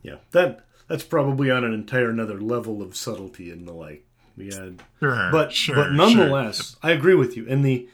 Yeah, 0.01 0.17
that 0.31 0.65
that's 0.87 1.03
probably 1.03 1.49
on 1.49 1.63
an 1.63 1.73
entire 1.73 2.09
another 2.09 2.39
level 2.39 2.81
of 2.81 2.95
subtlety 2.95 3.49
and 3.49 3.67
the 3.67 3.73
like. 3.73 4.05
We 4.37 4.47
had, 4.47 4.83
sure, 4.99 5.29
but 5.31 5.53
sure, 5.53 5.75
but 5.75 5.91
nonetheless, 5.93 6.71
sure. 6.71 6.79
I 6.83 6.91
agree 6.91 7.15
with 7.15 7.37
you. 7.37 7.47
And 7.47 7.63
the 7.63 7.87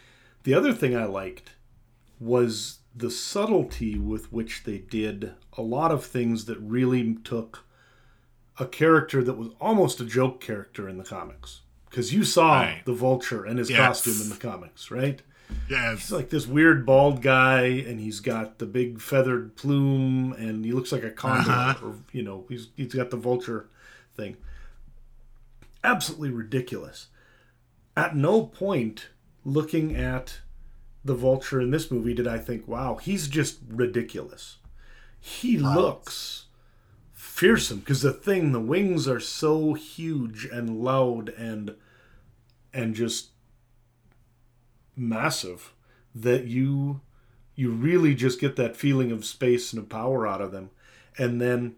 the 0.43 0.55
other 0.55 0.73
thing 0.73 0.95
I 0.95 1.05
liked 1.05 1.51
was 2.19 2.79
the 2.95 3.11
subtlety 3.11 3.97
with 3.97 4.31
which 4.31 4.63
they 4.63 4.77
did 4.77 5.33
a 5.53 5.61
lot 5.61 5.91
of 5.91 6.05
things 6.05 6.45
that 6.45 6.57
really 6.59 7.15
took 7.23 7.65
a 8.59 8.65
character 8.65 9.23
that 9.23 9.37
was 9.37 9.49
almost 9.59 10.01
a 10.01 10.05
joke 10.05 10.41
character 10.41 10.89
in 10.89 10.97
the 10.97 11.03
comics 11.03 11.61
because 11.89 12.13
you 12.13 12.23
saw 12.23 12.61
right. 12.61 12.81
the 12.85 12.93
vulture 12.93 13.45
and 13.45 13.59
his 13.59 13.69
yes. 13.69 13.79
costume 13.79 14.21
in 14.21 14.29
the 14.29 14.35
comics 14.35 14.91
right 14.91 15.21
yeah, 15.69 15.91
he's 15.91 16.11
like 16.11 16.29
this 16.29 16.47
weird 16.47 16.85
bald 16.85 17.21
guy, 17.21 17.63
and 17.63 17.99
he's 17.99 18.19
got 18.19 18.59
the 18.59 18.65
big 18.65 18.99
feathered 18.99 19.55
plume, 19.55 20.33
and 20.33 20.65
he 20.65 20.71
looks 20.71 20.91
like 20.91 21.03
a 21.03 21.11
condor, 21.11 21.51
uh-huh. 21.51 21.85
or 21.85 21.95
you 22.11 22.23
know, 22.23 22.45
he's 22.49 22.69
he's 22.75 22.93
got 22.93 23.09
the 23.09 23.17
vulture 23.17 23.69
thing. 24.15 24.37
Absolutely 25.83 26.29
ridiculous. 26.29 27.07
At 27.95 28.15
no 28.15 28.45
point, 28.45 29.09
looking 29.43 29.95
at 29.95 30.39
the 31.03 31.15
vulture 31.15 31.59
in 31.59 31.71
this 31.71 31.89
movie, 31.91 32.13
did 32.13 32.27
I 32.27 32.37
think, 32.37 32.67
"Wow, 32.67 32.95
he's 32.95 33.27
just 33.27 33.59
ridiculous." 33.67 34.57
He 35.19 35.61
wow. 35.61 35.75
looks 35.75 36.45
fearsome 37.13 37.79
because 37.79 38.01
the 38.01 38.13
thing, 38.13 38.51
the 38.51 38.59
wings 38.59 39.07
are 39.07 39.19
so 39.19 39.73
huge 39.73 40.45
and 40.45 40.83
loud 40.83 41.29
and 41.29 41.75
and 42.73 42.95
just 42.95 43.29
massive 44.95 45.73
that 46.13 46.45
you 46.45 47.01
you 47.55 47.71
really 47.71 48.15
just 48.15 48.39
get 48.39 48.55
that 48.55 48.75
feeling 48.75 49.11
of 49.11 49.25
space 49.25 49.73
and 49.73 49.81
of 49.81 49.89
power 49.89 50.25
out 50.25 50.41
of 50.41 50.51
them. 50.51 50.69
And 51.17 51.41
then 51.41 51.75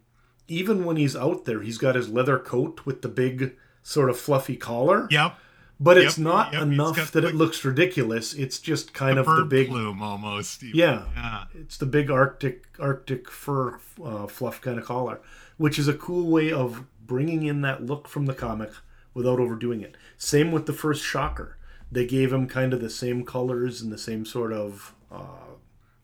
even 0.48 0.86
when 0.86 0.98
he's 0.98 1.16
out 1.16 1.46
there, 1.46 1.62
he's 1.62 1.78
got 1.78 1.96
his 1.96 2.10
leather 2.10 2.38
coat 2.38 2.82
with 2.86 3.02
the 3.02 3.10
big 3.10 3.56
sort 3.82 4.10
of 4.10 4.20
fluffy 4.20 4.56
collar. 4.56 5.08
Yep. 5.10 5.38
But 5.84 5.98
yep, 5.98 6.06
it's 6.06 6.18
not 6.18 6.54
yep, 6.54 6.62
enough 6.62 7.12
that 7.12 7.26
it 7.26 7.36
looks 7.36 7.66
ridiculous. 7.66 8.34
It's 8.34 8.58
just 8.58 8.94
kind 8.94 9.18
the 9.18 9.22
of 9.22 9.36
the 9.36 9.44
big 9.44 9.68
plume 9.68 10.02
almost. 10.02 10.64
Yeah, 10.64 11.04
yeah. 11.14 11.44
It's 11.54 11.76
the 11.76 11.86
big 11.86 12.10
Arctic 12.10 12.64
Arctic 12.80 13.30
fur 13.30 13.80
uh, 14.02 14.28
fluff 14.28 14.62
kind 14.62 14.80
of 14.80 14.86
collar, 14.86 15.20
which 15.58 15.78
is 15.78 15.90
a 15.90 15.94
cool 15.94 16.32
way 16.32 16.54
of 16.54 16.86
bringing 17.06 17.44
in 17.44 17.60
that 17.62 17.86
look 17.86 18.08
from 18.08 18.28
the 18.28 18.34
comic 18.34 18.72
without 19.14 19.42
overdoing 19.42 19.82
it. 19.82 19.98
Same 20.18 20.54
with 20.54 20.68
the 20.68 20.74
first 20.74 21.04
Shocker 21.04 21.58
They 21.92 22.06
gave 22.06 22.32
him 22.32 22.48
kind 22.48 22.74
of 22.74 22.80
the 22.80 22.90
same 22.90 23.26
colors 23.26 23.82
and 23.82 23.92
the 23.92 23.98
same 23.98 24.26
sort 24.26 24.54
of 24.54 24.96
uh, 25.12 25.58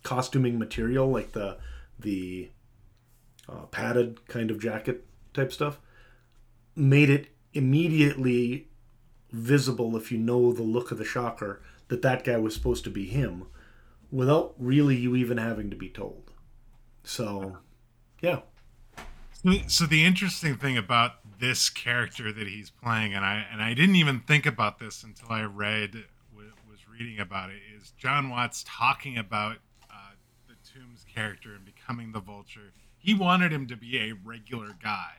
costuming 0.04 0.60
material, 0.60 1.10
like 1.10 1.32
the 1.32 1.58
the 1.98 2.50
uh, 3.48 3.66
padded 3.68 4.28
kind 4.28 4.52
of 4.52 4.60
jacket 4.60 5.06
type 5.34 5.54
stuff. 5.54 5.80
Made 6.76 7.10
it 7.10 7.28
immediately 7.54 8.69
visible 9.32 9.96
if 9.96 10.12
you 10.12 10.18
know 10.18 10.52
the 10.52 10.64
look 10.64 10.92
of 10.92 10.98
the 10.98 11.06
shocker 11.06 11.62
that 11.88 12.02
that 12.02 12.24
guy 12.24 12.38
was 12.38 12.54
supposed 12.54 12.84
to 12.84 12.90
be 12.90 13.06
him, 13.06 13.48
without 14.12 14.54
really 14.58 14.96
you 14.96 15.16
even 15.16 15.38
having 15.38 15.70
to 15.70 15.76
be 15.76 15.90
told. 15.90 16.32
So, 17.04 17.58
yeah. 18.22 18.42
So 19.68 19.86
the 19.86 20.04
interesting 20.04 20.58
thing 20.58 20.78
about 20.78 21.14
this 21.40 21.70
character 21.70 22.32
that 22.32 22.48
he's 22.48 22.70
playing, 22.70 23.14
and 23.14 23.24
I 23.24 23.46
and 23.52 23.62
I 23.62 23.74
didn't 23.74 23.96
even 23.96 24.20
think 24.20 24.46
about 24.46 24.80
this 24.80 25.04
until 25.04 25.30
I 25.32 25.44
read 25.44 26.04
was 26.70 26.88
reading 26.88 27.20
about 27.20 27.50
it, 27.50 27.62
is 27.76 27.92
Jon 27.92 28.30
Watts 28.30 28.64
talking 28.68 29.18
about 29.18 29.58
uh, 29.90 30.12
the 30.48 30.54
Toomes 30.54 31.06
character 31.14 31.54
and 31.56 31.66
becoming 31.66 32.12
the 32.12 32.20
Vulture. 32.20 32.72
He 32.98 33.14
wanted 33.14 33.52
him 33.52 33.68
to 33.68 33.76
be 33.76 33.98
a 33.98 34.14
regular 34.14 34.76
guy, 34.82 35.14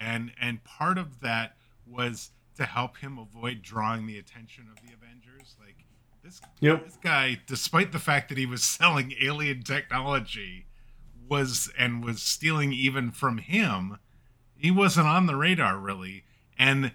and 0.00 0.32
and 0.40 0.62
part 0.64 0.98
of 0.98 1.20
that 1.20 1.56
was 1.86 2.30
to 2.56 2.64
help 2.64 2.98
him 2.98 3.18
avoid 3.18 3.62
drawing 3.62 4.06
the 4.06 4.18
attention 4.18 4.66
of 4.70 4.76
the 4.76 4.94
Avengers. 4.94 5.56
Like 5.60 5.84
this, 6.22 6.40
yep. 6.60 6.84
this 6.84 6.96
guy, 6.96 7.40
despite 7.46 7.92
the 7.92 7.98
fact 7.98 8.28
that 8.28 8.38
he 8.38 8.46
was 8.46 8.64
selling 8.64 9.14
alien 9.20 9.62
technology 9.62 10.66
was 11.28 11.70
and 11.78 12.04
was 12.04 12.22
stealing 12.22 12.72
even 12.72 13.10
from 13.10 13.38
him, 13.38 13.98
he 14.56 14.70
wasn't 14.70 15.06
on 15.06 15.26
the 15.26 15.36
radar 15.36 15.78
really. 15.78 16.24
And 16.58 16.92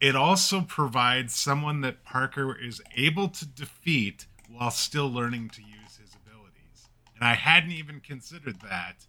it 0.00 0.16
also 0.16 0.60
provides 0.60 1.34
someone 1.34 1.80
that 1.82 2.04
Parker 2.04 2.56
is 2.58 2.82
able 2.96 3.28
to 3.28 3.46
defeat 3.46 4.26
while 4.48 4.70
still 4.70 5.10
learning 5.10 5.48
to 5.50 5.62
use 5.62 5.96
his 6.00 6.14
abilities. 6.14 6.88
And 7.14 7.24
I 7.24 7.34
hadn't 7.34 7.72
even 7.72 8.00
considered 8.00 8.60
that, 8.60 9.06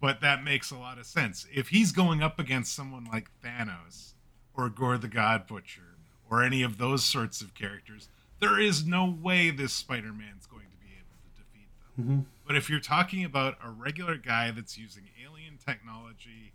but 0.00 0.20
that 0.20 0.44
makes 0.44 0.70
a 0.70 0.76
lot 0.76 0.98
of 0.98 1.06
sense. 1.06 1.46
If 1.52 1.68
he's 1.68 1.92
going 1.92 2.22
up 2.22 2.38
against 2.38 2.74
someone 2.74 3.06
like 3.10 3.30
Thanos 3.44 4.11
or 4.54 4.68
Gorr 4.68 4.98
the 4.98 5.08
God 5.08 5.46
Butcher 5.46 5.96
or 6.30 6.42
any 6.42 6.62
of 6.62 6.78
those 6.78 7.04
sorts 7.04 7.40
of 7.40 7.54
characters, 7.54 8.08
there 8.40 8.58
is 8.58 8.86
no 8.86 9.04
way 9.04 9.50
this 9.50 9.72
Spider 9.72 10.12
Man's 10.12 10.46
going 10.46 10.66
to 10.70 10.76
be 10.78 10.94
able 10.96 11.16
to 11.22 11.42
defeat 11.42 11.68
them. 11.96 12.04
Mm-hmm. 12.04 12.20
But 12.46 12.56
if 12.56 12.68
you're 12.68 12.80
talking 12.80 13.24
about 13.24 13.56
a 13.64 13.70
regular 13.70 14.16
guy 14.16 14.50
that's 14.50 14.76
using 14.76 15.04
alien 15.24 15.58
technology 15.64 16.52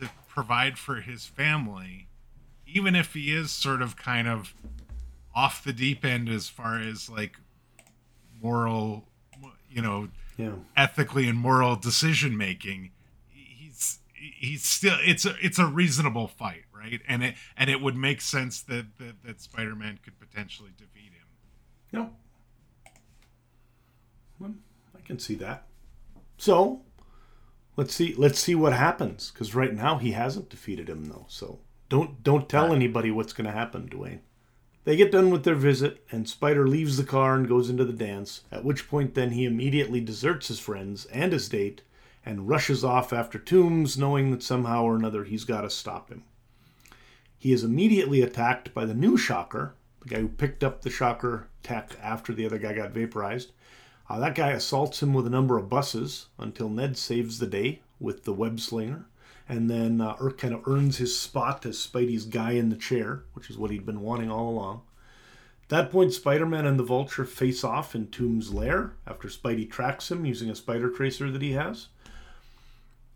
to 0.00 0.08
provide 0.28 0.78
for 0.78 0.96
his 0.96 1.26
family, 1.26 2.08
even 2.66 2.94
if 2.94 3.14
he 3.14 3.32
is 3.32 3.50
sort 3.50 3.82
of 3.82 3.96
kind 3.96 4.28
of 4.28 4.54
off 5.34 5.62
the 5.62 5.72
deep 5.72 6.04
end 6.04 6.28
as 6.28 6.48
far 6.48 6.78
as 6.78 7.08
like 7.10 7.36
moral, 8.40 9.04
you 9.70 9.82
know, 9.82 10.08
yeah. 10.36 10.52
ethically 10.76 11.28
and 11.28 11.38
moral 11.38 11.76
decision 11.76 12.36
making, 12.36 12.90
he's 13.30 13.98
he's 14.14 14.62
still 14.64 14.96
it's 15.00 15.24
a 15.24 15.34
it's 15.42 15.58
a 15.58 15.66
reasonable 15.66 16.28
fight, 16.28 16.64
right? 16.78 17.00
And 17.08 17.22
it 17.22 17.34
and 17.56 17.68
it 17.68 17.80
would 17.80 17.96
make 17.96 18.20
sense 18.20 18.62
that 18.62 18.98
that, 18.98 19.22
that 19.24 19.40
Spider 19.40 19.74
Man 19.74 19.98
could 20.02 20.18
potentially 20.18 20.70
defeat 20.76 21.12
him. 21.12 21.26
No. 21.92 22.10
Well, 24.38 24.54
I 24.96 25.00
can 25.00 25.18
see 25.18 25.34
that. 25.36 25.66
So 26.36 26.82
let's 27.76 27.94
see 27.94 28.14
let's 28.16 28.38
see 28.38 28.54
what 28.54 28.72
happens 28.72 29.30
because 29.30 29.54
right 29.54 29.74
now 29.74 29.98
he 29.98 30.12
hasn't 30.12 30.50
defeated 30.50 30.88
him 30.88 31.06
though. 31.06 31.26
So 31.28 31.60
don't 31.88 32.22
don't 32.22 32.48
tell 32.48 32.72
anybody 32.72 33.10
what's 33.10 33.32
going 33.32 33.46
to 33.46 33.52
happen, 33.52 33.88
Dwayne. 33.88 34.20
They 34.84 34.96
get 34.96 35.12
done 35.12 35.30
with 35.30 35.44
their 35.44 35.54
visit, 35.54 36.02
and 36.10 36.26
Spider 36.26 36.66
leaves 36.66 36.96
the 36.96 37.04
car 37.04 37.34
and 37.34 37.46
goes 37.46 37.68
into 37.68 37.84
the 37.84 37.92
dance, 37.92 38.44
at 38.50 38.64
which 38.64 38.88
point 38.88 39.14
then 39.14 39.32
he 39.32 39.44
immediately 39.44 40.00
deserts 40.00 40.48
his 40.48 40.60
friends 40.60 41.04
and 41.06 41.32
his 41.32 41.48
date 41.48 41.82
and 42.24 42.48
rushes 42.48 42.84
off 42.84 43.12
after 43.12 43.38
Toomes, 43.38 43.98
knowing 43.98 44.30
that 44.30 44.42
somehow 44.42 44.84
or 44.84 44.96
another 44.96 45.24
he's 45.24 45.44
got 45.44 45.60
to 45.62 45.70
stop 45.70 46.08
him. 46.08 46.24
He 47.38 47.52
is 47.52 47.62
immediately 47.62 48.20
attacked 48.20 48.74
by 48.74 48.84
the 48.84 48.94
new 48.94 49.16
Shocker, 49.16 49.74
the 50.02 50.08
guy 50.08 50.20
who 50.20 50.28
picked 50.28 50.64
up 50.64 50.82
the 50.82 50.90
Shocker 50.90 51.48
tech 51.62 51.96
after 52.02 52.34
the 52.34 52.44
other 52.44 52.58
guy 52.58 52.72
got 52.72 52.90
vaporized, 52.90 53.52
uh, 54.08 54.18
that 54.18 54.34
guy 54.34 54.50
assaults 54.50 55.02
him 55.02 55.12
with 55.12 55.26
a 55.26 55.30
number 55.30 55.58
of 55.58 55.68
buses 55.68 56.26
until 56.38 56.68
Ned 56.68 56.96
saves 56.96 57.38
the 57.38 57.46
day 57.46 57.80
with 58.00 58.24
the 58.24 58.32
web 58.32 58.58
slinger. 58.58 59.06
And 59.48 59.70
then 59.70 60.00
uh, 60.00 60.16
Irk 60.20 60.38
kind 60.38 60.52
of 60.52 60.66
earns 60.66 60.98
his 60.98 61.18
spot 61.18 61.64
as 61.64 61.78
Spidey's 61.78 62.24
guy 62.24 62.52
in 62.52 62.68
the 62.68 62.76
chair, 62.76 63.22
which 63.32 63.48
is 63.48 63.56
what 63.56 63.70
he'd 63.70 63.86
been 63.86 64.00
wanting 64.00 64.30
all 64.30 64.50
along. 64.50 64.82
At 65.64 65.68
that 65.68 65.90
point, 65.90 66.12
Spider 66.12 66.46
Man 66.46 66.66
and 66.66 66.78
the 66.78 66.84
Vulture 66.84 67.24
face 67.24 67.62
off 67.62 67.94
in 67.94 68.08
Toomes' 68.08 68.52
lair 68.52 68.92
after 69.06 69.28
Spidey 69.28 69.70
tracks 69.70 70.10
him 70.10 70.24
using 70.24 70.50
a 70.50 70.54
spider 70.54 70.90
tracer 70.90 71.30
that 71.30 71.42
he 71.42 71.52
has. 71.52 71.88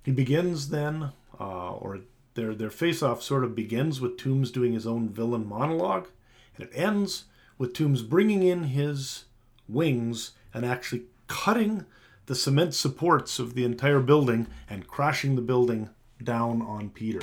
He 0.05 0.11
begins 0.11 0.68
then, 0.68 1.12
uh, 1.39 1.73
or 1.73 2.01
their, 2.35 2.55
their 2.55 2.70
face 2.70 3.03
off 3.03 3.22
sort 3.22 3.45
of 3.45 3.55
begins 3.55 4.01
with 4.01 4.16
Toomes 4.16 4.53
doing 4.53 4.72
his 4.72 4.87
own 4.87 5.09
villain 5.09 5.47
monologue, 5.47 6.09
and 6.57 6.66
it 6.66 6.72
ends 6.74 7.24
with 7.59 7.74
Toomes 7.74 8.09
bringing 8.09 8.43
in 8.43 8.64
his 8.64 9.24
wings 9.68 10.33
and 10.55 10.64
actually 10.64 11.05
cutting 11.28 11.87
the 12.26 12.35
cement 12.35 12.74
supports 12.74 13.39
of 13.39 13.55
the 13.55 13.64
entire 13.64 14.01
building 14.01 14.47
and 14.68 14.87
crashing 14.87 15.35
the 15.35 15.43
building 15.43 15.91
down 16.22 16.62
on 16.62 16.91
Peter. 16.91 17.22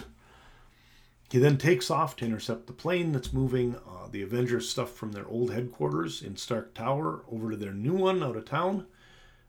He 1.31 1.37
then 1.37 1.57
takes 1.57 1.91
off 1.91 2.15
to 2.17 2.25
intercept 2.25 2.65
the 2.65 2.73
plane 2.73 3.11
that's 3.11 3.31
moving 3.31 3.75
uh, 3.75 4.07
the 4.11 4.23
Avengers 4.23 4.67
stuff 4.67 4.91
from 4.91 5.11
their 5.11 5.27
old 5.27 5.53
headquarters 5.53 6.23
in 6.23 6.35
Stark 6.35 6.73
Tower 6.73 7.23
over 7.31 7.51
to 7.51 7.57
their 7.57 7.73
new 7.73 7.93
one 7.93 8.23
out 8.23 8.35
of 8.35 8.45
town. 8.45 8.87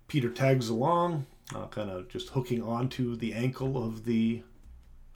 Peter 0.06 0.28
tags 0.28 0.68
along, 0.68 1.26
uh, 1.54 1.66
kind 1.68 1.88
of 1.88 2.08
just 2.08 2.30
hooking 2.30 2.62
onto 2.62 3.16
the 3.16 3.32
ankle 3.32 3.82
of 3.82 4.04
the 4.04 4.42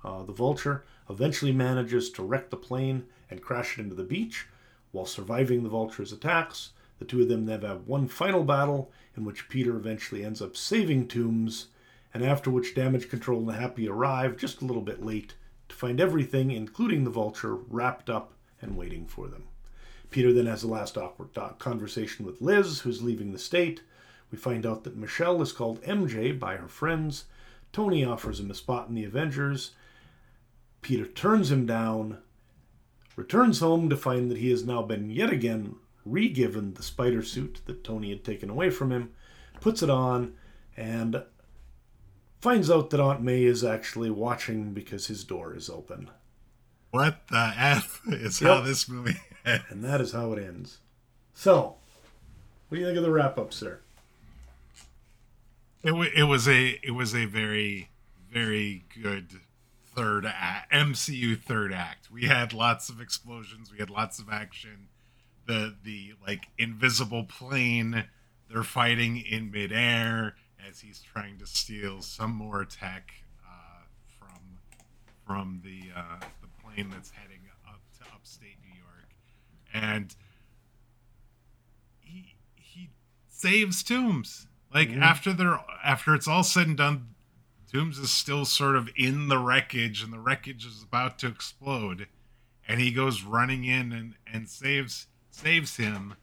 uh, 0.04 0.22
the 0.22 0.32
Vulture. 0.32 0.84
Eventually 1.08 1.52
manages 1.52 2.10
to 2.10 2.22
wreck 2.22 2.50
the 2.50 2.56
plane 2.56 3.06
and 3.30 3.42
crash 3.42 3.78
it 3.78 3.82
into 3.82 3.94
the 3.94 4.04
beach, 4.04 4.46
while 4.92 5.06
surviving 5.06 5.62
the 5.62 5.68
Vulture's 5.68 6.12
attacks. 6.12 6.70
The 6.98 7.04
two 7.04 7.22
of 7.22 7.28
them 7.28 7.46
then 7.46 7.62
have 7.62 7.86
one 7.86 8.06
final 8.06 8.44
battle 8.44 8.90
in 9.16 9.24
which 9.24 9.48
Peter 9.48 9.76
eventually 9.76 10.24
ends 10.24 10.40
up 10.40 10.56
saving 10.56 11.08
Toomes, 11.08 11.66
and 12.12 12.24
after 12.24 12.50
which 12.50 12.74
Damage 12.74 13.08
Control 13.08 13.48
and 13.48 13.58
Happy 13.58 13.88
arrive 13.88 14.36
just 14.36 14.62
a 14.62 14.64
little 14.64 14.82
bit 14.82 15.04
late 15.04 15.34
to 15.68 15.74
find 15.74 16.00
everything, 16.00 16.50
including 16.50 17.04
the 17.04 17.10
Vulture, 17.10 17.54
wrapped 17.54 18.08
up 18.08 18.32
and 18.60 18.76
waiting 18.76 19.06
for 19.06 19.26
them. 19.28 19.44
Peter 20.10 20.32
then 20.32 20.46
has 20.46 20.62
a 20.62 20.68
last 20.68 20.96
awkward 20.96 21.30
conversation 21.58 22.24
with 22.24 22.40
Liz, 22.40 22.80
who's 22.80 23.02
leaving 23.02 23.32
the 23.32 23.38
state. 23.38 23.82
We 24.30 24.38
find 24.38 24.64
out 24.64 24.84
that 24.84 24.96
Michelle 24.96 25.42
is 25.42 25.52
called 25.52 25.82
MJ 25.82 26.38
by 26.38 26.56
her 26.56 26.68
friends. 26.68 27.24
Tony 27.72 28.04
offers 28.04 28.38
him 28.38 28.50
a 28.50 28.54
spot 28.54 28.88
in 28.88 28.94
the 28.94 29.04
Avengers. 29.04 29.72
Peter 30.84 31.06
turns 31.06 31.50
him 31.50 31.64
down, 31.64 32.18
returns 33.16 33.60
home 33.60 33.88
to 33.88 33.96
find 33.96 34.30
that 34.30 34.36
he 34.36 34.50
has 34.50 34.66
now 34.66 34.82
been 34.82 35.08
yet 35.08 35.30
again 35.30 35.74
re-given 36.04 36.74
the 36.74 36.82
spider 36.82 37.22
suit 37.22 37.62
that 37.64 37.82
Tony 37.82 38.10
had 38.10 38.22
taken 38.22 38.50
away 38.50 38.68
from 38.68 38.92
him, 38.92 39.10
puts 39.62 39.82
it 39.82 39.88
on, 39.88 40.34
and 40.76 41.22
finds 42.38 42.70
out 42.70 42.90
that 42.90 43.00
Aunt 43.00 43.22
May 43.22 43.44
is 43.44 43.64
actually 43.64 44.10
watching 44.10 44.74
because 44.74 45.06
his 45.06 45.24
door 45.24 45.56
is 45.56 45.70
open. 45.70 46.10
What 46.90 47.28
the 47.28 47.54
F 47.56 48.02
is 48.08 48.42
yep. 48.42 48.50
how 48.50 48.60
this 48.60 48.86
movie 48.86 49.16
ends. 49.46 49.64
And 49.70 49.82
that 49.82 50.02
is 50.02 50.12
how 50.12 50.34
it 50.34 50.38
ends. 50.38 50.80
So, 51.32 51.76
what 52.68 52.76
do 52.76 52.80
you 52.80 52.86
think 52.86 52.98
of 52.98 53.04
the 53.04 53.10
wrap 53.10 53.38
up, 53.38 53.54
sir? 53.54 53.80
It, 55.82 55.88
w- 55.88 56.12
it 56.14 56.24
was 56.24 56.46
a 56.46 56.78
it 56.82 56.92
was 56.92 57.14
a 57.14 57.24
very 57.24 57.88
very 58.30 58.84
good 59.02 59.40
third 59.94 60.26
act, 60.26 60.72
MCU 60.72 61.40
third 61.40 61.72
act. 61.72 62.10
We 62.10 62.24
had 62.24 62.52
lots 62.52 62.88
of 62.88 63.00
explosions, 63.00 63.72
we 63.72 63.78
had 63.78 63.90
lots 63.90 64.18
of 64.18 64.28
action 64.30 64.88
the 65.46 65.74
the 65.82 66.14
like 66.26 66.48
invisible 66.58 67.24
plane 67.24 68.04
they're 68.50 68.62
fighting 68.62 69.18
in 69.18 69.50
midair 69.50 70.34
as 70.68 70.80
he's 70.80 71.00
trying 71.00 71.38
to 71.38 71.46
steal 71.46 72.00
some 72.00 72.30
more 72.32 72.64
tech 72.64 73.10
uh, 73.44 73.84
from 74.18 74.58
from 75.26 75.60
the 75.64 75.90
uh, 75.96 76.20
the 76.40 76.48
plane 76.62 76.90
that's 76.90 77.10
heading 77.10 77.40
up 77.66 77.80
to 77.98 78.04
upstate 78.14 78.56
New 78.62 78.76
York, 78.76 79.08
and 79.72 80.14
he 82.00 82.36
he 82.54 82.90
saves 83.28 83.82
Toomes. 83.82 84.46
Like 84.72 84.88
mm-hmm. 84.88 85.02
after 85.02 85.32
they're 85.32 85.60
after 85.84 86.14
it's 86.14 86.28
all 86.28 86.42
said 86.42 86.66
and 86.66 86.76
done, 86.76 87.13
Toomes 87.74 87.98
is 87.98 88.12
still 88.12 88.44
sort 88.44 88.76
of 88.76 88.88
in 88.96 89.26
the 89.28 89.38
wreckage, 89.38 90.02
and 90.02 90.12
the 90.12 90.20
wreckage 90.20 90.64
is 90.64 90.82
about 90.82 91.18
to 91.18 91.26
explode, 91.26 92.06
and 92.68 92.80
he 92.80 92.92
goes 92.92 93.24
running 93.24 93.64
in 93.64 93.90
and 93.92 94.14
and 94.32 94.48
saves 94.48 95.08
saves 95.30 95.76
him, 95.76 96.14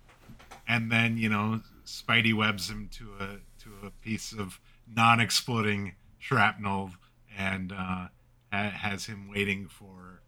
and 0.66 0.89
then 0.89 1.18
you 1.18 1.28
know 1.28 1.62
Spidey 1.86 2.34
webs 2.34 2.70
him 2.70 2.89
to 2.93 3.14
a 3.20 3.28
to 3.64 3.70
a 3.86 3.89
piece 3.89 4.32
of 4.32 4.60
non-exploding 4.95 5.95
shrapnel, 6.20 6.91
and 7.38 7.74
uh, 7.74 8.08
has 8.52 9.06
him 9.06 9.30
waiting 9.30 9.68
for 9.68 10.22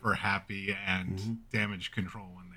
for 0.00 0.14
Happy 0.14 0.76
and 0.86 1.18
mm-hmm. 1.18 1.32
Damage 1.52 1.90
Control 1.90 2.26
when 2.34 2.50
they 2.50 2.56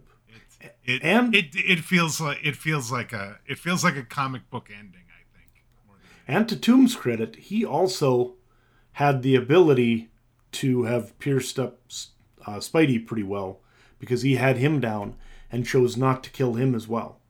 arrive. 0.00 0.72
it 0.84 1.04
And- 1.04 1.32
it 1.32 1.54
it 1.54 1.78
feels 1.78 2.20
like 2.20 2.38
it 2.42 2.56
feels 2.56 2.90
like 2.90 3.12
a 3.12 3.38
it 3.46 3.58
feels 3.58 3.84
like 3.84 3.96
a 3.96 4.02
comic 4.02 4.50
book 4.50 4.68
ending. 4.76 5.02
I 5.08 5.38
think. 5.38 5.50
more 5.86 5.96
than- 5.96 6.08
And 6.28 6.48
to 6.48 6.56
Toomes' 6.56 6.96
credit, 6.96 7.36
he 7.36 7.64
also 7.64 8.34
had 8.92 9.22
the 9.22 9.34
ability 9.36 10.10
to 10.52 10.84
have 10.84 11.16
pierced 11.18 11.58
up 11.58 11.80
uh, 12.46 12.56
Spidey 12.58 13.04
pretty 13.06 13.22
well 13.22 13.60
because 13.98 14.22
he 14.22 14.36
had 14.36 14.56
him 14.56 14.80
down 14.80 15.16
and 15.50 15.66
chose 15.66 15.96
not 15.96 16.24
to 16.24 16.30
kill 16.30 16.54
him 16.54 16.74
as 16.74 16.88
well. 16.88 17.20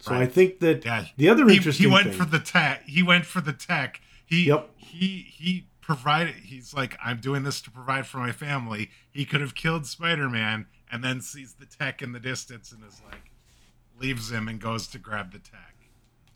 So 0.00 0.14
I 0.14 0.26
think 0.26 0.60
that 0.60 0.84
Yeah. 0.84 1.06
the 1.16 1.28
other 1.28 1.48
he, 1.48 1.56
interesting 1.56 1.88
he 1.88 1.92
went 1.92 2.08
thing, 2.08 2.18
for 2.18 2.24
the 2.24 2.38
tech. 2.38 2.84
He 2.84 3.02
went 3.02 3.26
for 3.26 3.40
the 3.40 3.52
tech. 3.52 4.00
He 4.24 4.46
Yep. 4.46 4.70
he 4.76 5.32
he 5.36 5.66
provided. 5.80 6.34
He's 6.36 6.74
like, 6.74 6.96
I'm 7.02 7.18
doing 7.18 7.42
this 7.44 7.60
to 7.62 7.70
provide 7.70 8.06
for 8.06 8.18
my 8.18 8.30
family. 8.30 8.90
He 9.10 9.24
could 9.24 9.40
have 9.40 9.54
killed 9.54 9.86
Spider 9.86 10.28
Man 10.28 10.66
and 10.92 11.02
then 11.02 11.20
sees 11.20 11.54
the 11.54 11.66
tech 11.66 12.00
in 12.02 12.12
the 12.12 12.20
distance 12.20 12.70
and 12.72 12.84
is 12.84 13.00
like, 13.10 13.30
leaves 13.98 14.30
him 14.30 14.46
and 14.48 14.60
goes 14.60 14.86
to 14.88 14.98
grab 14.98 15.32
the 15.32 15.38
tech. 15.38 15.74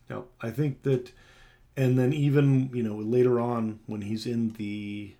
Yep, 0.09 0.25
I 0.41 0.49
think 0.49 0.81
that, 0.83 1.13
and 1.75 1.97
then 1.97 2.13
even 2.13 2.69
you 2.73 2.83
know 2.83 2.95
later 2.95 3.39
on 3.39 3.79
when 3.85 4.01
he's 4.01 4.25
in 4.25 4.53
the 4.53 5.15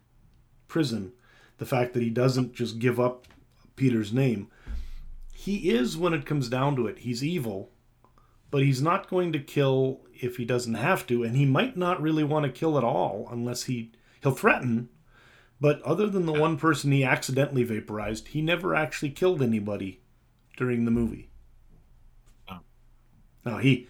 prison, 0.67 1.13
the 1.57 1.65
fact 1.65 1.93
that 1.93 2.03
he 2.03 2.09
doesn't 2.09 2.53
just 2.53 2.79
give 2.79 2.99
up 2.99 3.27
Peter's 3.75 4.13
name, 4.13 4.47
he 5.31 5.71
is 5.71 5.97
when 5.97 6.13
it 6.13 6.25
comes 6.25 6.49
down 6.49 6.75
to 6.75 6.87
it, 6.87 6.99
he's 6.99 7.23
evil, 7.23 7.71
but 8.51 8.61
he's 8.61 8.81
not 8.81 9.09
going 9.09 9.31
to 9.33 9.39
kill 9.39 10.01
if 10.21 10.37
he 10.37 10.45
doesn't 10.45 10.75
have 10.75 11.05
to, 11.07 11.23
and 11.23 11.35
he 11.35 11.45
might 11.45 11.75
not 11.75 12.01
really 12.01 12.23
want 12.23 12.45
to 12.45 12.51
kill 12.51 12.77
at 12.77 12.83
all 12.83 13.27
unless 13.31 13.63
he 13.63 13.91
he'll 14.21 14.31
threaten. 14.31 14.89
But 15.59 15.81
other 15.83 16.07
than 16.07 16.25
the 16.25 16.33
one 16.33 16.57
person 16.57 16.91
he 16.91 17.03
accidentally 17.03 17.63
vaporized, 17.63 18.29
he 18.29 18.41
never 18.41 18.75
actually 18.75 19.11
killed 19.11 19.41
anybody 19.41 20.01
during 20.57 20.85
the 20.85 20.91
movie. 20.91 21.29
Now 23.45 23.57
he 23.57 23.87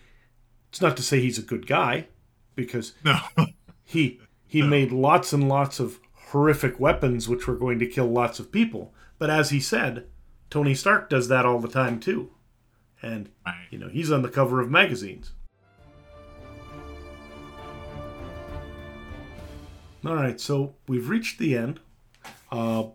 it's 0.69 0.81
not 0.81 0.97
to 0.97 1.03
say 1.03 1.19
he's 1.19 1.37
a 1.37 1.43
good 1.43 1.67
guy 1.67 2.07
because 2.55 2.93
No. 3.03 3.19
he 3.83 4.19
he 4.47 4.61
made 4.61 4.91
lots 4.91 5.33
and 5.33 5.47
lots 5.49 5.79
of 5.79 5.99
horrific 6.31 6.79
weapons 6.79 7.27
which 7.29 7.47
were 7.47 7.55
going 7.55 7.79
to 7.79 7.85
kill 7.87 8.07
lots 8.07 8.39
of 8.39 8.51
people. 8.51 8.93
But 9.17 9.29
as 9.29 9.49
he 9.51 9.59
said, 9.59 10.07
Tony 10.49 10.73
Stark 10.75 11.09
does 11.09 11.27
that 11.27 11.45
all 11.45 11.59
the 11.59 11.67
time 11.67 11.99
too. 11.99 12.31
And 13.01 13.29
Right. 13.45 13.67
you 13.71 13.77
know, 13.79 13.89
he's 13.89 14.11
on 14.11 14.21
the 14.21 14.29
cover 14.29 14.61
of 14.61 14.69
magazines. 14.71 15.33
All 20.05 20.15
right, 20.15 20.39
so 20.39 20.75
we've 20.87 21.07
reached 21.09 21.39
the 21.39 21.55
end. 21.55 21.79
Uh, 22.51 22.85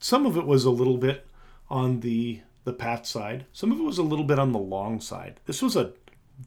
some 0.00 0.26
of 0.26 0.36
it 0.36 0.44
was 0.46 0.64
a 0.64 0.70
little 0.70 0.96
bit 0.98 1.26
on 1.70 2.00
the 2.00 2.40
the 2.64 2.72
Pat 2.72 3.06
side. 3.06 3.46
Some 3.52 3.72
of 3.72 3.78
it 3.78 3.82
was 3.84 3.98
a 3.98 4.02
little 4.02 4.24
bit 4.24 4.38
on 4.38 4.52
the 4.52 4.58
long 4.58 5.00
side. 5.00 5.40
This 5.46 5.62
was 5.62 5.76
a 5.76 5.92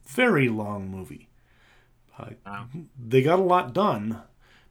very 0.06 0.48
long 0.48 0.88
movie. 0.90 1.28
Wow. 2.44 2.68
They 2.98 3.22
got 3.22 3.38
a 3.38 3.42
lot 3.42 3.72
done, 3.72 4.22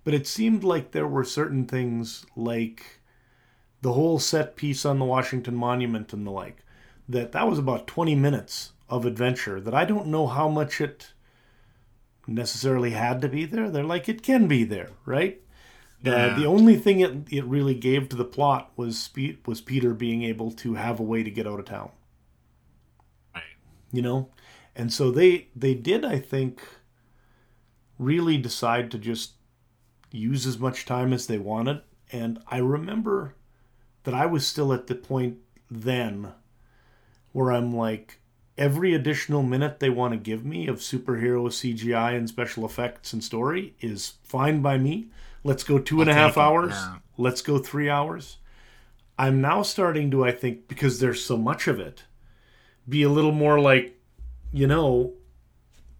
but 0.03 0.13
it 0.13 0.27
seemed 0.27 0.63
like 0.63 0.91
there 0.91 1.07
were 1.07 1.23
certain 1.23 1.65
things 1.65 2.25
like 2.35 2.99
the 3.81 3.93
whole 3.93 4.19
set 4.19 4.55
piece 4.55 4.85
on 4.85 4.99
the 4.99 5.05
Washington 5.05 5.55
Monument 5.55 6.13
and 6.13 6.25
the 6.27 6.31
like 6.31 6.63
that 7.09 7.31
that 7.33 7.47
was 7.47 7.59
about 7.59 7.87
20 7.87 8.15
minutes 8.15 8.73
of 8.89 9.05
adventure 9.05 9.61
that 9.61 9.73
I 9.75 9.85
don't 9.85 10.07
know 10.07 10.27
how 10.27 10.49
much 10.49 10.81
it 10.81 11.13
necessarily 12.27 12.91
had 12.91 13.21
to 13.21 13.27
be 13.29 13.45
there. 13.45 13.69
They're 13.69 13.83
like 13.83 14.09
it 14.09 14.21
can 14.23 14.47
be 14.47 14.63
there, 14.63 14.89
right? 15.05 15.41
Yeah. 16.03 16.13
Uh, 16.13 16.39
the 16.39 16.45
only 16.45 16.77
thing 16.77 16.99
it, 17.01 17.13
it 17.31 17.45
really 17.45 17.75
gave 17.75 18.09
to 18.09 18.15
the 18.15 18.25
plot 18.25 18.71
was 18.77 18.99
Spe- 18.99 19.45
was 19.47 19.61
Peter 19.61 19.93
being 19.93 20.23
able 20.23 20.51
to 20.53 20.75
have 20.75 20.99
a 20.99 21.03
way 21.03 21.23
to 21.23 21.31
get 21.31 21.47
out 21.47 21.59
of 21.59 21.65
town 21.65 21.91
Right. 23.33 23.43
you 23.91 24.01
know 24.01 24.29
and 24.75 24.91
so 24.91 25.11
they 25.11 25.47
they 25.55 25.73
did 25.73 26.05
i 26.05 26.19
think 26.19 26.61
really 27.97 28.37
decide 28.37 28.91
to 28.91 28.97
just 28.97 29.33
use 30.11 30.45
as 30.45 30.57
much 30.57 30.85
time 30.85 31.11
as 31.13 31.27
they 31.27 31.37
wanted. 31.37 31.81
And 32.11 32.39
i 32.47 32.57
remember 32.57 33.35
that 34.03 34.13
i 34.13 34.25
was 34.25 34.45
still 34.45 34.71
at 34.71 34.87
the 34.87 34.95
point 34.95 35.37
then 35.69 36.31
where 37.31 37.51
i'm 37.51 37.75
like 37.75 38.19
every 38.57 38.93
additional 38.93 39.41
minute 39.41 39.79
they 39.79 39.89
want 39.89 40.13
to 40.13 40.17
give 40.17 40.45
me 40.45 40.67
of 40.67 40.77
superhero 40.77 41.47
cgi 41.47 42.15
and 42.15 42.29
special 42.29 42.63
effects 42.63 43.11
and 43.11 43.23
story 43.23 43.75
is 43.81 44.13
fine 44.23 44.61
by 44.61 44.77
me. 44.77 45.07
Let's 45.43 45.63
go 45.63 45.77
two 45.79 46.01
and 46.01 46.09
a 46.09 46.13
I'll 46.13 46.19
half 46.19 46.37
hours. 46.37 46.71
Yeah. 46.71 46.97
let's 47.17 47.41
go 47.41 47.57
three 47.57 47.89
hours. 47.89 48.37
I'm 49.17 49.41
now 49.41 49.63
starting 49.63 50.11
to 50.11 50.23
i 50.23 50.31
think 50.31 50.67
because 50.67 50.99
there's 50.99 51.23
so 51.23 51.37
much 51.37 51.67
of 51.67 51.79
it 51.79 52.03
be 52.87 53.03
a 53.03 53.09
little 53.09 53.31
more 53.31 53.59
like, 53.59 53.99
you 54.53 54.67
know, 54.67 55.13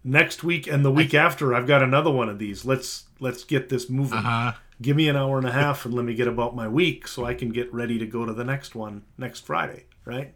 next 0.06 0.44
week 0.44 0.66
and 0.66 0.84
the 0.84 0.90
week 0.90 1.12
after 1.12 1.52
I've 1.52 1.66
got 1.66 1.82
another 1.82 2.10
one 2.10 2.28
of 2.28 2.38
these. 2.38 2.64
Let's 2.64 3.06
let's 3.20 3.44
get 3.44 3.68
this 3.68 3.90
moving. 3.90 4.18
Uh 4.18 4.22
huh. 4.22 4.52
Give 4.80 4.96
me 4.96 5.08
an 5.08 5.16
hour 5.16 5.38
and 5.38 5.46
a 5.46 5.52
half 5.52 5.84
and 5.84 5.94
let 5.94 6.04
me 6.04 6.14
get 6.14 6.28
about 6.28 6.54
my 6.54 6.68
week 6.68 7.08
so 7.08 7.24
I 7.24 7.34
can 7.34 7.50
get 7.50 7.72
ready 7.72 7.98
to 7.98 8.06
go 8.06 8.24
to 8.24 8.32
the 8.32 8.44
next 8.44 8.74
one 8.74 9.02
next 9.18 9.44
Friday, 9.44 9.86
right? 10.04 10.34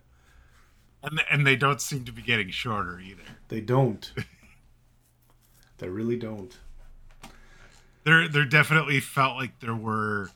And 1.03 1.23
and 1.31 1.47
they 1.47 1.57
don't 1.57 1.81
seem 1.81 2.05
to 2.05 2.13
be 2.13 2.23
getting 2.23 2.51
shorter 2.51 3.01
either. 3.01 3.23
They 3.49 3.61
don't. 3.61 4.13
they 5.79 5.89
really 5.89 6.17
don't. 6.17 6.59
There 8.05 8.29
there 8.29 8.45
definitely 8.45 9.01
felt 9.01 9.37
like 9.37 9.61
there 9.61 9.75
were 9.75 10.31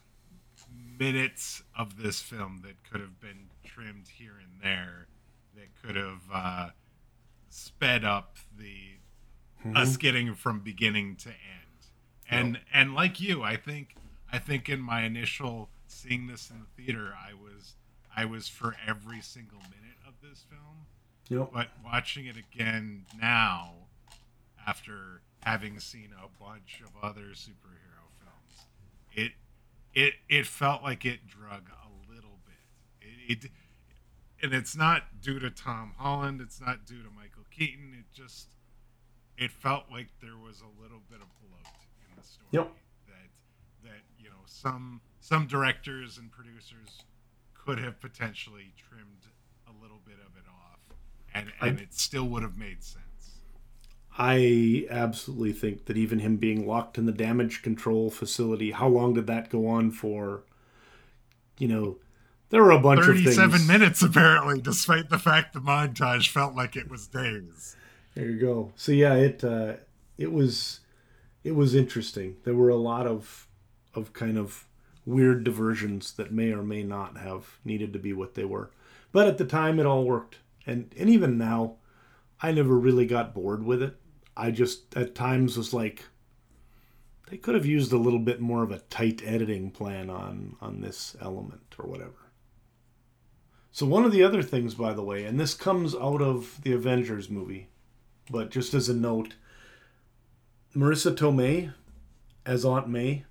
minutes 0.99 1.63
of 1.77 2.01
this 2.01 2.21
film 2.21 2.63
that 2.65 2.89
could 2.89 3.01
have 3.01 3.21
been 3.21 3.49
trimmed 3.65 4.07
here 4.09 4.35
and 4.39 4.63
there 4.63 5.09
that 5.57 5.69
could 5.83 5.97
have 5.97 6.23
uh, 6.33 6.69
sped 7.49 8.05
up 8.05 8.37
the 8.57 8.94
Mm-hmm. 9.65 9.77
us 9.79 9.97
getting 9.97 10.35
from 10.35 10.61
beginning 10.61 11.17
to 11.17 11.31
end. 11.31 11.39
And 12.29 12.61
and 12.73 12.95
like 12.95 13.19
you, 13.21 13.43
I 13.43 13.57
think 13.57 13.97
I 14.31 14.39
think 14.39 14.69
in 14.69 14.81
my 14.81 15.03
initial 15.03 15.71
seeing 15.87 16.27
this 16.27 16.51
in 16.51 16.61
the 16.61 16.83
theater, 16.83 17.15
I 17.17 17.33
was 17.33 17.75
I 18.15 18.27
was 18.27 18.49
for 18.49 18.77
every 18.87 19.23
single 19.23 19.61
minute 19.61 19.97
of 20.07 20.15
this 20.23 20.45
film. 20.51 20.87
Yep. 21.31 21.51
But 21.53 21.69
watching 21.83 22.27
it 22.27 22.37
again 22.37 23.07
now, 23.19 23.73
after 24.67 25.23
having 25.43 25.81
seen 25.81 26.11
a 26.13 26.29
bunch 26.43 26.83
of 26.85 26.93
other 27.03 27.33
superhero 27.33 28.05
films, 28.19 28.67
it 29.13 29.33
it 29.95 30.15
it 30.29 30.47
felt 30.47 30.83
like 30.83 31.07
it 31.07 31.27
drug 31.27 31.71
a 31.71 32.13
little 32.13 32.39
bit. 32.45 33.09
It, 33.29 33.45
it 33.45 33.51
and 34.43 34.53
it's 34.53 34.77
not 34.77 35.23
due 35.23 35.39
to 35.39 35.51
Tom 35.51 35.95
Holland. 35.97 36.43
It's 36.43 36.61
not 36.61 36.85
due 36.85 37.03
to 37.03 37.09
Michael 37.09 37.45
Keaton. 37.51 37.95
It 37.99 38.15
just 38.15 38.49
it 39.37 39.51
felt 39.51 39.85
like 39.91 40.09
there 40.21 40.37
was 40.37 40.61
a 40.61 40.83
little 40.83 41.01
bit 41.11 41.21
of 41.21 41.29
bloat 41.41 41.75
in 42.09 42.17
the 42.17 42.23
story. 42.23 42.49
Yep. 42.53 42.73
That 43.07 43.89
that 43.89 44.03
you 44.19 44.29
know 44.29 44.43
some 44.47 45.01
some 45.21 45.47
directors 45.47 46.19
and 46.19 46.31
producers 46.31 47.03
could 47.55 47.79
have 47.79 48.01
potentially 48.01 48.73
trimmed 48.77 49.27
a 49.67 49.83
little 49.83 50.01
bit 50.05 50.17
of 50.17 50.37
it 50.37 50.49
off, 50.49 50.81
and 51.33 51.53
and 51.61 51.81
it 51.81 51.95
still 51.95 52.25
would 52.25 52.43
have 52.43 52.59
made 52.59 52.83
sense. 52.83 53.05
I 54.17 54.87
absolutely 54.91 55.53
think 55.53 55.87
that 55.87 55.97
even 55.97 56.21
him 56.21 56.37
being 56.37 56.67
locked 56.69 56.99
in 56.99 57.07
the 57.07 57.13
damage 57.13 57.63
control 57.63 58.11
facility, 58.11 58.71
how 58.71 58.87
long 58.87 59.15
did 59.15 59.27
that 59.27 59.51
go 59.51 59.67
on 59.67 59.91
for? 59.91 60.45
You 61.59 61.69
know, 61.69 61.97
there 62.51 62.63
were 62.63 62.71
a 62.71 62.79
bunch 62.79 63.01
of 63.01 63.07
Thirty-seven 63.07 63.67
minutes 63.67 64.03
apparently, 64.03 64.61
despite 64.61 65.09
the 65.11 65.19
fact 65.19 65.53
the 65.53 65.61
montage 65.61 66.29
felt 66.29 66.55
like 66.55 66.77
it 66.77 66.89
was 66.89 67.09
days. 67.09 67.77
There 68.15 68.27
you 68.27 68.39
go. 68.39 68.73
So 68.77 68.93
yeah, 68.93 69.15
it 69.15 69.43
uh, 69.43 69.75
it 70.17 70.33
was 70.33 70.81
it 71.43 71.53
was 71.55 71.75
interesting. 71.75 72.37
There 72.45 72.55
were 72.55 72.69
a 72.69 72.77
lot 72.77 73.07
of 73.07 73.49
of 73.95 74.13
kind 74.13 74.39
of 74.39 74.67
weird 75.07 75.45
diversions 75.45 76.13
that 76.15 76.33
may 76.33 76.53
or 76.53 76.63
may 76.63 76.83
not 76.83 77.19
have 77.19 77.59
needed 77.65 77.93
to 77.93 77.99
be 77.99 78.13
what 78.13 78.35
they 78.35 78.45
were. 78.45 78.71
But 79.13 79.29
at 79.29 79.39
the 79.39 79.45
time 79.45 79.79
it 79.79 79.87
all 79.87 80.05
worked. 80.05 80.39
And 80.67 80.95
and 80.97 81.11
even 81.11 81.37
now 81.37 81.77
I 82.41 82.53
never 82.53 82.79
really 82.79 83.07
got 83.07 83.35
bored 83.35 83.65
with 83.65 83.83
it. 83.83 83.97
I 84.37 84.51
just 84.51 84.97
at 84.97 85.15
times 85.15 85.57
was 85.57 85.75
like 85.75 86.05
they 87.31 87.37
could 87.37 87.55
have 87.55 87.67
used 87.67 87.93
a 87.93 87.99
little 87.99 88.19
bit 88.19 88.41
more 88.41 88.63
of 88.63 88.71
a 88.71 88.79
tight 88.79 89.23
editing 89.25 89.71
plan 89.71 90.09
on 90.09 90.57
on 90.61 90.81
this 90.81 91.17
element 91.21 91.75
or 91.79 91.89
whatever. 91.89 92.31
So 93.73 93.87
one 93.87 94.05
of 94.05 94.13
the 94.13 94.23
other 94.23 94.43
things 94.43 94.75
by 94.75 94.93
the 94.95 95.03
way, 95.03 95.25
and 95.25 95.39
this 95.39 95.55
comes 95.55 95.95
out 95.95 96.23
of 96.23 96.61
the 96.63 96.73
Avengers 96.73 97.29
movie, 97.29 97.69
but 98.31 98.51
just 98.51 98.75
as 98.75 98.89
a 98.89 98.95
note, 98.95 99.35
Marisa 100.75 101.15
Tomei 101.15 101.73
as 102.47 102.65
Aunt 102.65 102.89
May, 102.89 103.25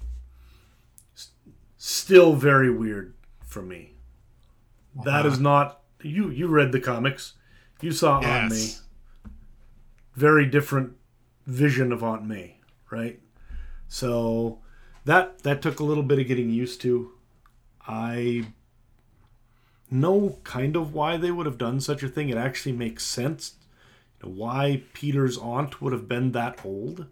s- 1.16 1.32
still 1.78 2.34
very 2.34 2.70
weird 2.70 3.14
for 3.46 3.62
me. 3.62 3.94
That 5.04 5.26
is 5.26 5.34
uh-huh. 5.34 5.42
not 5.42 5.82
you. 6.02 6.30
You 6.30 6.48
read 6.48 6.72
the 6.72 6.80
comics, 6.80 7.34
you 7.82 7.92
saw 7.92 8.20
Aunt 8.20 8.52
May. 8.52 8.70
Very 10.16 10.46
different 10.46 10.94
vision 11.46 11.92
of 11.92 12.04
Aunt 12.04 12.26
May, 12.26 12.58
right? 12.92 13.20
So 13.88 14.60
that 15.06 15.40
that 15.44 15.62
took 15.62 15.80
a 15.80 15.84
little 15.84 16.04
bit 16.04 16.20
of 16.20 16.28
getting 16.28 16.50
used 16.50 16.82
to. 16.82 17.12
I 17.88 18.48
know 19.90 20.40
kind 20.44 20.76
of 20.76 20.94
why 20.94 21.18
they 21.18 21.32
would 21.32 21.46
have 21.46 21.58
done 21.58 21.80
such 21.80 22.04
a 22.04 22.08
thing. 22.08 22.30
It 22.30 22.38
actually 22.38 22.72
makes 22.72 23.04
sense 23.06 23.56
why 24.24 24.84
Peter's 24.94 25.38
aunt 25.38 25.82
would 25.82 25.94
have 25.94 26.08
been 26.08 26.32
that 26.32 26.66
old. 26.66 27.08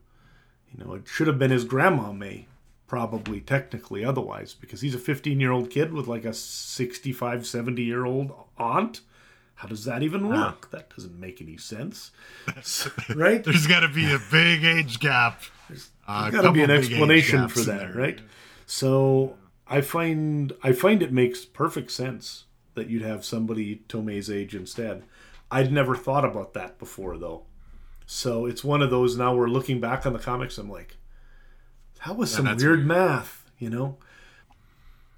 You 0.72 0.84
know, 0.84 0.93
it 0.93 1.03
should 1.05 1.28
have 1.28 1.39
been 1.39 1.51
his 1.51 1.66
grandma 1.66 2.12
May, 2.12 2.47
probably 2.88 3.41
technically 3.41 4.05
otherwise, 4.05 4.53
because 4.53 4.82
he's 4.82 4.95
a 4.95 4.99
15 4.99 5.39
year 5.39 5.51
old 5.51 5.70
kid 5.70 5.93
with 5.93 6.07
like 6.07 6.26
a 6.26 6.34
65, 6.34 7.45
70 7.45 7.84
year 7.84 8.05
old 8.05 8.32
aunt. 8.57 9.01
How 9.55 9.68
does 9.68 9.86
that 9.86 10.01
even 10.01 10.28
work? 10.28 10.72
That 10.72 10.89
doesn't 10.95 11.20
make 11.20 11.39
any 11.39 11.55
sense, 11.55 12.09
right? 13.16 13.43
There's 13.43 13.68
got 13.68 13.82
to 13.82 13.89
be 13.89 14.12
a 14.12 14.20
big 14.32 14.64
age 14.64 14.99
gap. 14.99 15.43
Uh, 16.07 16.32
got 16.32 16.41
to 16.41 16.51
be 16.51 16.64
an 16.64 16.72
explanation 16.72 17.47
for 17.47 17.59
that, 17.62 17.95
right? 17.95 18.20
So 18.66 19.38
I 19.68 19.82
find 19.82 20.53
I 20.64 20.72
find 20.72 21.03
it 21.03 21.12
makes 21.12 21.45
perfect 21.45 21.91
sense 21.91 22.45
that 22.74 22.89
you'd 22.89 23.03
have 23.03 23.24
somebody 23.24 23.84
Tomei's 23.88 24.32
age 24.32 24.55
instead. 24.55 25.03
I'd 25.51 25.71
never 25.71 25.95
thought 25.95 26.25
about 26.25 26.53
that 26.53 26.79
before 26.79 27.17
though. 27.17 27.43
So 28.05 28.45
it's 28.45 28.63
one 28.63 28.81
of 28.81 28.89
those 28.89 29.17
now 29.17 29.35
we're 29.35 29.47
looking 29.47 29.79
back 29.79 30.05
on 30.05 30.13
the 30.13 30.19
comics, 30.19 30.57
I'm 30.57 30.69
like, 30.69 30.97
that 32.05 32.17
was 32.17 32.31
some 32.31 32.45
weird, 32.45 32.59
weird 32.59 32.85
math, 32.85 33.45
you 33.59 33.69
know? 33.69 33.97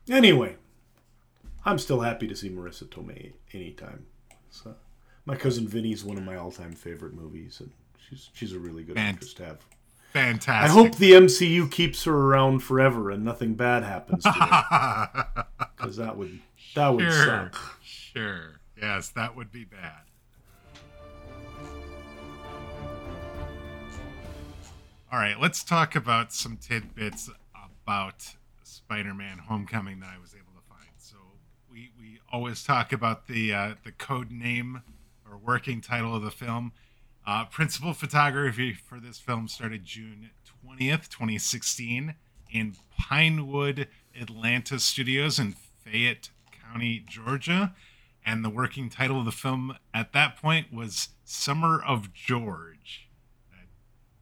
Anyway, 0.09 0.57
I'm 1.65 1.79
still 1.79 2.01
happy 2.01 2.27
to 2.27 2.35
see 2.35 2.49
Marisa 2.49 2.83
Tomei 2.85 3.33
anytime. 3.53 4.05
So, 4.49 4.75
my 5.25 5.35
cousin 5.35 5.67
Vinny's 5.67 6.03
one 6.03 6.17
of 6.17 6.23
my 6.23 6.35
all-time 6.35 6.73
favorite 6.73 7.13
movies, 7.13 7.61
and 7.61 7.71
she's 8.09 8.29
she's 8.33 8.53
a 8.53 8.59
really 8.59 8.83
good 8.83 8.97
Fant- 8.97 9.13
actress 9.13 9.33
to 9.35 9.45
have. 9.45 9.59
Fantastic. 10.11 10.69
I 10.69 10.73
hope 10.73 10.97
the 10.97 11.13
MCU 11.13 11.71
keeps 11.71 12.03
her 12.03 12.15
around 12.15 12.59
forever 12.59 13.09
and 13.09 13.25
nothing 13.25 13.55
bad 13.55 13.83
happens 13.83 14.23
to 14.23 14.31
her, 14.31 15.45
because 15.75 15.97
that 15.97 16.17
would 16.17 16.39
that 16.75 16.89
would 16.89 17.11
suck. 17.11 17.79
Sure. 17.83 18.59
Yes, 18.79 19.09
that 19.09 19.35
would 19.35 19.51
be 19.51 19.63
bad. 19.63 20.01
All 25.13 25.19
right, 25.19 25.39
let's 25.39 25.63
talk 25.63 25.95
about 25.95 26.33
some 26.33 26.57
tidbits 26.57 27.29
about 27.53 28.33
Spider-Man: 28.63 29.37
Homecoming 29.47 29.99
that 29.99 30.09
I 30.09 30.19
was 30.19 30.33
able 30.33 30.59
to 30.59 30.67
find. 30.67 30.89
So 30.97 31.17
we 31.69 31.91
we 31.99 32.19
always 32.31 32.63
talk 32.63 32.91
about 32.91 33.27
the 33.27 33.53
uh, 33.53 33.75
the 33.83 33.91
code 33.91 34.31
name 34.31 34.81
or 35.29 35.37
working 35.37 35.81
title 35.81 36.15
of 36.15 36.23
the 36.23 36.31
film. 36.31 36.71
Uh, 37.27 37.45
principal 37.45 37.93
photography 37.93 38.73
for 38.73 38.99
this 38.99 39.19
film 39.19 39.47
started 39.47 39.85
June 39.85 40.31
twentieth, 40.43 41.11
twenty 41.11 41.37
sixteen, 41.37 42.15
in 42.49 42.75
Pinewood 42.97 43.87
Atlanta 44.19 44.79
Studios 44.79 45.37
in 45.37 45.53
Fayette 45.85 46.31
County, 46.51 47.05
Georgia, 47.07 47.75
and 48.25 48.43
the 48.43 48.49
working 48.49 48.89
title 48.89 49.19
of 49.19 49.25
the 49.25 49.31
film 49.31 49.77
at 49.93 50.11
that 50.13 50.37
point 50.37 50.73
was 50.73 51.09
Summer 51.23 51.79
of 51.79 52.15
George. 52.15 53.09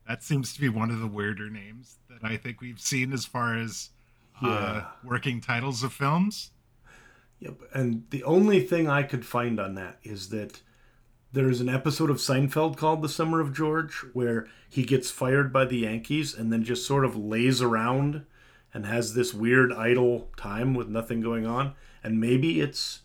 That 0.08 0.24
seems 0.24 0.54
to 0.54 0.62
be 0.62 0.70
one 0.70 0.91
of 0.91 0.99
the 0.99 1.08
weirder 1.08 1.49
names 1.49 1.97
that 2.10 2.24
I 2.24 2.38
think 2.38 2.62
we've 2.62 2.80
seen 2.80 3.14
as 3.14 3.26
far 3.26 3.58
as 3.58 3.89
uh, 4.41 4.84
working 5.04 5.41
titles 5.41 5.84
of 5.84 5.93
films. 5.93 6.52
Yep, 7.39 7.62
and 7.74 8.04
the 8.10 8.24
only 8.24 8.62
thing 8.62 8.88
I 8.88 9.04
could 9.04 9.26
find 9.26 9.60
on 9.60 9.76
that 9.76 9.99
is 10.04 10.30
that 10.30 10.62
there's 11.34 11.62
an 11.62 11.70
episode 11.70 12.10
of 12.10 12.18
Seinfeld 12.18 12.76
called 12.78 13.02
The 13.02 13.10
Summer 13.10 13.39
of 13.39 13.54
George 13.54 14.04
where 14.14 14.47
he 14.70 14.84
gets 14.84 15.10
fired 15.10 15.54
by 15.54 15.66
the 15.66 15.78
Yankees 15.78 16.36
and 16.36 16.52
then 16.52 16.64
just 16.64 16.86
sort 16.86 17.06
of 17.06 17.16
lays 17.16 17.62
around 17.62 18.26
and 18.74 18.86
has 18.86 19.14
this 19.14 19.34
weird 19.34 19.72
idle 19.72 20.30
time 20.38 20.74
with 20.74 20.88
nothing 20.88 21.22
going 21.22 21.45
on. 21.45 21.74
And 22.04 22.20
maybe 22.20 22.60
it's 22.60 23.02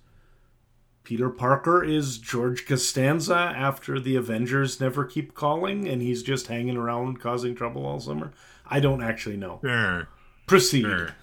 Peter 1.07 1.31
Parker 1.31 1.85
is 1.85 2.19
George 2.19 2.67
Costanza 2.67 3.37
after 3.37 4.01
the 4.01 4.17
Avengers 4.17 4.81
never 4.81 5.05
keep 5.05 5.35
calling 5.35 5.87
and 5.87 6.03
he's 6.03 6.21
just 6.21 6.49
hanging 6.49 6.77
around 6.77 7.21
causing 7.21 7.55
trouble 7.55 7.87
all 7.87 8.01
summer. 8.01 8.33
I 8.67 8.81
don't 8.81 9.01
actually 9.01 9.37
know. 9.37 9.61
Sure. 9.63 10.09
Proceed. 10.49 10.83
Sure. 10.83 11.15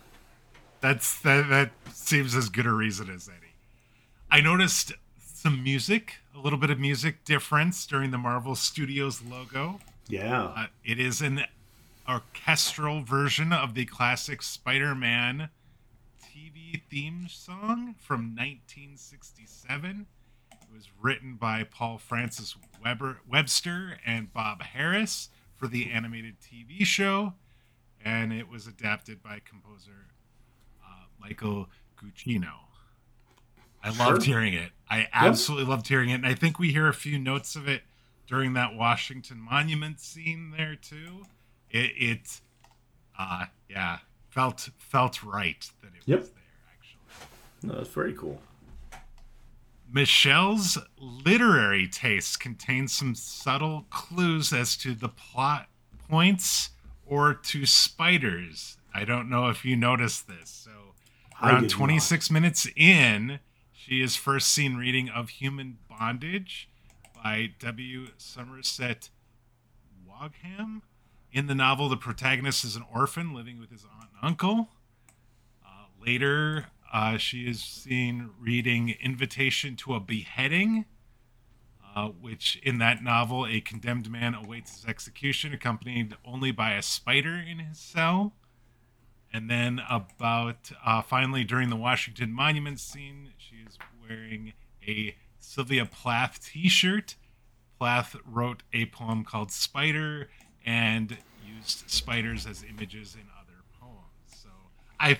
That's 0.79 1.19
that 1.19 1.49
that 1.49 1.71
seems 1.91 2.33
as 2.33 2.47
good 2.47 2.65
a 2.65 2.71
reason 2.71 3.09
as 3.09 3.27
any. 3.27 3.55
I 4.31 4.39
noticed 4.39 4.93
some 5.19 5.61
music, 5.61 6.13
a 6.33 6.39
little 6.39 6.59
bit 6.59 6.69
of 6.69 6.79
music 6.79 7.25
difference 7.25 7.85
during 7.85 8.11
the 8.11 8.17
Marvel 8.17 8.55
Studios 8.55 9.21
logo. 9.21 9.81
Yeah. 10.07 10.43
Uh, 10.43 10.67
it 10.85 10.97
is 10.97 11.19
an 11.19 11.43
orchestral 12.07 13.01
version 13.01 13.51
of 13.51 13.73
the 13.73 13.83
classic 13.83 14.43
Spider-Man 14.43 15.49
Theme 16.77 17.27
song 17.29 17.95
from 17.99 18.35
1967. 18.35 20.07
It 20.51 20.57
was 20.73 20.89
written 21.01 21.35
by 21.35 21.63
Paul 21.63 21.97
Francis 21.97 22.55
Weber, 22.83 23.19
Webster 23.29 23.97
and 24.05 24.33
Bob 24.33 24.61
Harris 24.61 25.29
for 25.55 25.67
the 25.67 25.91
animated 25.91 26.35
TV 26.39 26.85
show, 26.85 27.33
and 28.03 28.33
it 28.33 28.49
was 28.49 28.67
adapted 28.67 29.21
by 29.21 29.39
composer 29.45 30.07
uh, 30.83 31.05
Michael 31.19 31.69
Giacchino. 32.01 32.53
I 33.83 33.89
loved 33.89 34.23
sure. 34.23 34.35
hearing 34.35 34.53
it. 34.53 34.71
I 34.89 35.07
absolutely 35.13 35.65
yep. 35.65 35.69
loved 35.69 35.87
hearing 35.87 36.09
it, 36.09 36.15
and 36.15 36.25
I 36.25 36.33
think 36.33 36.57
we 36.57 36.71
hear 36.71 36.87
a 36.87 36.93
few 36.93 37.19
notes 37.19 37.55
of 37.55 37.67
it 37.67 37.81
during 38.27 38.53
that 38.53 38.75
Washington 38.75 39.39
Monument 39.39 39.99
scene 39.99 40.53
there 40.57 40.75
too. 40.75 41.25
It, 41.69 41.91
it 41.97 42.41
uh, 43.19 43.45
yeah, 43.69 43.99
felt 44.29 44.69
felt 44.77 45.23
right 45.23 45.69
that 45.81 45.89
it 45.95 46.01
yep. 46.05 46.19
was 46.19 46.29
there. 46.29 46.42
No, 47.63 47.75
that's 47.75 47.89
very 47.89 48.13
cool. 48.13 48.41
Michelle's 49.89 50.77
literary 50.99 51.87
taste 51.87 52.39
contains 52.39 52.93
some 52.93 53.13
subtle 53.13 53.85
clues 53.91 54.51
as 54.51 54.75
to 54.77 54.95
the 54.95 55.09
plot 55.09 55.69
points 56.09 56.71
or 57.05 57.33
to 57.33 57.65
spiders. 57.65 58.77
I 58.93 59.05
don't 59.05 59.29
know 59.29 59.49
if 59.49 59.63
you 59.63 59.75
noticed 59.75 60.27
this. 60.27 60.49
So, 60.49 60.71
around 61.41 61.69
26 61.69 62.29
not. 62.29 62.33
minutes 62.33 62.67
in, 62.75 63.39
she 63.71 64.01
is 64.01 64.15
first 64.15 64.49
seen 64.49 64.75
reading 64.75 65.09
of 65.09 65.29
Human 65.29 65.77
Bondage 65.87 66.69
by 67.23 67.51
W. 67.59 68.07
Somerset 68.17 69.09
Maugham. 70.07 70.81
In 71.31 71.47
the 71.47 71.55
novel, 71.55 71.89
the 71.89 71.97
protagonist 71.97 72.63
is 72.63 72.75
an 72.75 72.83
orphan 72.93 73.33
living 73.33 73.59
with 73.59 73.71
his 73.71 73.83
aunt 73.83 74.09
and 74.11 74.27
uncle. 74.27 74.69
Uh, 75.65 75.85
later, 76.03 76.67
uh, 76.93 77.17
she 77.17 77.47
is 77.47 77.59
seen 77.61 78.29
reading 78.39 78.95
Invitation 79.01 79.75
to 79.77 79.95
a 79.95 79.99
Beheading, 79.99 80.85
uh, 81.95 82.09
which 82.09 82.61
in 82.61 82.77
that 82.77 83.03
novel, 83.03 83.47
a 83.47 83.61
condemned 83.61 84.11
man 84.11 84.35
awaits 84.35 84.75
his 84.75 84.85
execution, 84.85 85.53
accompanied 85.53 86.15
only 86.23 86.51
by 86.51 86.73
a 86.73 86.83
spider 86.83 87.35
in 87.35 87.57
his 87.57 87.79
cell. 87.79 88.33
And 89.33 89.49
then, 89.49 89.81
about 89.89 90.71
uh, 90.85 91.01
finally, 91.01 91.43
during 91.43 91.69
the 91.69 91.75
Washington 91.75 92.31
Monument 92.31 92.79
scene, 92.79 93.31
she 93.39 93.55
is 93.67 93.79
wearing 94.07 94.53
a 94.87 95.15
Sylvia 95.39 95.87
Plath 95.87 96.51
t 96.51 96.69
shirt. 96.69 97.15
Plath 97.79 98.15
wrote 98.23 98.61
a 98.71 98.85
poem 98.85 99.23
called 99.23 99.51
Spider 99.51 100.29
and 100.63 101.17
used 101.43 101.89
spiders 101.89 102.45
as 102.45 102.63
images 102.63 103.15
in 103.15 103.27
other 103.39 103.63
poems. 103.79 104.03
So 104.29 104.49
I 104.99 105.17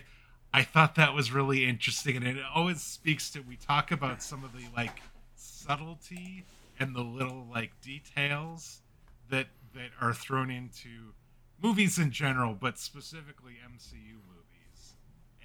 I 0.54 0.64
thought 0.64 0.96
that 0.96 1.14
was 1.14 1.32
really 1.32 1.66
interesting 1.66 2.16
and 2.16 2.26
it 2.26 2.38
always 2.54 2.82
speaks 2.82 3.30
to 3.32 3.42
we 3.42 3.56
talk 3.56 3.92
about 3.92 4.22
some 4.22 4.44
of 4.44 4.54
the 4.54 4.66
like 4.76 5.02
subtlety 5.36 6.46
and 6.80 6.96
the 6.96 7.02
little 7.02 7.48
like 7.52 7.80
details 7.82 8.82
that 9.30 9.48
that 9.74 9.90
are 10.00 10.14
thrown 10.14 10.52
into 10.52 11.14
movies 11.62 11.98
in 11.98 12.12
general, 12.12 12.54
but 12.54 12.78
specifically 12.78 13.54
MCU 13.66 14.20
movies. 14.28 14.96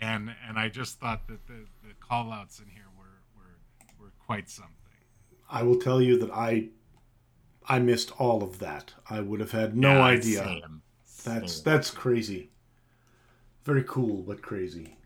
And 0.00 0.34
and 0.46 0.58
I 0.58 0.68
just 0.68 1.00
thought 1.00 1.26
that 1.28 1.46
the, 1.46 1.66
the 1.86 1.94
call 2.00 2.32
outs 2.32 2.58
in 2.58 2.66
here 2.66 2.88
were, 2.96 3.22
were 3.36 4.04
were 4.06 4.12
quite 4.26 4.50
something. 4.50 4.74
I 5.50 5.62
will 5.62 5.78
tell 5.78 6.02
you 6.02 6.18
that 6.18 6.30
I 6.30 6.68
I 7.66 7.78
missed 7.78 8.12
all 8.20 8.42
of 8.42 8.58
that. 8.58 8.94
I 9.08 9.20
would 9.20 9.40
have 9.40 9.52
had 9.52 9.76
no 9.76 9.94
yeah, 9.94 10.04
idea. 10.04 10.44
Same. 10.44 10.82
That's 11.24 11.52
same. 11.54 11.64
that's 11.64 11.90
crazy. 11.90 12.50
Very 13.64 13.84
cool, 13.84 14.22
but 14.22 14.42
crazy. 14.42 14.97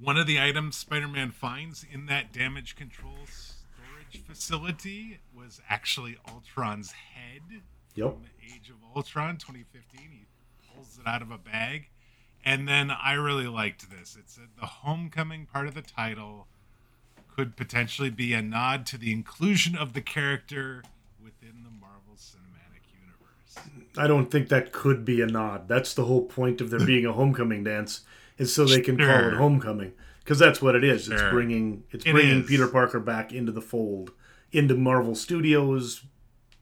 One 0.00 0.16
of 0.16 0.26
the 0.26 0.40
items 0.40 0.76
Spider-Man 0.76 1.32
finds 1.32 1.84
in 1.90 2.06
that 2.06 2.32
damage 2.32 2.76
control 2.76 3.26
storage 3.26 4.24
facility 4.24 5.18
was 5.34 5.60
actually 5.68 6.16
Ultron's 6.28 6.92
head. 6.92 7.62
Yep. 7.94 8.12
From 8.12 8.24
Age 8.44 8.70
of 8.70 8.76
Ultron 8.94 9.38
2015. 9.38 10.00
He 10.10 10.26
pulls 10.72 10.98
it 10.98 11.06
out 11.06 11.20
of 11.20 11.30
a 11.30 11.38
bag. 11.38 11.88
And 12.44 12.68
then 12.68 12.90
I 12.90 13.14
really 13.14 13.48
liked 13.48 13.90
this. 13.90 14.16
It 14.16 14.30
said 14.30 14.48
the 14.60 14.66
homecoming 14.66 15.46
part 15.46 15.66
of 15.66 15.74
the 15.74 15.82
title 15.82 16.46
could 17.34 17.56
potentially 17.56 18.10
be 18.10 18.32
a 18.32 18.42
nod 18.42 18.86
to 18.86 18.98
the 18.98 19.12
inclusion 19.12 19.76
of 19.76 19.92
the 19.92 20.00
character 20.00 20.82
within 21.22 21.64
the 21.64 21.70
Marvel 21.70 22.14
Cinematic 22.16 22.82
Universe. 22.92 23.96
I 23.96 24.06
don't 24.06 24.30
think 24.30 24.48
that 24.48 24.72
could 24.72 25.04
be 25.04 25.20
a 25.20 25.26
nod. 25.26 25.66
That's 25.68 25.94
the 25.94 26.04
whole 26.04 26.22
point 26.22 26.60
of 26.60 26.70
there 26.70 26.84
being 26.84 27.04
a 27.04 27.12
homecoming 27.12 27.64
dance, 27.64 28.02
is 28.38 28.54
so 28.54 28.64
they 28.64 28.80
can 28.80 28.96
sure. 28.98 29.06
call 29.06 29.28
it 29.28 29.34
homecoming. 29.34 29.92
because 30.20 30.38
that's 30.38 30.62
what 30.62 30.74
it 30.74 30.84
is. 30.84 31.08
It's 31.08 31.22
bringing 31.30 31.84
it's 31.90 32.04
It 32.06 32.12
bringing 32.12 32.40
is. 32.42 32.46
Peter 32.48 32.66
Parker 32.68 33.00
back 33.00 33.32
into 33.32 33.52
the 33.52 33.60
fold, 33.62 34.12
into 34.52 34.74
Marvel 34.74 35.14
Studios, 35.14 36.02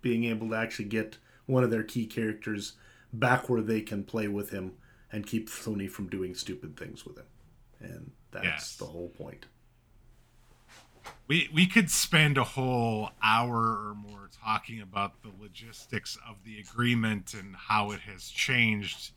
being 0.03 0.24
able 0.24 0.49
to 0.51 0.55
actually 0.55 0.87
get 0.87 1.18
one 1.47 1.62
of 1.64 1.70
their 1.70 1.83
key 1.85 2.07
characters 2.07 2.72
back 3.12 3.49
where 3.49 3.62
they 3.62 3.81
can 3.81 4.03
play 4.05 4.27
with 4.29 4.51
him 4.51 4.72
and 5.12 5.27
keep 5.27 5.49
Sony 5.49 5.89
from 5.89 6.09
doing 6.09 6.35
stupid 6.35 6.77
things 6.77 7.05
with 7.07 7.16
him, 7.18 7.27
and 7.81 8.11
that's 8.33 8.45
Yes. 8.45 8.77
the 8.77 8.85
whole 8.87 9.09
point. 9.11 9.47
We 11.29 11.49
we 11.53 11.66
could 11.66 11.91
spend 11.91 12.37
a 12.37 12.45
whole 12.45 13.11
hour 13.22 13.57
or 13.89 13.95
more 13.97 14.29
talking 14.45 14.81
about 14.81 15.22
the 15.22 15.31
logistics 15.41 16.18
of 16.29 16.37
the 16.45 16.59
agreement 16.59 17.33
and 17.35 17.55
how 17.57 17.93
it 17.93 18.01
has 18.01 18.29
changed 18.29 19.12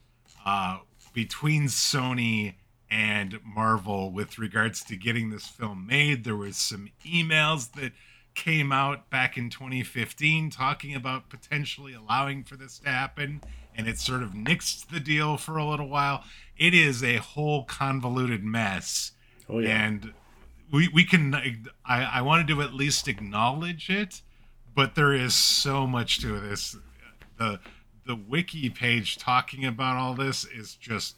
uh, 0.45 0.79
between 1.13 1.65
Sony 1.65 2.55
and 2.89 3.39
Marvel 3.43 4.11
with 4.11 4.39
regards 4.39 4.83
to 4.85 4.95
getting 4.95 5.29
this 5.29 5.47
film 5.47 5.85
made. 5.87 6.23
There 6.23 6.35
was 6.35 6.57
some 6.57 6.89
emails 7.05 7.73
that 7.73 7.91
came 8.35 8.71
out 8.71 9.09
back 9.09 9.37
in 9.37 9.49
2015 9.49 10.49
talking 10.49 10.95
about 10.95 11.29
potentially 11.29 11.93
allowing 11.93 12.43
for 12.43 12.55
this 12.55 12.79
to 12.79 12.89
happen, 12.89 13.41
and 13.75 13.87
it 13.87 13.99
sort 13.99 14.23
of 14.23 14.31
nixed 14.31 14.89
the 14.89 14.99
deal 14.99 15.37
for 15.37 15.57
a 15.57 15.65
little 15.65 15.89
while. 15.89 16.23
It 16.57 16.73
is 16.73 17.03
a 17.03 17.17
whole 17.17 17.63
convoluted 17.63 18.43
mess 18.43 19.11
Oh 19.49 19.59
yeah, 19.59 19.85
and 19.85 20.13
we 20.71 20.87
we 20.89 21.03
can 21.03 21.33
I, 21.33 22.03
I 22.03 22.21
wanted 22.21 22.47
to 22.49 22.61
at 22.61 22.73
least 22.73 23.07
acknowledge 23.07 23.89
it 23.89 24.21
but 24.75 24.95
there 24.95 25.13
is 25.13 25.33
so 25.33 25.87
much 25.87 26.19
to 26.19 26.39
this 26.39 26.77
the 27.37 27.59
the 28.09 28.15
wiki 28.15 28.71
page 28.71 29.17
talking 29.19 29.63
about 29.65 29.95
all 29.95 30.15
this 30.15 30.43
is 30.43 30.73
just 30.73 31.15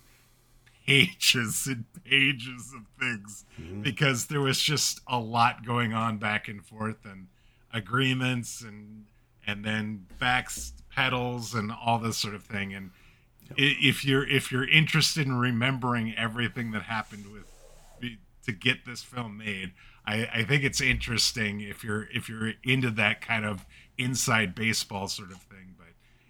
pages 0.85 1.65
and 1.71 1.85
pages 2.03 2.73
of 2.75 2.81
things. 2.99 3.45
Mm-hmm. 3.59 3.81
Because 3.81 4.25
there 4.25 4.41
was 4.41 4.59
just 4.61 4.99
a 5.07 5.17
lot 5.19 5.65
going 5.65 5.93
on 5.93 6.17
back 6.17 6.47
and 6.49 6.63
forth 6.65 7.05
and 7.05 7.27
agreements 7.73 8.61
and 8.61 9.05
and 9.47 9.63
then 9.63 10.05
backs 10.19 10.73
pedals 10.93 11.53
and 11.55 11.71
all 11.71 11.97
this 11.97 12.17
sort 12.17 12.35
of 12.35 12.43
thing. 12.43 12.73
And 12.73 12.91
i- 13.51 13.77
if 13.81 14.03
you're 14.03 14.27
if 14.27 14.51
you're 14.51 14.67
interested 14.69 15.25
in 15.25 15.33
remembering 15.35 16.13
everything 16.17 16.71
that 16.71 16.83
happened 16.83 17.31
with 17.31 17.45
to 18.45 18.51
get 18.51 18.85
this 18.85 19.03
film 19.03 19.37
made 19.37 19.71
I, 20.03 20.27
I 20.33 20.43
think 20.43 20.63
it's 20.63 20.81
interesting 20.81 21.61
if 21.61 21.83
you're 21.83 22.07
if 22.11 22.27
you're 22.27 22.53
into 22.63 22.89
that 22.91 23.21
kind 23.21 23.45
of 23.45 23.65
inside 23.99 24.55
baseball 24.55 25.07
sort 25.07 25.29
of 25.31 25.37
thing. 25.43 25.75
But 25.77 25.89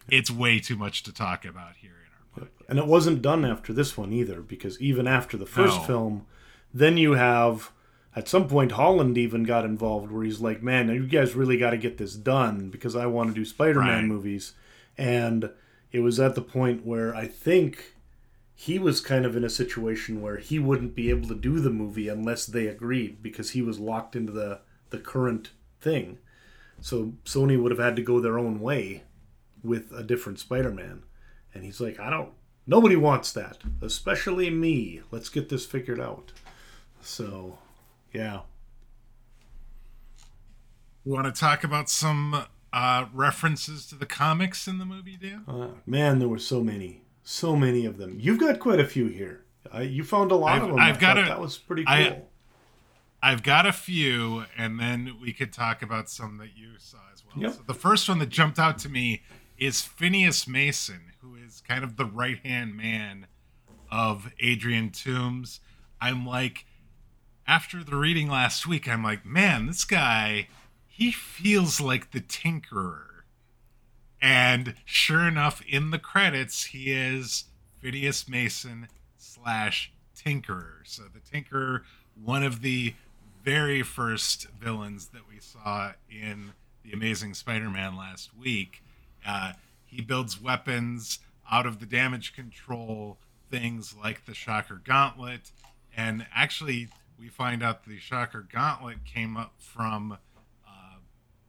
it's 0.10 0.32
way 0.32 0.60
too 0.60 0.76
much 0.76 1.04
to 1.04 1.14
talk 1.14 1.46
about 1.46 1.76
here 1.78 1.92
in 1.92 2.42
our 2.44 2.48
podcast. 2.48 2.70
and 2.70 2.80
it 2.80 2.88
wasn't 2.88 3.22
done 3.22 3.44
after 3.46 3.74
this 3.74 3.98
one 3.98 4.12
either, 4.14 4.42
because 4.42 4.80
even 4.82 5.08
after 5.08 5.38
the 5.38 5.46
first 5.46 5.80
No. 5.82 5.86
film, 5.88 6.26
then 6.74 6.98
you 6.98 7.14
have 7.14 7.72
at 8.16 8.28
some 8.28 8.48
point 8.48 8.74
Holland 8.74 9.18
even 9.18 9.44
got 9.44 9.64
involved, 9.66 10.12
where 10.12 10.24
he's 10.24 10.40
like, 10.42 10.62
"Man, 10.64 10.90
you 10.90 11.08
guys 11.08 11.36
really 11.36 11.58
got 11.58 11.70
to 11.72 11.78
get 11.78 11.98
this 11.98 12.16
done 12.16 12.70
because 12.70 12.96
I 12.96 13.06
want 13.06 13.30
to 13.30 13.36
do 13.36 13.46
Spider-Man 13.46 14.00
Right. 14.02 14.06
movies," 14.06 14.54
and 14.98 15.50
it 15.92 16.00
was 16.00 16.20
at 16.20 16.36
the 16.36 16.42
point 16.42 16.86
where 16.86 17.14
I 17.16 17.28
think 17.28 17.96
he 18.54 18.78
was 18.80 19.02
kind 19.02 19.26
of 19.26 19.36
in 19.36 19.44
a 19.44 19.50
situation 19.50 20.22
where 20.22 20.38
he 20.38 20.60
wouldn't 20.60 20.94
be 20.96 21.10
able 21.10 21.28
to 21.30 21.36
do 21.36 21.60
the 21.60 21.70
movie 21.70 22.08
unless 22.08 22.46
they 22.46 22.68
agreed 22.68 23.22
because 23.24 23.52
he 23.52 23.62
was 23.62 23.80
locked 23.80 24.16
into 24.16 24.32
the 24.32 24.60
the 24.92 24.98
current 25.00 25.52
thing. 25.80 26.18
So 26.82 27.14
Sony 27.26 27.62
would 27.62 27.72
have 27.72 27.80
had 27.80 27.96
to 27.96 28.02
go 28.02 28.20
their 28.20 28.38
own 28.38 28.60
way 28.60 29.04
with 29.64 29.92
a 29.92 30.04
different 30.04 30.40
Spider-Man. 30.40 31.04
And 31.54 31.64
he's 31.64 31.82
like, 31.82 32.00
I 32.00 32.10
don't 32.10 32.32
nobody 32.68 32.96
wants 32.96 33.32
that, 33.34 33.58
especially 33.82 34.50
me. 34.50 35.02
Let's 35.12 35.30
get 35.30 35.50
this 35.50 35.66
figured 35.66 36.00
out. 36.00 36.32
So, 37.02 37.58
yeah. 38.14 38.42
You 41.04 41.12
want 41.14 41.34
to 41.34 41.40
talk 41.40 41.64
about 41.64 41.90
some 41.90 42.46
uh, 42.72 43.06
references 43.14 43.88
to 43.88 43.96
the 43.96 44.06
comics 44.06 44.68
in 44.68 44.78
the 44.78 44.86
movie, 44.86 45.18
Dan? 45.20 45.44
Uh, 45.48 45.68
man, 45.86 46.20
there 46.20 46.28
were 46.28 46.38
so 46.40 46.62
many. 46.64 47.02
So 47.24 47.56
many 47.56 47.86
of 47.86 47.98
them. 47.98 48.18
You've 48.20 48.40
got 48.40 48.60
quite 48.60 48.80
a 48.80 48.86
few 48.86 49.08
here. 49.08 49.44
Uh, 49.74 49.80
you 49.80 50.04
found 50.04 50.32
a 50.32 50.36
lot 50.36 50.54
I've- 50.58 50.66
of 50.66 50.72
them. 50.72 50.80
I've 50.80 50.98
I 50.98 51.00
got 51.00 51.18
a- 51.18 51.24
that 51.24 51.40
was 51.42 51.58
pretty 51.58 51.84
cool. 51.86 51.94
I- 51.94 52.22
I've 53.24 53.44
got 53.44 53.68
a 53.68 53.72
few, 53.72 54.46
and 54.58 54.80
then 54.80 55.18
we 55.22 55.32
could 55.32 55.54
talk 55.54 55.84
about 55.84 56.10
some 56.10 56.38
that 56.40 56.58
you 56.58 56.72
saw 56.80 56.98
as 57.14 57.24
well. 57.24 57.44
Yep. 57.44 57.54
So 57.54 57.60
the 57.68 57.74
first 57.76 58.10
one 58.10 58.18
that 58.18 58.30
jumped 58.30 58.58
out 58.58 58.80
to 58.80 58.90
me 58.90 59.22
is 59.62 59.84
Phineas 59.84 60.48
Mason, 60.48 61.12
who 61.22 61.36
is 61.36 61.62
kind 61.62 61.84
of 61.84 61.96
the 61.96 62.06
right 62.06 62.40
hand 62.44 62.76
man 62.76 63.28
of 63.92 64.34
Adrian 64.40 64.90
Toomes. 64.90 65.60
I'm 66.02 66.26
like, 66.26 66.66
after 67.46 67.84
the 67.84 67.96
reading 67.96 68.28
last 68.28 68.66
week, 68.66 68.90
I'm 68.90 69.04
like, 69.04 69.24
man, 69.24 69.68
this 69.68 69.86
guy, 69.86 70.48
he 70.88 71.12
feels 71.12 71.80
like 71.80 72.10
the 72.10 72.22
Tinkerer. 72.22 73.04
And 74.20 74.74
sure 74.84 75.28
enough, 75.28 75.62
in 75.68 75.92
the 75.92 76.00
credits, 76.00 76.66
he 76.66 76.92
is 76.92 77.46
Phineas 77.80 78.28
Mason 78.28 78.88
slash 79.16 79.94
Tinkerer. 80.18 80.80
So 80.86 81.04
the 81.04 81.20
Tinkerer, 81.20 81.82
one 82.20 82.42
of 82.42 82.62
the 82.64 82.96
very 83.44 83.84
first 83.84 84.48
villains 84.60 85.10
that 85.10 85.30
we 85.30 85.40
saw 85.40 85.92
in 86.10 86.54
the 86.84 86.94
Amazing 86.94 87.36
Spider-Man 87.36 87.96
last 87.96 88.36
week. 88.36 88.82
Uh, 89.26 89.54
he 89.86 90.02
builds 90.02 90.42
weapons 90.42 91.20
out 91.52 91.66
of 91.66 91.80
the 91.80 91.86
damage 91.86 92.34
control 92.34 93.18
things 93.50 93.94
like 94.02 94.26
the 94.26 94.34
Shocker 94.34 94.82
Gauntlet, 94.84 95.52
and 95.96 96.26
actually, 96.34 96.88
we 97.20 97.28
find 97.28 97.62
out 97.62 97.86
the 97.86 98.00
Shocker 98.00 98.48
Gauntlet 98.52 99.04
came 99.06 99.36
up 99.36 99.54
from 99.58 100.14
uh, 100.66 100.96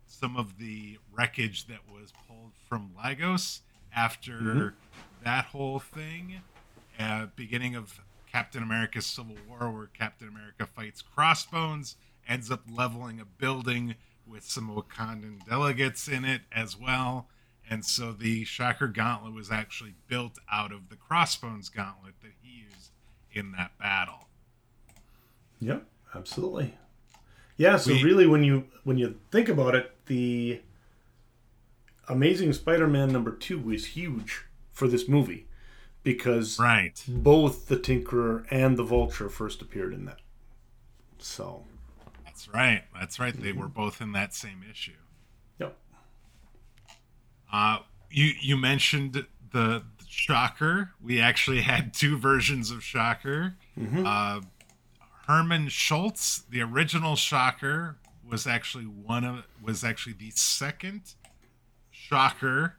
some 0.06 0.36
of 0.36 0.58
the 0.58 0.98
wreckage 1.16 1.66
that 1.66 1.78
was 1.90 2.12
pulled 2.26 2.52
from 2.68 2.90
Lagos 3.02 3.60
after 3.94 4.74
that 5.24 5.46
whole 5.46 5.78
thing. 5.78 6.40
Uh, 6.98 7.26
beginning 7.36 7.74
of 7.74 8.00
Captain 8.30 8.62
America's 8.62 9.06
Civil 9.06 9.36
War, 9.48 9.70
where 9.70 9.86
Captain 9.86 10.28
America 10.28 10.66
fights 10.66 11.02
Crossbones, 11.02 11.96
ends 12.28 12.50
up 12.50 12.62
leveling 12.70 13.20
a 13.20 13.24
building 13.24 13.94
with 14.26 14.44
some 14.44 14.74
Wakandan 14.74 15.46
delegates 15.48 16.08
in 16.08 16.24
it 16.24 16.42
as 16.50 16.78
well. 16.78 17.28
And 17.72 17.86
so 17.86 18.12
the 18.12 18.44
Shocker 18.44 18.86
Gauntlet 18.86 19.32
was 19.32 19.50
actually 19.50 19.94
built 20.06 20.38
out 20.52 20.72
of 20.72 20.90
the 20.90 20.96
Crossbones 20.96 21.70
Gauntlet 21.70 22.20
that 22.20 22.32
he 22.42 22.64
used 22.64 22.90
in 23.32 23.52
that 23.52 23.78
battle. 23.78 24.28
Yep, 25.58 25.86
absolutely. 26.14 26.74
Yeah, 27.56 27.78
so 27.78 27.92
We- 27.92 28.04
really 28.04 28.26
when 28.26 28.44
you 28.44 28.68
when 28.84 28.98
you 28.98 29.18
think 29.30 29.48
about 29.48 29.74
it, 29.74 29.96
the 30.04 30.60
Amazing 32.08 32.52
Spider-Man 32.52 33.10
number 33.10 33.32
2 33.34 33.70
is 33.70 33.86
huge 33.86 34.44
for 34.70 34.86
this 34.86 35.08
movie 35.08 35.46
because 36.02 36.58
Right. 36.58 37.02
both 37.08 37.68
the 37.68 37.78
Tinkerer 37.78 38.44
and 38.50 38.76
the 38.76 38.84
Vulture 38.84 39.30
first 39.30 39.62
appeared 39.62 39.94
in 39.94 40.04
that. 40.04 40.20
So, 41.18 41.64
That's 42.26 42.48
right. 42.48 42.84
That's 42.92 43.18
right. 43.18 43.32
They 43.32 43.50
mm-hmm. 43.50 43.60
were 43.60 43.68
both 43.68 44.02
in 44.02 44.12
that 44.12 44.34
same 44.34 44.62
issue. 44.70 44.92
Uh, 47.53 47.78
you 48.11 48.32
you 48.40 48.57
mentioned 48.57 49.26
the 49.53 49.82
Shocker. 50.09 50.90
We 51.03 51.20
actually 51.20 51.62
had 51.62 51.94
two 51.94 52.16
versions 52.18 52.70
of 52.70 52.82
Shocker. 52.82 53.55
Uh, 54.07 54.40
Herman 55.26 55.68
Schultz, 55.68 56.42
the 56.50 56.61
original 56.62 57.16
Shocker, 57.16 57.96
was 58.28 58.46
actually 58.46 58.84
one 58.84 59.24
of 59.24 59.44
was 59.62 59.84
actually 59.84 60.14
the 60.14 60.30
second 60.30 61.14
Shocker 61.90 62.76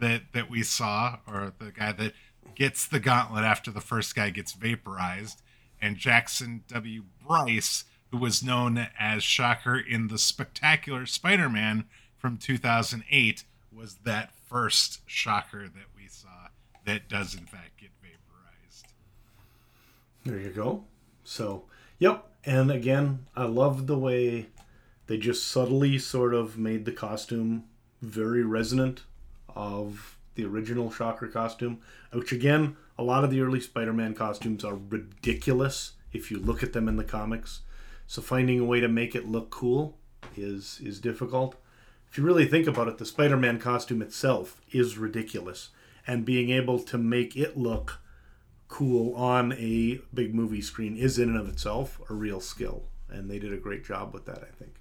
that 0.00 0.22
that 0.32 0.50
we 0.50 0.62
saw, 0.62 1.18
or 1.26 1.52
the 1.58 1.70
guy 1.70 1.92
that 1.92 2.12
gets 2.54 2.86
the 2.86 3.00
gauntlet 3.00 3.44
after 3.44 3.70
the 3.70 3.80
first 3.80 4.14
guy 4.14 4.30
gets 4.30 4.52
vaporized, 4.52 5.42
and 5.80 5.96
Jackson 5.96 6.64
W. 6.68 7.04
Brice, 7.26 7.84
who 8.10 8.18
was 8.18 8.42
known 8.42 8.88
as 8.98 9.22
Shocker 9.22 9.78
in 9.78 10.08
the 10.08 10.18
Spectacular 10.18 11.06
Spider-Man 11.06 11.84
from 12.16 12.36
2008, 12.36 13.44
was 13.76 13.96
that 14.04 14.32
first 14.48 15.00
Shocker 15.06 15.62
that 15.68 15.88
we 15.96 16.08
saw 16.08 16.48
that 16.84 17.08
does 17.08 17.34
in 17.34 17.44
fact 17.46 17.78
get 17.78 17.90
vaporized. 18.00 18.86
There 20.24 20.38
you 20.38 20.50
go. 20.50 20.84
So, 21.24 21.64
yep. 21.98 22.26
And 22.44 22.70
again, 22.70 23.26
I 23.34 23.44
love 23.44 23.86
the 23.86 23.98
way 23.98 24.48
they 25.06 25.16
just 25.16 25.46
subtly 25.46 25.98
sort 25.98 26.34
of 26.34 26.58
made 26.58 26.84
the 26.84 26.92
costume 26.92 27.64
very 28.02 28.42
resonant 28.42 29.02
of 29.54 30.18
the 30.34 30.44
original 30.44 30.90
Shocker 30.90 31.28
costume, 31.28 31.80
which 32.12 32.32
again, 32.32 32.76
a 32.98 33.02
lot 33.02 33.24
of 33.24 33.30
the 33.30 33.40
early 33.40 33.60
Spider-Man 33.60 34.14
costumes 34.14 34.64
are 34.64 34.76
ridiculous 34.76 35.92
if 36.12 36.30
you 36.30 36.38
look 36.38 36.62
at 36.62 36.72
them 36.72 36.88
in 36.88 36.96
the 36.96 37.04
comics. 37.04 37.60
So 38.06 38.20
finding 38.20 38.60
a 38.60 38.64
way 38.64 38.80
to 38.80 38.88
make 38.88 39.14
it 39.14 39.28
look 39.28 39.50
cool 39.50 39.96
is 40.36 40.80
is 40.82 41.00
difficult. 41.00 41.56
If 42.14 42.18
you 42.18 42.24
really 42.24 42.46
think 42.46 42.68
about 42.68 42.86
it, 42.86 42.98
the 42.98 43.06
Spider-Man 43.06 43.58
costume 43.58 44.00
itself 44.00 44.60
is 44.70 44.96
ridiculous, 44.96 45.70
and 46.06 46.24
being 46.24 46.48
able 46.48 46.78
to 46.78 46.96
make 46.96 47.34
it 47.34 47.56
look 47.56 47.98
cool 48.68 49.16
on 49.16 49.52
a 49.54 50.00
big 50.14 50.32
movie 50.32 50.60
screen 50.60 50.96
is 50.96 51.18
in 51.18 51.30
and 51.30 51.36
of 51.36 51.48
itself 51.48 52.00
a 52.08 52.14
real 52.14 52.38
skill. 52.38 52.84
And 53.10 53.28
they 53.28 53.40
did 53.40 53.52
a 53.52 53.56
great 53.56 53.84
job 53.84 54.14
with 54.14 54.26
that, 54.26 54.38
I 54.44 54.54
think. 54.56 54.76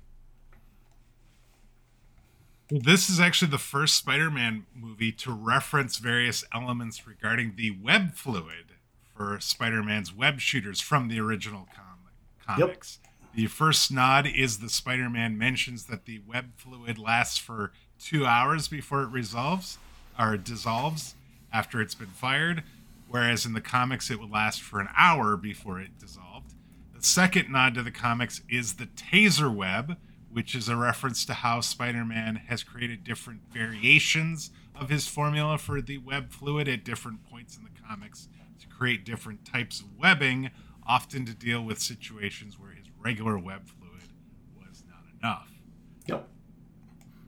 This 2.69 3.09
is 3.09 3.19
actually 3.19 3.49
the 3.49 3.57
first 3.57 3.95
Spider 3.95 4.29
Man 4.29 4.67
movie 4.75 5.11
to 5.13 5.31
reference 5.31 5.97
various 5.97 6.43
elements 6.53 7.07
regarding 7.07 7.55
the 7.55 7.71
web 7.71 8.13
fluid 8.13 8.73
for 9.17 9.39
Spider 9.39 9.81
Man's 9.81 10.13
web 10.13 10.39
shooters 10.39 10.81
from 10.81 11.07
the 11.07 11.19
original 11.19 11.67
com- 11.75 12.11
comics. 12.45 12.99
Yep. 13.01 13.02
The 13.35 13.47
first 13.47 13.91
nod 13.91 14.27
is 14.27 14.59
the 14.59 14.69
Spider 14.69 15.09
Man 15.09 15.39
mentions 15.39 15.85
that 15.85 16.05
the 16.05 16.19
web 16.19 16.51
fluid 16.55 16.99
lasts 16.99 17.39
for 17.39 17.71
two 17.97 18.27
hours 18.27 18.67
before 18.67 19.01
it 19.01 19.09
resolves 19.09 19.79
or 20.19 20.37
dissolves 20.37 21.15
after 21.51 21.81
it's 21.81 21.95
been 21.95 22.09
fired, 22.09 22.61
whereas 23.07 23.43
in 23.43 23.53
the 23.53 23.61
comics 23.61 24.11
it 24.11 24.19
would 24.19 24.29
last 24.29 24.61
for 24.61 24.79
an 24.79 24.89
hour 24.95 25.35
before 25.35 25.79
it 25.79 25.97
dissolved. 25.97 26.53
The 26.95 27.01
second 27.01 27.51
nod 27.51 27.73
to 27.73 27.81
the 27.81 27.89
comics 27.89 28.41
is 28.47 28.75
the 28.75 28.85
taser 28.85 29.53
web, 29.53 29.97
which 30.31 30.53
is 30.53 30.69
a 30.69 30.75
reference 30.75 31.25
to 31.25 31.33
how 31.33 31.61
Spider 31.61 32.05
Man 32.05 32.35
has 32.35 32.61
created 32.61 33.03
different 33.03 33.41
variations 33.51 34.51
of 34.79 34.89
his 34.89 35.07
formula 35.07 35.57
for 35.57 35.81
the 35.81 35.97
web 35.97 36.31
fluid 36.31 36.67
at 36.67 36.85
different 36.85 37.27
points 37.27 37.57
in 37.57 37.63
the 37.63 37.81
comics 37.87 38.27
to 38.59 38.67
create 38.67 39.05
different 39.05 39.43
types 39.43 39.79
of 39.79 39.97
webbing, 39.97 40.51
often 40.85 41.25
to 41.25 41.33
deal 41.33 41.63
with 41.63 41.81
situations 41.81 42.59
where 42.59 42.72
regular 43.03 43.37
web 43.37 43.67
fluid 43.67 44.03
was 44.57 44.83
not 44.87 45.03
enough. 45.19 45.49
Yep. 46.07 46.27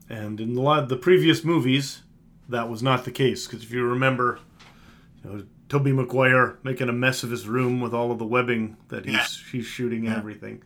And 0.08 0.40
in 0.40 0.56
a 0.56 0.60
lot 0.60 0.82
of 0.82 0.88
the 0.88 0.96
previous 0.96 1.44
movies, 1.44 2.02
that 2.48 2.68
was 2.68 2.82
not 2.82 3.04
the 3.04 3.10
case. 3.10 3.46
Because 3.46 3.62
if 3.62 3.70
you 3.70 3.84
remember, 3.84 4.38
you 5.22 5.30
know, 5.30 5.44
Tobey 5.68 5.92
Maguire 5.92 6.58
making 6.62 6.88
a 6.88 6.92
mess 6.92 7.22
of 7.22 7.30
his 7.30 7.48
room 7.48 7.80
with 7.80 7.92
all 7.92 8.12
of 8.12 8.18
the 8.18 8.26
webbing 8.26 8.76
that 8.88 9.04
he's 9.04 9.14
yeah. 9.14 9.52
he's 9.52 9.66
shooting 9.66 10.04
yeah. 10.04 10.10
and 10.10 10.18
everything. 10.18 10.62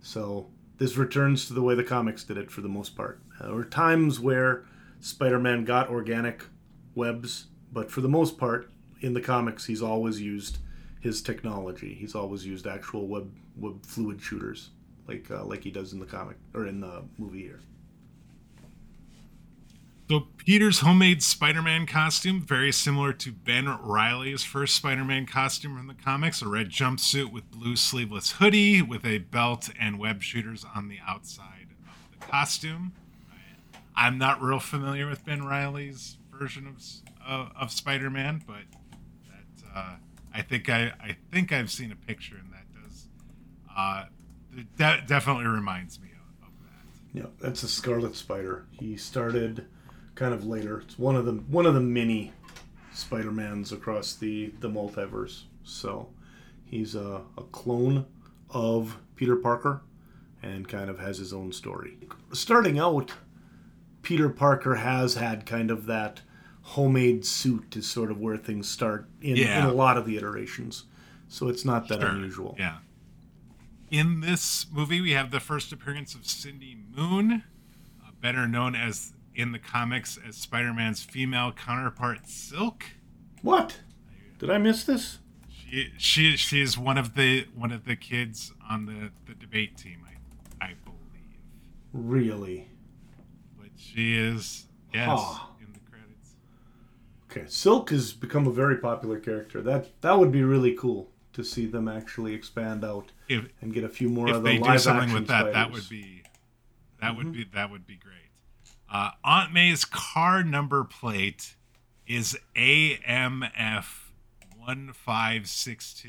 So 0.00 0.48
this 0.78 0.96
returns 0.96 1.46
to 1.46 1.54
the 1.54 1.62
way 1.62 1.74
the 1.74 1.84
comics 1.84 2.24
did 2.24 2.36
it 2.36 2.50
for 2.50 2.60
the 2.60 2.68
most 2.68 2.96
part. 2.96 3.20
There 3.40 3.52
were 3.52 3.64
times 3.64 4.20
where 4.20 4.64
Spider-Man 5.00 5.64
got 5.64 5.88
organic 5.88 6.44
webs, 6.94 7.46
but 7.72 7.90
for 7.90 8.00
the 8.00 8.08
most 8.08 8.38
part, 8.38 8.70
in 9.00 9.14
the 9.14 9.20
comics, 9.20 9.66
he's 9.66 9.82
always 9.82 10.20
used 10.20 10.58
his 11.04 11.20
technology. 11.20 11.94
He's 11.94 12.14
always 12.14 12.46
used 12.46 12.66
actual 12.66 13.06
web 13.06 13.30
web 13.56 13.84
fluid 13.84 14.20
shooters, 14.20 14.70
like 15.06 15.30
uh, 15.30 15.44
like 15.44 15.62
he 15.62 15.70
does 15.70 15.92
in 15.92 16.00
the 16.00 16.06
comic 16.06 16.38
or 16.54 16.66
in 16.66 16.80
the 16.80 17.04
movie 17.18 17.42
here. 17.42 17.60
So 20.08 20.26
Peter's 20.38 20.80
homemade 20.80 21.22
Spider-Man 21.22 21.86
costume, 21.86 22.40
very 22.40 22.72
similar 22.72 23.12
to 23.14 23.32
Ben 23.32 23.66
Reilly's 23.66 24.44
first 24.44 24.76
Spider-Man 24.76 25.26
costume 25.26 25.76
from 25.76 25.86
the 25.86 25.94
comics, 25.94 26.42
a 26.42 26.48
red 26.48 26.68
jumpsuit 26.68 27.32
with 27.32 27.50
blue 27.50 27.76
sleeveless 27.76 28.32
hoodie 28.32 28.82
with 28.82 29.04
a 29.06 29.18
belt 29.18 29.70
and 29.80 29.98
web 29.98 30.22
shooters 30.22 30.64
on 30.74 30.88
the 30.88 30.98
outside 31.06 31.68
of 31.86 32.18
the 32.18 32.26
costume. 32.26 32.92
I'm 33.94 34.18
not 34.18 34.42
real 34.42 34.58
familiar 34.58 35.08
with 35.08 35.24
Ben 35.24 35.44
Reilly's 35.44 36.16
version 36.32 36.66
of 36.66 36.82
uh, 37.26 37.50
of 37.60 37.70
Spider-Man, 37.70 38.42
but 38.46 38.64
that 39.28 39.66
uh, 39.74 39.96
I 40.34 40.42
think 40.42 40.68
I 40.68 40.92
I 41.00 41.16
think 41.30 41.52
I've 41.52 41.70
seen 41.70 41.92
a 41.92 41.96
picture 41.96 42.36
and 42.36 42.52
that 42.52 42.66
does 42.82 43.06
uh, 43.76 44.04
that 44.76 45.06
definitely 45.06 45.46
reminds 45.46 46.00
me 46.00 46.08
of, 46.12 46.48
of 46.48 46.52
that. 46.64 47.18
Yeah, 47.18 47.30
that's 47.40 47.62
a 47.62 47.68
Scarlet 47.68 48.16
Spider. 48.16 48.66
He 48.72 48.96
started 48.96 49.66
kind 50.14 50.34
of 50.34 50.44
later. 50.44 50.80
It's 50.80 50.98
one 50.98 51.16
of 51.16 51.24
the 51.24 51.32
one 51.32 51.66
of 51.66 51.74
the 51.74 51.80
many 51.80 52.32
Spider-Mans 52.92 53.72
across 53.72 54.14
the 54.14 54.52
the 54.60 54.68
multiverse. 54.68 55.44
So 55.62 56.10
he's 56.64 56.94
a, 56.94 57.22
a 57.38 57.42
clone 57.52 58.06
of 58.50 58.98
Peter 59.16 59.36
Parker 59.36 59.82
and 60.42 60.68
kind 60.68 60.90
of 60.90 60.98
has 60.98 61.18
his 61.18 61.32
own 61.32 61.52
story. 61.52 61.98
Starting 62.32 62.78
out, 62.78 63.12
Peter 64.02 64.28
Parker 64.28 64.76
has 64.76 65.14
had 65.14 65.46
kind 65.46 65.70
of 65.70 65.86
that 65.86 66.20
homemade 66.64 67.24
suit 67.26 67.76
is 67.76 67.86
sort 67.86 68.10
of 68.10 68.18
where 68.18 68.36
things 68.36 68.68
start 68.68 69.06
in, 69.20 69.36
yeah. 69.36 69.60
in 69.60 69.66
a 69.66 69.72
lot 69.72 69.96
of 69.96 70.06
the 70.06 70.16
iterations. 70.16 70.84
So 71.28 71.48
it's 71.48 71.64
not 71.64 71.88
that 71.88 72.00
sure. 72.00 72.08
unusual. 72.08 72.56
Yeah. 72.58 72.78
In 73.90 74.20
this 74.20 74.66
movie, 74.72 75.00
we 75.00 75.12
have 75.12 75.30
the 75.30 75.40
first 75.40 75.72
appearance 75.72 76.14
of 76.14 76.26
Cindy 76.26 76.76
Moon, 76.96 77.44
uh, 78.02 78.10
better 78.20 78.48
known 78.48 78.74
as 78.74 79.12
in 79.34 79.52
the 79.52 79.58
comics 79.58 80.18
as 80.26 80.36
Spider-Man's 80.36 81.02
female 81.02 81.52
counterpart, 81.52 82.26
Silk. 82.28 82.84
What? 83.42 83.80
Did 84.38 84.50
I 84.50 84.58
miss 84.58 84.84
this? 84.84 85.18
She 85.48 85.92
she 85.98 86.36
she's 86.36 86.78
one 86.78 86.98
of 86.98 87.14
the 87.14 87.46
one 87.54 87.72
of 87.72 87.84
the 87.84 87.96
kids 87.96 88.52
on 88.68 88.86
the 88.86 89.10
the 89.26 89.34
debate 89.34 89.76
team. 89.76 90.00
I 90.60 90.64
I 90.64 90.74
believe. 90.84 90.98
Really. 91.92 92.68
But 93.58 93.70
she 93.76 94.16
is 94.16 94.66
yes 94.92 95.08
huh. 95.12 95.46
In 97.36 97.42
the 97.42 97.50
credits. 97.50 97.56
Okay, 97.56 97.70
Silk 97.70 97.90
has 97.90 98.12
become 98.12 98.46
a 98.46 98.52
very 98.52 98.76
popular 98.76 99.18
character. 99.18 99.62
That 99.62 100.00
that 100.02 100.18
would 100.18 100.32
be 100.32 100.42
really 100.42 100.74
cool 100.74 101.10
to 101.32 101.42
see 101.42 101.66
them 101.66 101.88
actually 101.88 102.32
expand 102.32 102.84
out 102.84 103.10
if, 103.28 103.46
and 103.60 103.74
get 103.74 103.84
a 103.84 103.88
few 103.88 104.08
more 104.08 104.28
of 104.28 104.42
the 104.42 104.58
live 104.58 104.60
action 104.60 104.62
If 104.62 104.66
they 104.66 104.72
do 104.72 104.78
something 104.78 105.12
with 105.14 105.26
that. 105.28 105.40
Spiders. 105.40 105.54
That 105.54 105.72
would 105.72 105.88
be 105.88 106.22
that 107.00 107.06
mm-hmm. 107.08 107.16
would 107.16 107.32
be 107.32 107.44
that 107.54 107.70
would 107.70 107.86
be 107.86 107.96
great. 107.96 108.14
Uh, 108.90 109.10
Aunt 109.24 109.52
May's 109.52 109.84
car 109.84 110.44
number 110.44 110.84
plate 110.84 111.56
is 112.06 112.38
AMF 112.54 113.84
1562. 114.56 116.08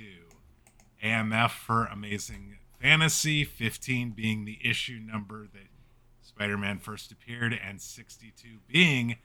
AMF 1.04 1.52
for 1.52 1.86
Amazing 1.86 2.58
Fantasy, 2.82 3.44
15 3.44 4.12
being 4.12 4.46
the 4.46 4.60
issue 4.64 5.00
number 5.00 5.48
that 5.54 5.68
Spider 6.22 6.58
Man 6.58 6.80
first 6.80 7.12
appeared, 7.12 7.54
and 7.54 7.82
62 7.82 8.60
being 8.68 9.18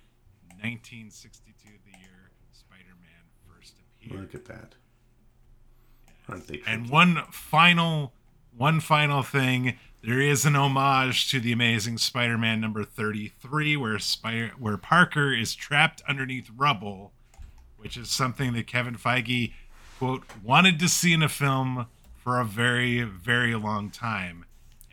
1962, 0.62 1.68
the 1.84 1.98
year 1.98 2.30
Spider 2.52 2.96
Man 3.00 3.24
first 3.48 3.74
appeared. 3.74 3.89
Look 4.08 4.34
at 4.34 4.46
that. 4.46 4.74
Yes. 6.28 6.60
And 6.66 6.88
one 6.88 7.22
final, 7.30 8.12
one 8.56 8.80
final 8.80 9.22
thing 9.22 9.78
there 10.02 10.20
is 10.20 10.46
an 10.46 10.56
homage 10.56 11.30
to 11.30 11.40
the 11.40 11.52
Amazing 11.52 11.98
Spider-Man 11.98 12.60
number 12.60 12.84
33, 12.84 13.76
where 13.76 13.98
Spire, 13.98 14.52
where 14.58 14.78
Parker 14.78 15.34
is 15.34 15.54
trapped 15.54 16.02
underneath 16.08 16.50
rubble, 16.56 17.12
which 17.76 17.96
is 17.96 18.10
something 18.10 18.52
that 18.54 18.66
Kevin 18.66 18.96
Feige 18.96 19.52
quote 19.98 20.24
wanted 20.42 20.78
to 20.78 20.88
see 20.88 21.12
in 21.12 21.22
a 21.22 21.28
film 21.28 21.86
for 22.16 22.40
a 22.40 22.44
very 22.44 23.02
very 23.02 23.54
long 23.54 23.90
time. 23.90 24.46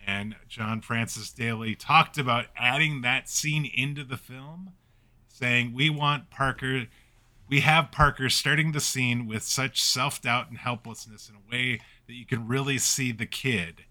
And 0.05 0.35
John 0.49 0.81
Francis 0.81 1.31
Daley 1.31 1.75
talked 1.75 2.17
about 2.17 2.47
adding 2.57 3.01
that 3.01 3.29
scene 3.29 3.65
into 3.65 4.03
the 4.03 4.17
film, 4.17 4.73
saying, 5.27 5.73
"We 5.73 5.89
want 5.89 6.29
Parker." 6.29 6.87
We 7.49 7.61
have 7.61 7.91
Parker 7.91 8.29
starting 8.29 8.73
the 8.73 8.81
scene 8.81 9.25
with 9.25 9.43
such 9.43 9.81
self 9.81 10.21
doubt 10.21 10.49
and 10.49 10.57
helplessness 10.57 11.29
in 11.29 11.35
a 11.35 11.51
way 11.51 11.81
that 12.07 12.13
you 12.13 12.25
can 12.25 12.47
really 12.47 12.77
see 12.77 13.11
the 13.11 13.25
kid 13.25 13.85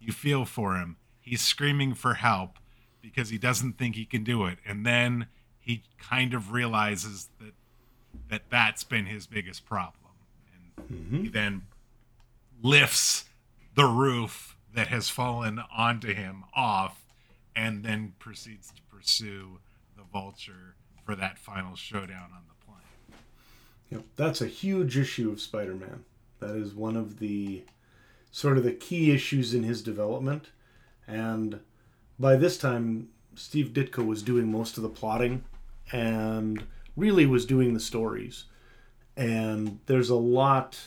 you 0.00 0.12
feel 0.12 0.44
for 0.44 0.76
him. 0.76 0.96
He's 1.20 1.42
screaming 1.42 1.94
for 1.94 2.14
help 2.14 2.58
because 3.00 3.28
he 3.28 3.38
doesn't 3.38 3.78
think 3.78 3.94
he 3.94 4.04
can 4.04 4.24
do 4.24 4.44
it. 4.46 4.58
And 4.66 4.84
then 4.84 5.26
he 5.58 5.84
kind 5.98 6.34
of 6.34 6.52
realizes 6.52 7.28
that 7.40 7.52
that 8.28 8.42
that's 8.50 8.82
been 8.82 9.06
his 9.06 9.26
biggest 9.26 9.64
problem. 9.64 10.12
And 10.52 10.88
mm-hmm. 10.88 11.22
he 11.22 11.28
then 11.28 11.62
lifts 12.62 13.26
the 13.74 13.84
roof 13.84 14.56
that 14.74 14.88
has 14.88 15.08
fallen 15.08 15.60
onto 15.74 16.12
him 16.12 16.44
off 16.54 17.04
and 17.54 17.84
then 17.84 18.14
proceeds 18.18 18.72
to 18.72 18.82
pursue 18.82 19.58
the 19.96 20.02
vulture 20.12 20.74
for 21.04 21.14
that 21.14 21.38
final 21.38 21.76
showdown 21.76 22.30
on 22.34 22.42
the. 22.48 22.55
Yep, 23.90 24.04
that's 24.16 24.40
a 24.40 24.46
huge 24.46 24.98
issue 24.98 25.30
of 25.30 25.40
Spider-Man. 25.40 26.04
That 26.40 26.56
is 26.56 26.74
one 26.74 26.96
of 26.96 27.18
the 27.18 27.64
sort 28.30 28.58
of 28.58 28.64
the 28.64 28.72
key 28.72 29.12
issues 29.12 29.54
in 29.54 29.62
his 29.62 29.82
development. 29.82 30.50
And 31.06 31.60
by 32.18 32.36
this 32.36 32.58
time, 32.58 33.08
Steve 33.34 33.68
Ditko 33.68 34.04
was 34.04 34.22
doing 34.22 34.50
most 34.50 34.76
of 34.76 34.82
the 34.82 34.88
plotting 34.88 35.44
and 35.92 36.64
really 36.96 37.26
was 37.26 37.46
doing 37.46 37.74
the 37.74 37.80
stories. 37.80 38.44
And 39.16 39.78
there's 39.86 40.10
a 40.10 40.16
lot 40.16 40.78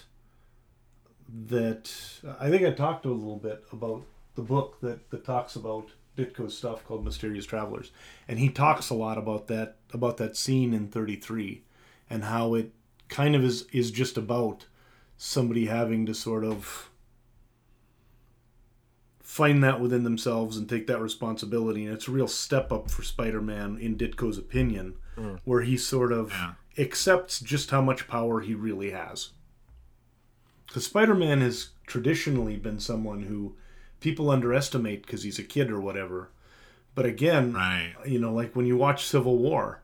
that 1.47 1.91
I 2.39 2.49
think 2.49 2.63
I 2.63 2.71
talked 2.71 3.05
a 3.05 3.11
little 3.11 3.37
bit 3.37 3.63
about 3.71 4.03
the 4.35 4.41
book 4.41 4.79
that, 4.81 5.09
that 5.11 5.23
talks 5.23 5.55
about 5.55 5.89
Ditko's 6.17 6.57
stuff 6.57 6.83
called 6.85 7.05
Mysterious 7.05 7.45
Travelers. 7.45 7.91
And 8.27 8.39
he 8.39 8.49
talks 8.49 8.89
a 8.89 8.95
lot 8.95 9.17
about 9.17 9.47
that 9.47 9.77
about 9.93 10.17
that 10.17 10.35
scene 10.35 10.73
in 10.73 10.87
33 10.87 11.63
and 12.09 12.25
how 12.25 12.55
it 12.55 12.71
kind 13.09 13.35
of 13.35 13.43
is 13.43 13.65
is 13.71 13.91
just 13.91 14.17
about 14.17 14.65
somebody 15.17 15.65
having 15.65 16.05
to 16.05 16.13
sort 16.13 16.45
of 16.45 16.89
find 19.21 19.63
that 19.63 19.79
within 19.79 20.03
themselves 20.03 20.57
and 20.57 20.67
take 20.67 20.87
that 20.87 20.99
responsibility. 20.99 21.85
And 21.85 21.93
it's 21.93 22.07
a 22.07 22.11
real 22.11 22.27
step 22.27 22.71
up 22.71 22.89
for 22.89 23.03
Spider 23.03 23.41
Man, 23.41 23.77
in 23.77 23.95
Ditko's 23.95 24.37
opinion, 24.39 24.95
mm. 25.15 25.39
where 25.43 25.61
he 25.61 25.77
sort 25.77 26.11
of 26.11 26.31
yeah. 26.31 26.53
accepts 26.77 27.39
just 27.39 27.69
how 27.69 27.81
much 27.81 28.07
power 28.07 28.39
he 28.41 28.55
really 28.55 28.91
has. 28.91 29.29
Because 30.65 30.85
Spider 30.85 31.13
Man 31.13 31.41
has 31.41 31.69
traditionally 31.85 32.55
been 32.55 32.79
someone 32.79 33.23
who 33.23 33.55
people 33.99 34.31
underestimate 34.31 35.05
because 35.05 35.23
he's 35.23 35.37
a 35.39 35.43
kid 35.43 35.69
or 35.69 35.79
whatever. 35.79 36.29
But 36.95 37.05
again, 37.05 37.53
Right. 37.53 37.93
you 38.05 38.19
know, 38.19 38.33
like 38.33 38.55
when 38.55 38.65
you 38.65 38.77
watch 38.77 39.05
Civil 39.05 39.37
War, 39.37 39.81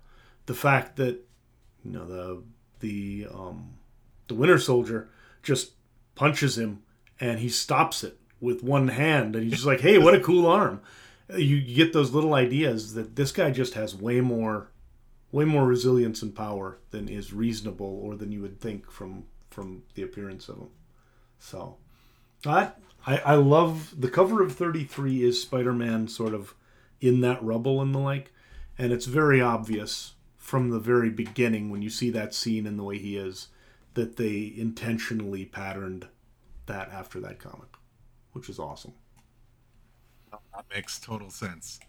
the 0.47 0.53
fact 0.55 0.95
that 0.95 1.23
you 1.83 1.91
know 1.91 2.05
the 2.05 2.41
the 2.85 3.27
um, 3.33 3.73
the 4.27 4.35
Winter 4.35 4.59
Soldier 4.59 5.09
just 5.41 5.71
punches 6.13 6.57
him 6.57 6.83
and 7.19 7.39
he 7.39 7.49
stops 7.49 8.03
it 8.03 8.19
with 8.39 8.61
one 8.61 8.89
hand, 8.89 9.35
and 9.35 9.43
he's 9.43 9.53
just 9.53 9.65
like, 9.65 9.81
"Hey, 9.81 9.97
what 9.97 10.13
a 10.13 10.19
cool 10.19 10.45
arm!" 10.45 10.81
You, 11.35 11.59
get 11.61 11.93
those 11.93 12.11
little 12.11 12.35
ideas 12.35 12.93
that 12.93 13.15
this 13.15 13.31
guy 13.31 13.49
just 13.49 13.73
has 13.73 13.95
way 13.95 14.21
more 14.21 14.69
way 15.31 15.45
more 15.45 15.65
resilience 15.65 16.21
and 16.21 16.35
power 16.35 16.77
than 16.91 17.09
is 17.09 17.33
reasonable 17.33 17.99
or 18.03 18.15
than 18.15 18.31
you 18.31 18.41
would 18.41 18.61
think 18.61 18.91
from 18.91 19.25
from 19.49 19.83
the 19.95 20.03
appearance 20.03 20.47
of 20.47 20.57
him. 20.57 20.69
So, 21.39 21.77
that 22.43 22.79
I, 23.07 23.17
I 23.17 23.35
love 23.35 23.99
the 23.99 24.09
cover 24.09 24.43
of 24.43 24.53
33 24.53 25.23
is 25.23 25.41
Spider-Man 25.41 26.07
sort 26.07 26.35
of 26.35 26.53
in 27.01 27.21
that 27.21 27.43
rubble 27.43 27.81
and 27.81 27.95
the 27.95 27.99
like, 27.99 28.31
and 28.77 28.93
it's 28.93 29.05
very 29.05 29.41
obvious 29.41 30.14
from 30.45 30.69
the 30.69 30.79
very 30.79 31.09
beginning 31.09 31.71
when 31.71 31.81
you 31.81 31.89
see 31.89 32.11
that 32.11 32.31
scene 32.31 32.67
and 32.67 32.77
the 32.77 32.83
way 32.83 32.99
he 32.99 33.17
is 33.17 33.47
that 33.95 34.15
they 34.15 34.53
intentionally 34.55 35.43
patterned 35.43 36.07
that 36.67 36.87
after 36.91 37.19
that 37.19 37.39
comic, 37.39 37.69
which 38.31 38.47
is 38.47 38.59
awesome. 38.59 38.93
That 40.31 40.65
makes 40.71 40.99
total 40.99 41.31
sense. 41.31 41.79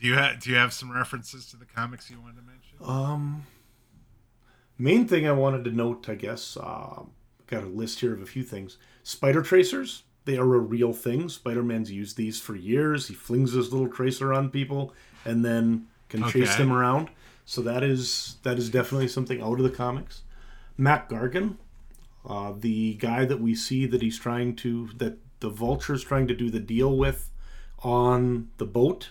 Do 0.00 0.08
you 0.08 0.14
have 0.14 0.40
do 0.40 0.50
you 0.50 0.56
have 0.56 0.72
some 0.72 0.90
references 0.90 1.46
to 1.50 1.56
the 1.56 1.64
comics 1.64 2.10
you 2.10 2.20
wanted 2.20 2.40
to 2.40 2.42
mention? 2.42 2.78
Um, 2.84 3.46
main 4.76 5.06
thing 5.06 5.28
I 5.28 5.32
wanted 5.32 5.62
to 5.66 5.70
note, 5.70 6.08
I 6.08 6.16
guess, 6.16 6.56
uh, 6.56 7.04
got 7.46 7.62
a 7.62 7.68
list 7.68 8.00
here 8.00 8.12
of 8.12 8.20
a 8.20 8.26
few 8.26 8.42
things. 8.42 8.78
Spider 9.04 9.42
tracers, 9.42 10.02
they 10.24 10.36
are 10.36 10.54
a 10.54 10.58
real 10.58 10.92
thing. 10.92 11.28
Spider 11.28 11.62
Man's 11.62 11.92
used 11.92 12.16
these 12.16 12.40
for 12.40 12.56
years. 12.56 13.06
He 13.06 13.14
flings 13.14 13.52
his 13.52 13.72
little 13.72 13.88
tracer 13.88 14.32
on 14.32 14.50
people 14.50 14.92
and 15.24 15.44
then 15.44 15.86
can 16.08 16.28
chase 16.28 16.56
them 16.56 16.72
around. 16.72 17.08
So 17.44 17.60
that 17.62 17.82
is 17.82 18.36
that 18.42 18.58
is 18.58 18.70
definitely 18.70 19.08
something 19.08 19.40
out 19.42 19.58
of 19.58 19.64
the 19.64 19.70
comics. 19.70 20.22
Mac 20.76 21.08
Gargan, 21.08 21.56
uh, 22.26 22.52
the 22.58 22.94
guy 22.94 23.24
that 23.24 23.40
we 23.40 23.54
see 23.54 23.86
that 23.86 24.02
he's 24.02 24.18
trying 24.18 24.56
to 24.56 24.90
that 24.96 25.18
the 25.40 25.50
Vulture's 25.50 26.04
trying 26.04 26.28
to 26.28 26.34
do 26.34 26.50
the 26.50 26.60
deal 26.60 26.96
with 26.96 27.30
on 27.80 28.48
the 28.58 28.66
boat. 28.66 29.10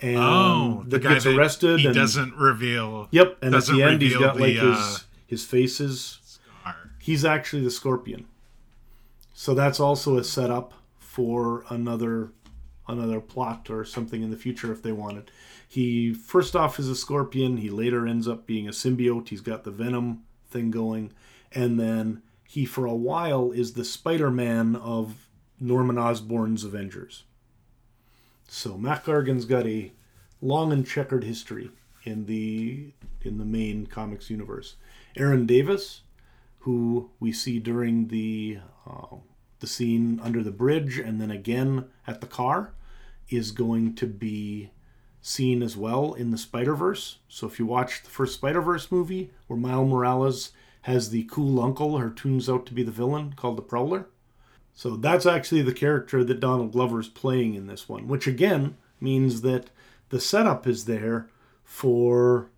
And 0.00 0.16
oh, 0.16 0.84
the 0.86 0.98
that 0.98 1.02
guy 1.02 1.14
gets 1.14 1.26
arrested 1.26 1.80
he 1.80 1.86
and 1.86 1.94
doesn't 1.94 2.34
reveal 2.36 3.08
Yep, 3.10 3.38
and 3.42 3.54
at 3.54 3.66
the 3.66 3.82
end 3.82 4.00
he's 4.00 4.16
got 4.16 4.38
like 4.38 4.52
his 4.52 4.62
uh, 4.62 4.98
his 5.26 5.44
faces. 5.44 6.20
scar. 6.24 6.92
He's 7.00 7.24
actually 7.24 7.62
the 7.62 7.70
Scorpion. 7.70 8.26
So 9.34 9.54
that's 9.54 9.80
also 9.80 10.16
a 10.16 10.24
setup 10.24 10.74
for 10.98 11.64
another 11.68 12.30
another 12.88 13.20
plot 13.20 13.68
or 13.70 13.84
something 13.84 14.22
in 14.22 14.30
the 14.30 14.36
future 14.36 14.72
if 14.72 14.82
they 14.82 14.92
want 14.92 15.18
it. 15.18 15.30
He 15.68 16.14
first 16.14 16.56
off 16.56 16.78
is 16.78 16.88
a 16.88 16.96
Scorpion. 16.96 17.58
He 17.58 17.70
later 17.70 18.06
ends 18.06 18.26
up 18.26 18.46
being 18.46 18.66
a 18.66 18.72
symbiote. 18.72 19.28
He's 19.28 19.40
got 19.40 19.64
the 19.64 19.70
Venom 19.70 20.24
thing 20.48 20.70
going, 20.70 21.12
and 21.52 21.78
then 21.78 22.22
he 22.48 22.64
for 22.64 22.86
a 22.86 22.94
while 22.94 23.52
is 23.52 23.74
the 23.74 23.84
Spider-Man 23.84 24.74
of 24.76 25.28
Norman 25.60 25.98
Osborn's 25.98 26.64
Avengers. 26.64 27.24
So 28.48 28.78
Mac 28.78 29.04
Gargan's 29.04 29.44
got 29.44 29.66
a 29.66 29.92
long 30.40 30.72
and 30.72 30.86
checkered 30.86 31.24
history 31.24 31.70
in 32.04 32.24
the 32.24 32.92
in 33.20 33.38
the 33.38 33.44
main 33.44 33.86
comics 33.86 34.30
universe. 34.30 34.76
Aaron 35.16 35.44
Davis, 35.44 36.02
who 36.60 37.10
we 37.20 37.32
see 37.32 37.58
during 37.58 38.08
the 38.08 38.58
uh, 38.88 39.16
the 39.60 39.66
scene 39.66 40.20
under 40.22 40.42
the 40.42 40.50
bridge 40.50 40.98
and 40.98 41.20
then 41.20 41.30
again 41.30 41.86
at 42.06 42.20
the 42.20 42.26
car, 42.26 42.72
is 43.28 43.50
going 43.50 43.94
to 43.96 44.06
be 44.06 44.70
seen 45.20 45.62
as 45.62 45.76
well 45.76 46.14
in 46.14 46.30
the 46.30 46.38
Spider 46.38 46.74
Verse. 46.74 47.18
So 47.28 47.46
if 47.46 47.58
you 47.58 47.66
watch 47.66 48.02
the 48.02 48.10
first 48.10 48.34
Spider 48.34 48.60
Verse 48.60 48.90
movie, 48.90 49.30
where 49.46 49.58
Miles 49.58 49.88
Morales 49.88 50.52
has 50.82 51.10
the 51.10 51.24
cool 51.30 51.60
uncle 51.60 51.98
who 51.98 52.12
turns 52.12 52.48
out 52.48 52.66
to 52.66 52.74
be 52.74 52.82
the 52.82 52.90
villain 52.90 53.34
called 53.34 53.58
the 53.58 53.62
Prowler, 53.62 54.06
so 54.74 54.96
that's 54.96 55.26
actually 55.26 55.62
the 55.62 55.72
character 55.72 56.22
that 56.22 56.38
Donald 56.38 56.70
Glover's 56.70 57.08
playing 57.08 57.54
in 57.54 57.66
this 57.66 57.88
one, 57.88 58.06
which 58.06 58.28
again 58.28 58.76
means 59.00 59.40
that 59.40 59.70
the 60.10 60.20
setup 60.20 60.68
is 60.68 60.84
there 60.84 61.28
for, 61.64 62.50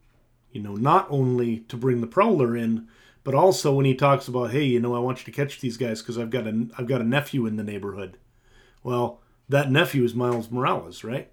you 0.53 0.63
know, 0.63 0.75
not 0.75 1.07
only 1.09 1.61
to 1.61 1.77
bring 1.77 2.03
the 2.03 2.07
Prowler 2.07 2.55
in, 2.57 2.87
but 3.25 3.35
also 3.35 3.73
when 3.73 3.87
he 3.87 3.95
talks 3.95 4.29
about, 4.29 4.51
hey, 4.51 4.65
you 4.65 4.81
know, 4.81 4.95
I 4.95 4.99
want 4.99 5.21
you 5.21 5.25
to 5.25 5.31
catch 5.31 5.61
these 5.61 5.77
guys 5.77 6.03
because 6.03 6.19
I've 6.19 6.31
got 6.31 6.47
a 6.47 6.69
I've 6.77 6.87
got 6.87 7.01
a 7.01 7.05
nephew 7.05 7.47
in 7.47 7.57
the 7.57 7.65
neighborhood. 7.65 8.19
Well, 8.83 9.21
that 9.51 9.71
nephew 9.71 10.05
is 10.05 10.15
Miles 10.15 10.51
Morales, 10.51 11.05
right? 11.05 11.31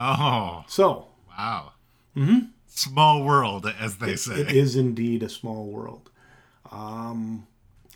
Oh, 0.00 0.64
So 0.66 1.08
wow. 1.28 1.72
Mm-hmm. 2.16 2.46
Small 2.66 3.24
world, 3.24 3.72
as 3.78 3.96
they 3.96 4.16
say. 4.16 4.40
It 4.40 4.52
is 4.52 4.74
indeed 4.74 5.22
a 5.22 5.28
small 5.28 5.66
world. 5.66 6.10
Um, 6.72 7.46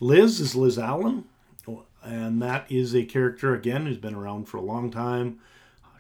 Liz 0.00 0.38
is 0.38 0.54
Liz 0.54 0.78
Allen, 0.78 1.24
and 2.04 2.40
that 2.40 2.70
is 2.70 2.94
a 2.94 3.04
character 3.04 3.54
again 3.54 3.86
who's 3.86 3.96
been 3.98 4.14
around 4.14 4.44
for 4.44 4.56
a 4.56 4.62
long 4.62 4.90
time. 4.90 5.40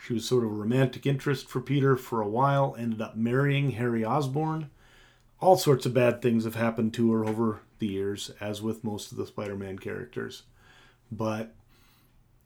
She 0.00 0.14
was 0.14 0.24
sort 0.24 0.44
of 0.44 0.50
a 0.50 0.54
romantic 0.54 1.06
interest 1.06 1.48
for 1.48 1.60
Peter 1.60 1.96
for 1.96 2.20
a 2.20 2.28
while. 2.28 2.76
Ended 2.78 3.00
up 3.00 3.16
marrying 3.16 3.72
Harry 3.72 4.04
Osborn. 4.04 4.70
All 5.40 5.56
sorts 5.56 5.86
of 5.86 5.94
bad 5.94 6.22
things 6.22 6.44
have 6.44 6.54
happened 6.54 6.94
to 6.94 7.12
her 7.12 7.24
over 7.24 7.60
the 7.80 7.88
years, 7.88 8.30
as 8.40 8.62
with 8.62 8.84
most 8.84 9.10
of 9.10 9.18
the 9.18 9.26
Spider-Man 9.26 9.78
characters. 9.80 10.44
But 11.10 11.54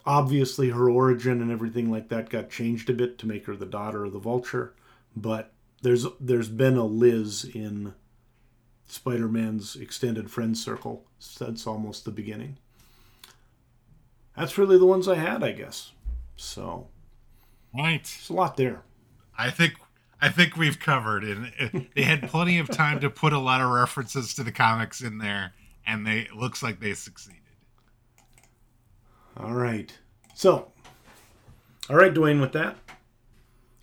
obviously, 0.07 0.71
her 0.71 0.89
origin 0.91 1.41
and 1.43 1.51
everything 1.51 1.91
like 1.91 2.09
that 2.09 2.31
got 2.31 2.51
changed 2.51 2.89
a 2.91 2.95
bit 2.95 3.19
to 3.19 3.27
make 3.27 3.47
her 3.47 3.57
the 3.57 3.67
daughter 3.67 4.05
of 4.05 4.13
the 4.13 4.19
Vulture. 4.19 4.75
But 5.17 5.53
there's 5.83 6.07
there's 6.21 6.49
been 6.49 6.77
a 6.77 6.85
Liz 6.85 7.45
in 7.45 7.95
Spider-Man's 8.89 9.77
extended 9.77 10.31
friend 10.31 10.57
circle 10.57 11.05
since 11.19 11.67
almost 11.67 12.05
the 12.05 12.11
beginning. 12.11 12.59
That's 14.37 14.57
really 14.59 14.79
the 14.79 14.87
ones 14.87 15.09
I 15.09 15.17
had, 15.17 15.43
I 15.43 15.53
guess. 15.53 15.93
So 16.37 16.89
Right. 17.75 18.03
there's 18.05 18.31
a 18.31 18.35
lot 18.35 18.57
there. 18.57 18.83
I 19.37 19.51
think 19.51 19.75
I 20.21 20.29
think 20.29 20.57
we've 20.57 20.79
covered, 20.79 21.25
and 21.25 21.89
they 21.97 22.03
had 22.03 22.29
plenty 22.29 22.59
of 22.59 22.69
time 22.69 23.01
to 23.01 23.11
put 23.11 23.33
a 23.33 23.39
lot 23.39 23.61
of 23.61 23.71
references 23.71 24.35
to 24.35 24.45
the 24.45 24.53
comics 24.53 25.01
in 25.01 25.19
there, 25.19 25.53
and 25.87 26.07
they 26.07 26.21
it 26.21 26.35
looks 26.37 26.63
like 26.63 26.81
they 26.81 26.95
succeeded. 26.95 27.39
All 29.37 29.55
right. 29.55 29.97
So, 30.43 30.73
all 31.89 31.95
right, 31.95 32.13
Dwayne. 32.13 32.41
With 32.41 32.51
that, 32.55 32.77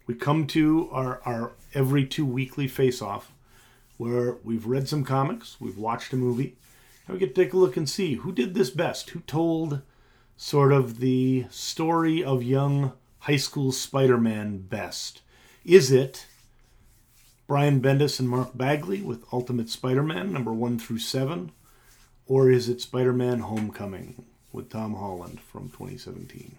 we 0.08 0.14
come 0.14 0.46
to 0.48 0.90
our 0.92 1.22
our 1.24 1.54
every 1.74 2.06
two 2.06 2.26
weekly 2.26 2.68
face 2.68 3.02
off, 3.02 3.32
where 3.96 4.36
we've 4.44 4.66
read 4.66 4.90
some 4.90 5.06
comics, 5.06 5.56
we've 5.62 5.78
watched 5.78 6.12
a 6.12 6.18
movie, 6.18 6.58
and 7.08 7.14
we 7.14 7.20
get 7.22 7.34
to 7.34 7.42
take 7.46 7.54
a 7.54 7.58
look 7.58 7.78
and 7.78 7.90
see 7.90 8.16
who 8.16 8.34
did 8.34 8.56
this 8.56 8.72
best, 8.72 9.12
who 9.12 9.22
told 9.22 9.84
sort 10.36 10.74
of 10.74 11.00
the 11.00 11.46
story 11.50 12.22
of 12.22 12.44
young 12.44 12.92
high 13.20 13.38
school 13.38 13.72
Spider-Man 13.72 14.58
best. 14.58 15.22
Is 15.64 15.94
it 15.94 16.28
Brian 17.48 17.80
Bendis 17.82 18.20
and 18.20 18.28
Mark 18.28 18.58
Bagley 18.58 19.02
with 19.02 19.24
Ultimate 19.32 19.70
Spider-Man 19.70 20.34
number 20.34 20.52
one 20.52 20.78
through 20.78 21.00
seven, 21.00 21.54
or 22.26 22.52
is 22.52 22.68
it 22.68 22.82
Spider-Man 22.82 23.40
Homecoming 23.40 24.26
with 24.52 24.70
Tom 24.70 24.94
Holland 24.94 25.40
from 25.40 25.70
2017? 25.70 26.56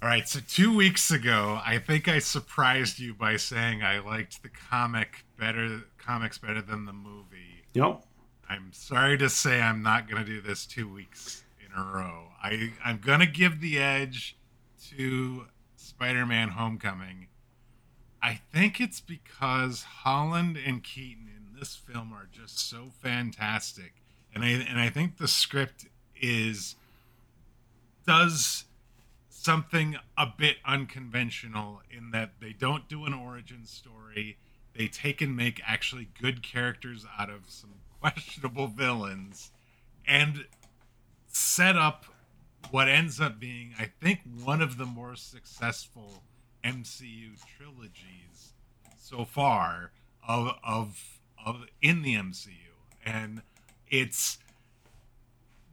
All 0.00 0.08
right, 0.08 0.28
so 0.28 0.38
two 0.46 0.76
weeks 0.76 1.10
ago, 1.10 1.60
I 1.66 1.78
think 1.78 2.06
I 2.06 2.20
surprised 2.20 3.00
you 3.00 3.14
by 3.14 3.36
saying 3.36 3.82
I 3.82 3.98
liked 3.98 4.44
the 4.44 4.48
comic 4.48 5.24
better, 5.36 5.80
comics 5.98 6.38
better 6.38 6.62
than 6.62 6.86
the 6.86 6.92
movie. 6.92 7.64
Yep. 7.74 8.04
I'm 8.48 8.72
sorry 8.72 9.18
to 9.18 9.28
say 9.28 9.60
I'm 9.60 9.82
not 9.82 10.08
going 10.08 10.24
to 10.24 10.30
do 10.30 10.40
this 10.40 10.66
two 10.66 10.88
weeks 10.88 11.42
in 11.60 11.78
a 11.78 11.84
row. 11.84 12.28
I 12.42 12.72
I'm 12.84 12.98
going 12.98 13.20
to 13.20 13.26
give 13.26 13.60
the 13.60 13.78
edge 13.78 14.36
to 14.90 15.46
Spider-Man: 15.76 16.50
Homecoming. 16.50 17.26
I 18.22 18.40
think 18.52 18.80
it's 18.80 19.00
because 19.00 19.82
Holland 19.82 20.56
and 20.56 20.82
Keaton 20.82 21.28
in 21.28 21.58
this 21.58 21.76
film 21.76 22.12
are 22.12 22.28
just 22.30 22.58
so 22.58 22.90
fantastic, 23.02 23.94
and 24.34 24.44
I 24.44 24.48
and 24.48 24.80
I 24.80 24.90
think 24.90 25.18
the 25.18 25.28
script 25.28 25.86
is 26.20 26.76
does 28.06 28.64
something 29.28 29.96
a 30.16 30.26
bit 30.26 30.56
unconventional 30.64 31.82
in 31.90 32.10
that 32.10 32.32
they 32.40 32.52
don't 32.52 32.88
do 32.88 33.04
an 33.04 33.14
origin 33.14 33.64
story. 33.64 34.36
They 34.76 34.88
take 34.88 35.20
and 35.20 35.36
make 35.36 35.60
actually 35.66 36.08
good 36.20 36.42
characters 36.42 37.04
out 37.18 37.30
of 37.30 37.42
some 37.48 37.74
questionable 38.00 38.66
villains 38.66 39.50
and 40.06 40.46
set 41.26 41.76
up 41.76 42.06
what 42.70 42.88
ends 42.88 43.20
up 43.20 43.38
being, 43.38 43.74
I 43.78 43.90
think, 44.00 44.20
one 44.44 44.60
of 44.60 44.76
the 44.76 44.84
more 44.84 45.16
successful 45.16 46.22
MCU 46.64 47.38
trilogies 47.56 48.52
so 48.98 49.24
far 49.24 49.92
of 50.26 50.58
of 50.64 51.20
of 51.44 51.64
in 51.80 52.02
the 52.02 52.14
MCU. 52.14 52.52
And 53.04 53.42
it's 53.90 54.38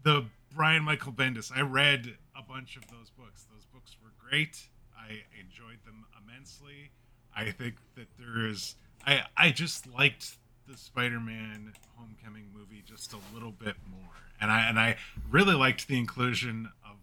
the 0.03 0.25
Brian 0.55 0.83
Michael 0.83 1.11
Bendis. 1.11 1.51
I 1.55 1.61
read 1.61 2.15
a 2.37 2.41
bunch 2.41 2.77
of 2.77 2.87
those 2.87 3.09
books. 3.09 3.45
Those 3.51 3.65
books 3.73 3.95
were 4.01 4.11
great. 4.29 4.67
I 4.97 5.23
enjoyed 5.39 5.79
them 5.85 6.05
immensely. 6.21 6.91
I 7.35 7.51
think 7.51 7.75
that 7.95 8.07
there 8.17 8.45
is 8.47 8.75
I 9.05 9.23
I 9.35 9.51
just 9.51 9.87
liked 9.87 10.37
the 10.67 10.77
Spider-Man 10.77 11.73
Homecoming 11.95 12.47
movie 12.53 12.83
just 12.85 13.13
a 13.13 13.17
little 13.33 13.51
bit 13.51 13.75
more. 13.89 14.13
And 14.39 14.51
I 14.51 14.67
and 14.69 14.79
I 14.79 14.97
really 15.29 15.55
liked 15.55 15.87
the 15.87 15.97
inclusion 15.97 16.69
of 16.83 16.97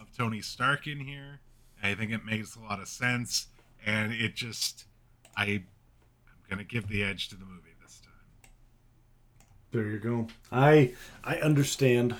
of 0.00 0.16
Tony 0.16 0.40
Stark 0.40 0.86
in 0.86 1.00
here. 1.00 1.40
I 1.82 1.94
think 1.94 2.12
it 2.12 2.24
makes 2.24 2.56
a 2.56 2.60
lot 2.60 2.80
of 2.80 2.88
sense 2.88 3.48
and 3.84 4.12
it 4.12 4.34
just 4.34 4.86
I 5.36 5.44
I'm 5.44 5.62
going 6.48 6.58
to 6.58 6.64
give 6.64 6.88
the 6.88 7.02
edge 7.02 7.28
to 7.28 7.36
the 7.36 7.44
movie. 7.44 7.73
There 9.74 9.88
you 9.88 9.98
go. 9.98 10.28
I 10.52 10.92
I 11.24 11.38
understand. 11.38 12.14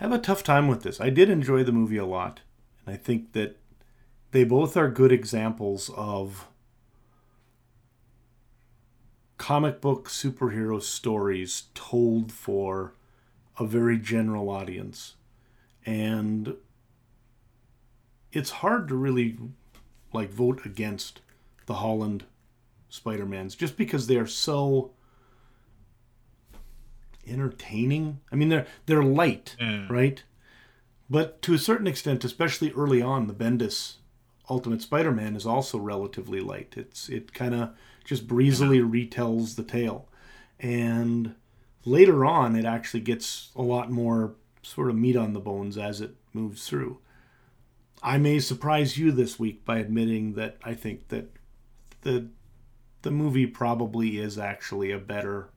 I 0.00 0.04
have 0.04 0.12
a 0.12 0.18
tough 0.18 0.42
time 0.42 0.66
with 0.66 0.82
this. 0.82 0.98
I 0.98 1.10
did 1.10 1.28
enjoy 1.28 1.62
the 1.62 1.72
movie 1.72 1.98
a 1.98 2.06
lot, 2.06 2.40
and 2.86 2.94
I 2.94 2.96
think 2.96 3.34
that 3.34 3.58
they 4.30 4.42
both 4.42 4.78
are 4.78 4.90
good 4.90 5.12
examples 5.12 5.90
of 5.94 6.46
comic 9.36 9.82
book 9.82 10.08
superhero 10.08 10.80
stories 10.82 11.64
told 11.74 12.32
for 12.32 12.94
a 13.60 13.66
very 13.66 13.98
general 13.98 14.48
audience. 14.48 15.16
And 15.84 16.54
it's 18.32 18.50
hard 18.62 18.88
to 18.88 18.94
really 18.94 19.36
like 20.14 20.30
vote 20.30 20.64
against 20.64 21.20
the 21.66 21.74
Holland 21.74 22.24
Spider-Mans 22.88 23.54
just 23.54 23.76
because 23.76 24.06
they 24.06 24.16
are 24.16 24.26
so 24.26 24.92
entertaining. 27.28 28.20
I 28.32 28.36
mean 28.36 28.48
they're 28.48 28.66
they're 28.86 29.02
light, 29.04 29.56
Yeah. 29.60 29.86
right? 29.90 30.22
But 31.08 31.40
to 31.42 31.54
a 31.54 31.58
certain 31.58 31.86
extent, 31.86 32.24
especially 32.24 32.72
early 32.72 33.00
on, 33.00 33.26
the 33.28 33.34
Bendis 33.34 33.94
Ultimate 34.50 34.82
Spider-Man 34.82 35.36
is 35.36 35.46
also 35.46 35.78
relatively 35.78 36.40
light. 36.40 36.74
It's 36.76 37.08
it 37.08 37.32
kind 37.32 37.54
of 37.54 37.70
just 38.04 38.26
breezily 38.26 38.80
retells 38.80 39.56
the 39.56 39.62
tale, 39.64 40.08
and 40.60 41.34
later 41.84 42.24
on, 42.24 42.56
it 42.56 42.64
actually 42.64 43.00
gets 43.00 43.50
a 43.56 43.62
lot 43.62 43.90
more 43.90 44.34
sort 44.62 44.90
of 44.90 44.96
meat 44.96 45.16
on 45.16 45.32
the 45.32 45.40
bones 45.40 45.78
as 45.78 46.00
it 46.00 46.16
moves 46.32 46.66
through. 46.66 46.98
I 48.02 48.18
may 48.18 48.38
surprise 48.40 48.98
you 48.98 49.10
this 49.12 49.38
week 49.38 49.64
by 49.64 49.78
admitting 49.78 50.34
that 50.34 50.58
I 50.64 50.74
think 50.74 51.08
that 51.08 51.30
the 52.02 52.28
the 53.02 53.10
movie 53.12 53.46
probably 53.46 54.18
is 54.18 54.38
actually 54.38 54.90
a 54.90 54.98
better 54.98 55.48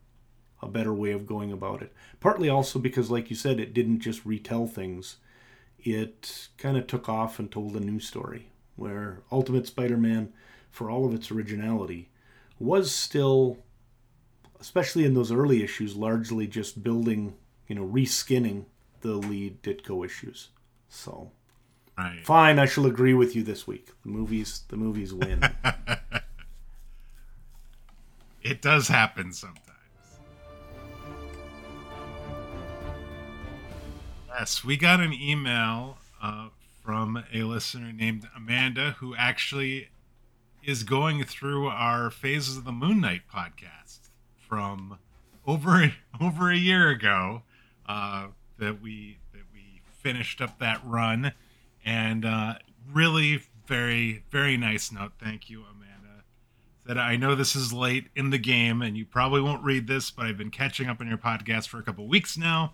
a 0.61 0.67
better 0.67 0.93
way 0.93 1.11
of 1.11 1.27
going 1.27 1.51
about 1.51 1.81
it. 1.81 1.93
Partly 2.19 2.49
also 2.49 2.79
because 2.79 3.09
like 3.09 3.29
you 3.29 3.35
said 3.35 3.59
it 3.59 3.73
didn't 3.73 3.99
just 3.99 4.25
retell 4.25 4.67
things. 4.67 5.17
It 5.79 6.49
kind 6.57 6.77
of 6.77 6.87
took 6.87 7.07
off 7.07 7.39
and 7.39 7.51
told 7.51 7.75
a 7.75 7.79
new 7.79 7.99
story 7.99 8.49
where 8.75 9.21
Ultimate 9.31 9.67
Spider-Man 9.67 10.33
for 10.71 10.89
all 10.89 11.05
of 11.05 11.13
its 11.13 11.31
originality 11.31 12.09
was 12.59 12.93
still 12.93 13.59
especially 14.59 15.05
in 15.05 15.13
those 15.13 15.31
early 15.31 15.63
issues 15.63 15.95
largely 15.95 16.45
just 16.45 16.83
building, 16.83 17.33
you 17.67 17.75
know, 17.75 17.85
reskinning 17.85 18.65
the 18.99 19.13
lead 19.13 19.63
Ditko 19.63 20.05
issues. 20.05 20.49
So 20.89 21.31
Right. 21.97 22.25
Fine, 22.25 22.59
I 22.59 22.65
shall 22.65 22.85
agree 22.85 23.13
with 23.13 23.35
you 23.35 23.43
this 23.43 23.67
week. 23.67 23.89
The 24.03 24.09
movies, 24.09 24.63
the 24.69 24.77
movies 24.77 25.13
win. 25.13 25.43
It 28.41 28.61
does 28.61 28.87
happen 28.87 29.33
sometimes. 29.33 29.78
Yes, 34.39 34.63
we 34.63 34.77
got 34.77 35.01
an 35.01 35.11
email 35.11 35.97
uh, 36.23 36.47
from 36.81 37.25
a 37.33 37.43
listener 37.43 37.91
named 37.91 38.25
Amanda 38.33 38.91
who 38.99 39.13
actually 39.13 39.89
is 40.63 40.83
going 40.83 41.25
through 41.25 41.67
our 41.67 42.09
Phases 42.09 42.55
of 42.55 42.63
the 42.63 42.71
Moon 42.71 43.01
Knight 43.01 43.23
podcast 43.29 43.99
from 44.37 44.97
over 45.45 45.91
over 46.21 46.49
a 46.49 46.55
year 46.55 46.87
ago 46.87 47.41
uh, 47.85 48.27
that 48.57 48.81
we 48.81 49.17
that 49.33 49.41
we 49.53 49.81
finished 49.91 50.39
up 50.39 50.57
that 50.59 50.79
run, 50.85 51.33
and 51.83 52.23
uh, 52.23 52.53
really 52.89 53.43
very 53.67 54.23
very 54.31 54.55
nice 54.55 54.89
note. 54.89 55.11
Thank 55.19 55.49
you, 55.49 55.65
Amanda 55.69 55.89
that 56.85 56.97
I 56.97 57.17
know 57.17 57.35
this 57.35 57.55
is 57.55 57.71
late 57.71 58.07
in 58.15 58.31
the 58.31 58.39
game 58.39 58.81
and 58.81 58.97
you 58.97 59.05
probably 59.05 59.41
won't 59.41 59.63
read 59.63 59.85
this, 59.85 60.09
but 60.09 60.25
I've 60.25 60.39
been 60.39 60.49
catching 60.49 60.87
up 60.87 60.99
on 60.99 61.07
your 61.07 61.19
podcast 61.19 61.67
for 61.67 61.77
a 61.77 61.83
couple 61.83 62.07
weeks 62.07 62.35
now. 62.35 62.73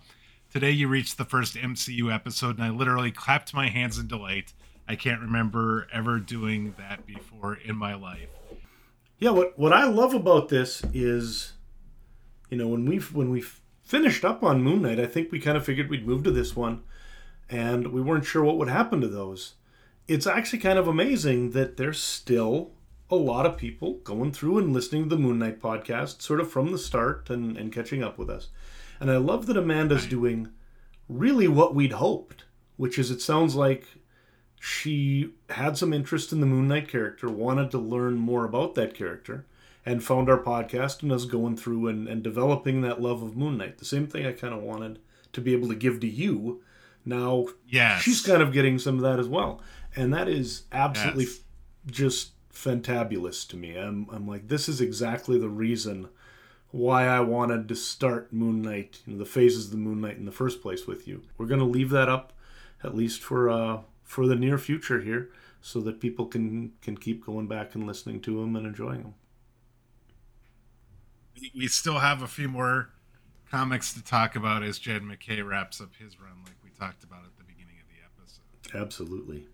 Today 0.56 0.70
you 0.70 0.88
reached 0.88 1.18
the 1.18 1.26
first 1.26 1.54
MCU 1.54 2.10
episode 2.10 2.56
and 2.56 2.64
I 2.64 2.70
literally 2.70 3.10
clapped 3.10 3.52
my 3.52 3.68
hands 3.68 3.98
in 3.98 4.06
delight. 4.08 4.54
I 4.88 4.96
can't 4.96 5.20
remember 5.20 5.86
ever 5.92 6.18
doing 6.18 6.74
that 6.78 7.04
before 7.04 7.58
in 7.62 7.76
my 7.76 7.94
life. 7.94 8.30
yeah, 9.18 9.32
what 9.32 9.58
what 9.58 9.74
I 9.74 9.84
love 9.84 10.14
about 10.14 10.48
this 10.48 10.82
is, 10.94 11.52
you 12.48 12.56
know, 12.56 12.68
when 12.68 12.86
we 12.86 12.96
when 12.96 13.28
we 13.28 13.44
finished 13.84 14.24
up 14.24 14.42
on 14.42 14.62
Moon 14.62 14.80
Knight, 14.80 14.98
I 14.98 15.04
think 15.04 15.30
we 15.30 15.40
kind 15.40 15.58
of 15.58 15.64
figured 15.66 15.90
we'd 15.90 16.06
move 16.06 16.22
to 16.22 16.30
this 16.30 16.56
one, 16.56 16.84
and 17.50 17.88
we 17.88 18.00
weren't 18.00 18.24
sure 18.24 18.42
what 18.42 18.56
would 18.56 18.68
happen 18.68 19.02
to 19.02 19.08
those. 19.08 19.56
It's 20.08 20.26
actually 20.26 20.60
kind 20.60 20.78
of 20.78 20.88
amazing 20.88 21.50
that 21.50 21.76
there's 21.76 22.00
still 22.00 22.70
a 23.10 23.16
lot 23.16 23.44
of 23.44 23.58
people 23.58 23.98
going 24.04 24.32
through 24.32 24.56
and 24.56 24.72
listening 24.72 25.02
to 25.02 25.16
the 25.16 25.20
Moon 25.20 25.38
Knight 25.38 25.60
podcast, 25.60 26.22
sort 26.22 26.40
of 26.40 26.50
from 26.50 26.72
the 26.72 26.78
start 26.78 27.28
and, 27.28 27.58
and 27.58 27.74
catching 27.74 28.02
up 28.02 28.16
with 28.16 28.30
us. 28.30 28.48
And 29.00 29.10
I 29.10 29.16
love 29.18 29.46
that 29.46 29.56
Amanda's 29.56 30.06
doing 30.06 30.48
really 31.08 31.48
what 31.48 31.74
we'd 31.74 31.92
hoped, 31.92 32.44
which 32.76 32.98
is 32.98 33.10
it 33.10 33.20
sounds 33.20 33.54
like 33.54 33.86
she 34.58 35.30
had 35.50 35.76
some 35.76 35.92
interest 35.92 36.32
in 36.32 36.40
the 36.40 36.46
Moon 36.46 36.68
Knight 36.68 36.88
character, 36.88 37.28
wanted 37.28 37.70
to 37.70 37.78
learn 37.78 38.14
more 38.16 38.44
about 38.44 38.74
that 38.74 38.94
character, 38.94 39.46
and 39.84 40.02
found 40.02 40.28
our 40.28 40.42
podcast 40.42 41.02
and 41.02 41.12
is 41.12 41.26
going 41.26 41.56
through 41.56 41.88
and, 41.88 42.08
and 42.08 42.22
developing 42.22 42.80
that 42.80 43.00
love 43.00 43.22
of 43.22 43.36
Moon 43.36 43.58
Knight. 43.58 43.78
The 43.78 43.84
same 43.84 44.06
thing 44.06 44.26
I 44.26 44.32
kind 44.32 44.54
of 44.54 44.62
wanted 44.62 44.98
to 45.34 45.40
be 45.40 45.52
able 45.52 45.68
to 45.68 45.74
give 45.74 46.00
to 46.00 46.08
you. 46.08 46.62
Now 47.04 47.46
Yes. 47.68 48.02
she's 48.02 48.20
kind 48.22 48.42
of 48.42 48.52
getting 48.52 48.78
some 48.78 48.96
of 48.96 49.02
that 49.02 49.20
as 49.20 49.28
well. 49.28 49.60
And 49.94 50.12
that 50.14 50.28
is 50.28 50.64
absolutely 50.72 51.24
Yes. 51.24 51.38
f- 51.86 51.92
just 51.92 52.30
fantabulous 52.52 53.46
to 53.48 53.56
me. 53.56 53.76
I'm, 53.76 54.08
I'm 54.10 54.26
like, 54.26 54.48
this 54.48 54.68
is 54.68 54.80
exactly 54.80 55.38
the 55.38 55.48
reason 55.48 56.08
why 56.76 57.06
I 57.06 57.20
wanted 57.20 57.68
to 57.68 57.74
start 57.74 58.32
Moon 58.32 58.60
Knight, 58.62 59.00
you 59.06 59.14
know, 59.14 59.18
the 59.18 59.24
phases 59.24 59.66
of 59.66 59.70
the 59.70 59.76
Moon 59.78 60.00
Knight 60.00 60.16
in 60.18 60.24
the 60.26 60.32
first 60.32 60.60
place 60.60 60.86
with 60.86 61.08
you. 61.08 61.22
We're 61.38 61.46
going 61.46 61.60
to 61.60 61.66
leave 61.66 61.90
that 61.90 62.08
up 62.08 62.32
at 62.84 62.94
least 62.94 63.22
for 63.22 63.48
uh, 63.50 63.78
for 64.04 64.26
the 64.26 64.36
near 64.36 64.58
future 64.58 65.00
here 65.00 65.30
so 65.60 65.80
that 65.80 66.00
people 66.00 66.26
can 66.26 66.72
can 66.82 66.96
keep 66.96 67.24
going 67.24 67.46
back 67.46 67.74
and 67.74 67.86
listening 67.86 68.20
to 68.22 68.40
them 68.40 68.54
and 68.56 68.66
enjoying 68.66 69.02
them. 69.02 69.14
We- 71.40 71.52
we 71.54 71.66
still 71.68 71.98
have 71.98 72.22
a 72.22 72.26
few 72.28 72.48
more 72.48 72.90
comics 73.50 73.92
to 73.94 74.02
talk 74.02 74.36
about 74.36 74.62
as 74.62 74.78
Jed 74.78 75.02
MacKay 75.02 75.42
wraps 75.42 75.80
up 75.80 75.94
his 75.96 76.20
run, 76.20 76.42
like 76.44 76.56
we 76.64 76.70
talked 76.70 77.04
about 77.04 77.24
at 77.24 77.36
the 77.36 77.44
beginning 77.44 77.76
of 77.80 77.86
the 77.88 78.02
episode. 78.04 78.82
Absolutely. 78.84 79.46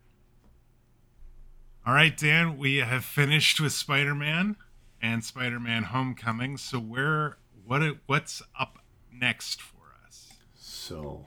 All 1.84 1.94
right, 1.94 2.16
Dan, 2.16 2.56
we 2.58 2.76
have 2.76 3.04
finished 3.04 3.60
with 3.60 3.72
Spider-Man 3.72 4.56
and 5.02 5.24
Spider-Man: 5.24 5.84
Homecoming. 5.84 6.56
So 6.56 6.78
where 6.78 7.36
what 7.66 7.82
what's 8.06 8.42
up 8.58 8.78
next 9.12 9.60
for 9.60 9.94
us? 10.06 10.32
So, 10.54 11.26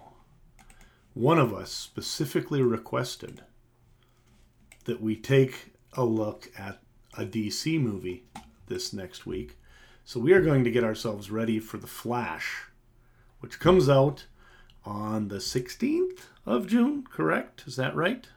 one 1.14 1.40
of 1.40 1.54
us 1.54 1.72
specifically 1.72 2.62
requested 2.62 3.42
that 4.86 5.02
we 5.02 5.16
take 5.16 5.74
a 5.94 6.04
look 6.04 6.50
at 6.58 6.80
a 7.18 7.26
DC 7.26 7.80
movie 7.80 8.26
this 8.68 8.94
next 8.94 9.26
week. 9.26 9.58
So, 10.04 10.20
we 10.20 10.34
are 10.34 10.42
going 10.42 10.64
to 10.64 10.72
get 10.72 10.84
ourselves 10.84 11.32
ready 11.32 11.60
for 11.60 11.78
The 11.78 11.88
Flash, 11.88 12.66
which 13.40 13.60
comes 13.60 13.90
out 13.90 14.26
on 14.84 15.30
the 15.30 15.38
16th 15.38 16.28
of 16.46 16.68
June, 16.68 17.06
correct? 17.10 17.64
Is 17.66 17.76
that 17.78 17.96
right? 17.96 18.28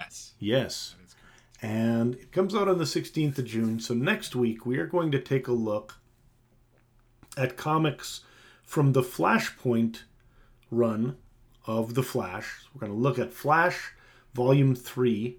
Yes, 0.00 0.32
Yes. 0.38 0.95
And 1.66 2.14
it 2.14 2.30
comes 2.30 2.54
out 2.54 2.68
on 2.68 2.78
the 2.78 2.84
16th 2.84 3.38
of 3.38 3.44
June. 3.44 3.80
So 3.80 3.92
next 3.92 4.36
week, 4.36 4.64
we 4.64 4.78
are 4.78 4.86
going 4.86 5.10
to 5.10 5.18
take 5.18 5.48
a 5.48 5.52
look 5.52 5.96
at 7.36 7.56
comics 7.56 8.20
from 8.62 8.92
the 8.92 9.02
Flashpoint 9.02 10.02
run 10.70 11.16
of 11.66 11.94
The 11.94 12.04
Flash. 12.04 12.60
We're 12.72 12.86
going 12.86 12.92
to 12.92 13.02
look 13.02 13.18
at 13.18 13.32
Flash 13.32 13.94
Volume 14.32 14.76
3. 14.76 15.38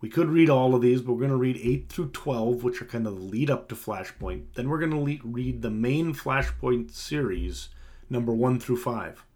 We 0.00 0.08
could 0.08 0.30
read 0.30 0.48
all 0.48 0.74
of 0.74 0.80
these, 0.80 1.02
but 1.02 1.12
we're 1.12 1.28
going 1.28 1.30
to 1.30 1.36
read 1.36 1.60
8 1.62 1.90
through 1.90 2.08
12, 2.12 2.64
which 2.64 2.80
are 2.80 2.86
kind 2.86 3.06
of 3.06 3.16
the 3.16 3.26
lead 3.26 3.50
up 3.50 3.68
to 3.68 3.74
Flashpoint. 3.74 4.54
Then 4.54 4.70
we're 4.70 4.78
going 4.78 4.92
to 4.92 4.96
le- 4.96 5.30
read 5.30 5.60
the 5.60 5.68
main 5.68 6.14
Flashpoint 6.14 6.92
series, 6.92 7.68
number 8.08 8.32
1 8.32 8.60
through 8.60 8.78
5. 8.78 9.26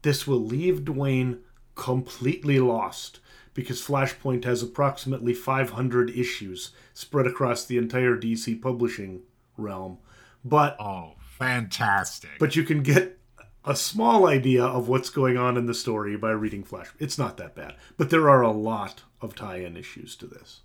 This 0.00 0.26
will 0.26 0.42
leave 0.42 0.80
Dwayne 0.80 1.40
completely 1.74 2.58
lost 2.58 3.20
because 3.56 3.80
Flashpoint 3.80 4.44
has 4.44 4.62
approximately 4.62 5.32
500 5.32 6.10
issues 6.10 6.72
spread 6.92 7.26
across 7.26 7.64
the 7.64 7.78
entire 7.78 8.14
DC 8.14 8.60
publishing 8.60 9.22
realm. 9.56 9.96
But 10.44 10.76
Oh, 10.78 11.14
fantastic. 11.38 12.30
But 12.38 12.54
you 12.54 12.64
can 12.64 12.82
get 12.82 13.18
a 13.64 13.74
small 13.74 14.26
idea 14.26 14.62
of 14.62 14.88
what's 14.88 15.08
going 15.08 15.38
on 15.38 15.56
in 15.56 15.64
the 15.64 15.72
story 15.72 16.18
by 16.18 16.32
reading 16.32 16.64
Flash. 16.64 16.88
It's 16.98 17.16
not 17.16 17.38
that 17.38 17.54
bad, 17.54 17.76
but 17.96 18.10
there 18.10 18.28
are 18.28 18.42
a 18.42 18.52
lot 18.52 19.02
of 19.22 19.34
tie-in 19.34 19.74
issues 19.74 20.16
to 20.16 20.26
this. 20.26 20.60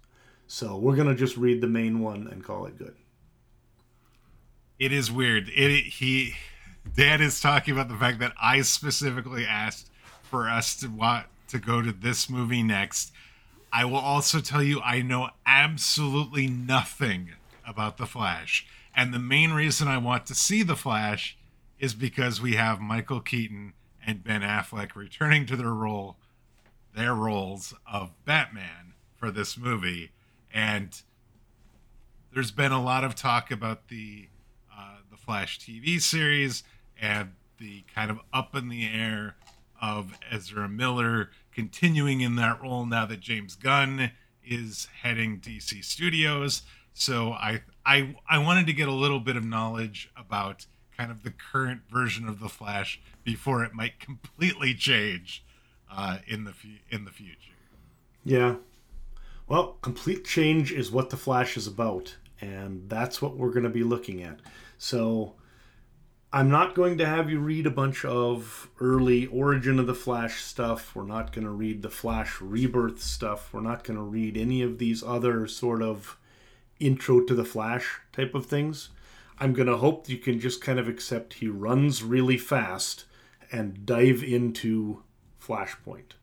So 0.46 0.76
we're 0.76 0.98
gonna 0.98 1.16
just 1.16 1.38
read 1.38 1.62
the 1.62 1.68
main 1.68 2.02
one 2.02 2.28
and 2.28 2.44
call 2.44 2.66
it 2.66 2.78
good. 2.78 2.96
It 4.78 4.92
is 4.92 5.10
weird. 5.10 5.48
It 5.56 5.86
he 5.86 6.34
Dan 6.94 7.22
is 7.22 7.40
talking 7.40 7.74
about 7.74 7.88
the 7.88 7.96
fact 7.96 8.20
that 8.20 8.34
I 8.42 8.62
specifically 8.62 9.46
asked 9.46 9.90
for 10.24 10.50
us 10.50 10.76
to 10.82 10.88
want 10.90 11.28
to 11.52 11.60
go 11.60 11.82
to 11.82 11.92
this 11.92 12.30
movie 12.30 12.64
next. 12.64 13.12
I 13.72 13.86
will 13.86 13.98
also 13.98 14.40
tell 14.42 14.64
you 14.64 14.82
I 14.82 15.02
know 15.02 15.30
absolutely 15.46 16.48
nothing 16.48 17.32
about 17.66 17.98
the 17.98 18.06
Flash. 18.06 18.66
And 18.96 19.14
the 19.14 19.20
main 19.20 19.52
reason 19.52 19.88
I 19.88 19.98
want 19.98 20.26
to 20.26 20.36
see 20.36 20.64
the 20.64 20.76
Flash 20.76 21.38
is 21.80 21.94
because 21.94 22.42
we 22.42 22.56
have 22.56 22.82
Michael 22.82 23.22
Keaton 23.22 23.74
and 24.06 24.24
Ben 24.24 24.42
Affleck 24.42 24.96
returning 24.96 25.46
to 25.46 25.56
their 25.56 25.74
role 25.74 26.18
their 26.94 27.16
roles 27.16 27.74
of 27.92 28.12
Batman 28.26 28.94
for 29.16 29.32
this 29.32 29.58
movie. 29.58 30.12
And 30.54 31.02
there's 32.34 32.52
been 32.52 32.74
a 32.74 32.84
lot 32.84 33.06
of 33.06 33.16
talk 33.16 33.52
about 33.52 33.88
the 33.88 34.28
uh, 34.76 34.98
the 35.10 35.18
Flash 35.18 35.60
TV 35.60 36.02
series 36.02 36.64
and 37.00 37.32
the 37.60 37.84
kind 37.94 38.12
of 38.12 38.20
up 38.34 38.56
in 38.56 38.68
the 38.68 38.88
air 38.88 39.36
of 39.82 40.18
Ezra 40.30 40.68
Miller 40.68 41.30
continuing 41.54 42.22
in 42.22 42.36
that 42.36 42.62
role 42.62 42.86
now 42.86 43.06
that 43.06 43.20
James 43.20 43.56
Gunn 43.56 44.12
is 44.44 44.88
heading 45.02 45.40
DC 45.40 45.84
Studios. 45.84 46.64
So 46.94 47.32
I 47.34 47.62
I 47.86 48.16
I 48.30 48.38
wanted 48.40 48.68
to 48.68 48.74
get 48.74 48.88
a 48.88 48.94
little 48.94 49.20
bit 49.20 49.36
of 49.36 49.46
knowledge 49.46 50.12
about 50.18 50.66
kind 50.98 51.12
of 51.12 51.24
the 51.24 51.32
current 51.32 51.82
version 51.90 52.28
of 52.28 52.40
the 52.40 52.50
Flash 52.50 53.00
before 53.24 53.64
it 53.64 53.74
might 53.74 54.00
completely 54.00 54.74
change 54.74 55.44
uh, 55.92 56.18
in 56.28 56.44
the 56.44 56.54
in 56.90 57.06
the 57.06 57.12
future. 57.12 57.54
Yeah. 58.24 58.56
Well, 59.48 59.78
complete 59.82 60.26
change 60.26 60.72
is 60.72 60.92
what 60.92 61.10
the 61.10 61.18
Flash 61.18 61.58
is 61.58 61.68
about, 61.68 62.16
and 62.40 62.88
that's 62.88 63.22
what 63.22 63.36
we're 63.36 63.50
going 63.50 63.64
to 63.64 63.70
be 63.70 63.84
looking 63.84 64.24
at. 64.24 64.40
So 64.78 65.34
I'm 66.34 66.50
not 66.50 66.76
going 66.76 66.98
to 66.98 67.06
have 67.06 67.30
you 67.30 67.40
read 67.40 67.68
a 67.68 67.72
bunch 67.72 68.06
of 68.06 68.70
early 68.80 69.26
Origin 69.26 69.80
of 69.80 69.88
the 69.88 69.94
Flash 69.94 70.42
stuff. 70.42 70.96
We're 70.96 71.04
not 71.04 71.34
going 71.34 71.44
to 71.44 71.52
read 71.52 71.82
the 71.82 71.90
Flash 71.90 72.40
Rebirth 72.40 73.02
stuff. 73.02 73.54
We're 73.54 73.60
not 73.60 73.84
going 73.84 73.98
to 73.98 74.04
read 74.04 74.38
any 74.38 74.62
of 74.62 74.78
these 74.78 75.04
other 75.04 75.46
sort 75.48 75.82
of 75.82 76.18
intro 76.80 77.22
to 77.26 77.34
the 77.36 77.44
Flash 77.44 78.00
type 78.14 78.34
of 78.34 78.46
things. 78.46 78.90
I'm 79.40 79.54
going 79.54 79.68
to 79.68 79.78
hope 79.78 80.08
you 80.08 80.18
can 80.18 80.40
just 80.40 80.62
kind 80.62 80.80
of 80.80 80.88
accept 80.88 81.36
he 81.36 81.48
runs 81.48 82.02
really 82.02 82.38
fast 82.38 83.06
and 83.52 83.86
dive 83.86 84.24
into 84.24 85.04
Flashpoint. 85.46 86.14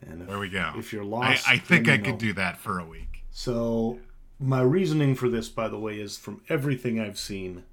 And 0.00 0.22
if, 0.22 0.28
there 0.28 0.38
we 0.38 0.48
go. 0.48 0.72
If 0.76 0.92
you're 0.92 1.04
lost, 1.04 1.48
I, 1.48 1.54
I 1.54 1.58
think 1.58 1.88
I 1.88 1.98
could 1.98 2.18
do 2.18 2.32
that 2.32 2.58
for 2.58 2.80
a 2.80 2.84
week. 2.84 3.24
So, 3.30 4.00
my 4.40 4.62
reasoning 4.62 5.14
for 5.14 5.28
this, 5.28 5.48
by 5.48 5.68
the 5.68 5.78
way, 5.78 6.00
is 6.00 6.18
from 6.18 6.42
everything 6.48 6.98
I've 6.98 7.18
seen, 7.18 7.64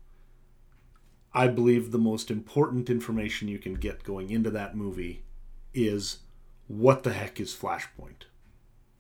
I 1.34 1.48
believe 1.48 1.92
the 1.92 1.98
most 1.98 2.30
important 2.30 2.90
information 2.90 3.48
you 3.48 3.58
can 3.58 3.74
get 3.76 4.04
going 4.04 4.30
into 4.30 4.52
that 4.52 4.76
movie 4.76 5.24
is 5.74 6.20
what 6.68 7.04
the 7.04 7.14
heck 7.14 7.40
is 7.40 7.56
Flashpoint? 7.56 8.26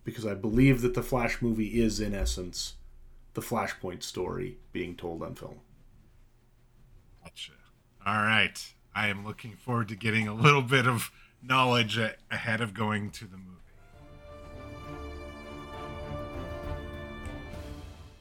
Because 0.03 0.25
I 0.25 0.33
believe 0.33 0.81
that 0.81 0.95
the 0.95 1.03
Flash 1.03 1.41
movie 1.41 1.79
is, 1.81 1.99
in 1.99 2.13
essence, 2.13 2.73
the 3.35 3.41
Flashpoint 3.41 4.03
story 4.03 4.57
being 4.71 4.95
told 4.95 5.21
on 5.21 5.35
film. 5.35 5.59
Gotcha. 7.23 7.53
All 8.05 8.17
right. 8.17 8.73
I 8.95 9.07
am 9.07 9.25
looking 9.25 9.55
forward 9.55 9.87
to 9.89 9.95
getting 9.95 10.27
a 10.27 10.33
little 10.33 10.61
bit 10.61 10.87
of 10.87 11.11
knowledge 11.41 11.99
ahead 12.31 12.61
of 12.61 12.73
going 12.73 13.11
to 13.11 13.25
the 13.25 13.37
movie. 13.37 13.52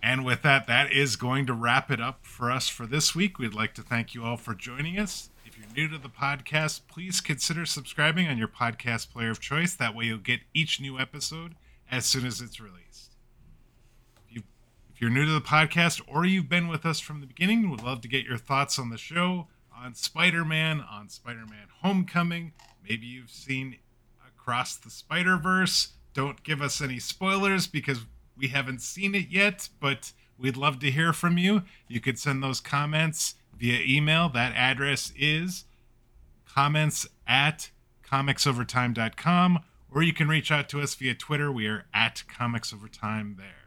And 0.03 0.25
with 0.25 0.43
that, 0.43 0.67
that 0.67 0.93
is 0.93 1.17
going 1.17 1.47
to 1.47 1.53
wrap 1.53 1.91
it 1.91 2.01
up 2.01 2.27
for 2.27 2.51
us 2.51 2.69
for 2.69 2.87
this 2.87 3.15
week. 3.15 3.39
We'd 3.39 3.55
like 3.55 3.73
to 3.75 3.83
thank 3.83 4.15
you 4.15 4.25
all 4.25 4.37
for 4.37 4.55
joining 4.55 4.99
us. 4.99 5.31
If 5.47 5.57
you're 5.57 5.67
new 5.77 5.89
to 5.97 6.03
the 6.03 6.09
podcast, 6.09 6.83
please 6.89 7.21
consider 7.21 7.65
subscribing 7.65 8.27
on 8.27 8.37
your 8.37 8.49
podcast 8.49 9.11
player 9.11 9.31
of 9.31 9.41
choice. 9.41 9.75
That 9.75 9.95
way, 9.95 10.07
you'll 10.07 10.19
get 10.19 10.41
each 10.53 10.81
new 10.81 10.99
episode 10.99 11.55
as 11.91 12.05
soon 12.05 12.27
as 12.27 12.41
it's 12.41 12.59
released. 12.59 13.15
If, 14.27 14.37
you, 14.37 14.43
you're 14.97 15.11
new 15.11 15.25
to 15.25 15.33
the 15.33 15.41
podcast 15.41 16.01
or 16.09 16.25
you've 16.25 16.49
been 16.49 16.67
with 16.67 16.85
us 16.85 16.99
from 16.99 17.21
the 17.21 17.27
beginning, 17.27 17.71
we'd 17.71 17.83
love 17.83 18.01
to 18.01 18.09
get 18.09 18.25
your 18.25 18.39
thoughts 18.39 18.79
on 18.79 18.91
the 18.91 18.99
show, 18.99 19.47
on 19.77 19.95
Spider 19.95 20.45
Man, 20.45 20.81
on 20.81 21.09
Spider 21.09 21.47
Man 21.49 21.69
Homecoming, 21.83 22.53
Maybe 22.89 23.07
you've 23.07 23.31
seen 23.31 23.77
Across 24.27 24.77
the 24.79 24.91
Spider 24.91 25.37
Verse. 25.37 25.93
Don't 26.15 26.43
give 26.43 26.61
us 26.61 26.81
any 26.81 26.99
spoilers 26.99 27.67
because 27.67 28.01
we 28.37 28.49
haven't 28.49 28.83
seen 28.83 29.15
it 29.15 29.29
yet, 29.29 29.69
but 29.81 30.13
we'd 30.39 30.57
love 30.57 30.79
to 30.81 30.91
hear 30.91 31.13
from 31.13 31.39
you. 31.39 31.63
You 31.89 32.01
could 32.01 32.19
send 32.19 32.43
those 32.43 32.61
comments 32.61 33.35
via 33.57 33.81
email. 33.85 34.29
That 34.29 34.55
address 34.55 35.13
is 35.17 35.65
comments 36.47 37.07
at 37.27 37.71
comicsovertime.com, 38.09 39.61
or 39.91 40.03
you 40.03 40.13
can 40.13 40.29
reach 40.29 40.51
out 40.51 40.69
to 40.71 40.81
us 40.81 40.95
via 40.95 41.15
Twitter. 41.15 41.51
We 41.51 41.67
are 41.67 41.87
at 41.95 42.25
comicsovertime 42.29 43.37
there. 43.37 43.63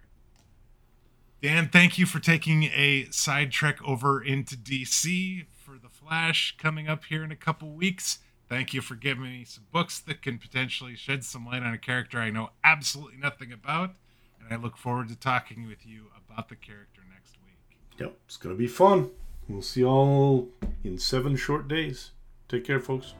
Dan, 1.41 1.69
thank 1.69 1.97
you 1.97 2.05
for 2.05 2.19
taking 2.19 2.63
a 2.63 3.07
side 3.11 3.51
trek 3.51 3.77
over 3.83 4.23
into 4.23 4.55
DC 4.55 5.45
for 5.53 5.77
The 5.77 5.89
Flash 5.89 6.55
coming 6.57 6.87
up 6.87 7.05
here 7.05 7.23
in 7.23 7.31
a 7.31 7.35
couple 7.35 7.69
weeks. 7.71 8.19
Thank 8.47 8.73
you 8.73 8.81
for 8.81 8.95
giving 8.95 9.23
me 9.23 9.43
some 9.45 9.65
books 9.71 9.99
that 9.99 10.21
can 10.21 10.37
potentially 10.37 10.95
shed 10.95 11.23
some 11.23 11.45
light 11.45 11.63
on 11.63 11.73
a 11.73 11.77
character 11.77 12.19
I 12.19 12.29
know 12.29 12.51
absolutely 12.63 13.17
nothing 13.17 13.51
about. 13.51 13.95
And 14.45 14.53
I 14.53 14.61
look 14.61 14.77
forward 14.77 15.09
to 15.09 15.15
talking 15.15 15.67
with 15.67 15.85
you 15.85 16.05
about 16.29 16.49
the 16.49 16.55
character 16.55 17.01
next 17.11 17.35
week. 17.43 17.77
Yep, 17.99 18.15
it's 18.27 18.37
going 18.37 18.55
to 18.55 18.59
be 18.59 18.67
fun. 18.67 19.09
We'll 19.47 19.61
see 19.61 19.81
you 19.81 19.87
all 19.87 20.49
in 20.83 20.99
seven 20.99 21.35
short 21.35 21.67
days. 21.67 22.11
Take 22.47 22.63
care, 22.63 22.79
folks. 22.79 23.15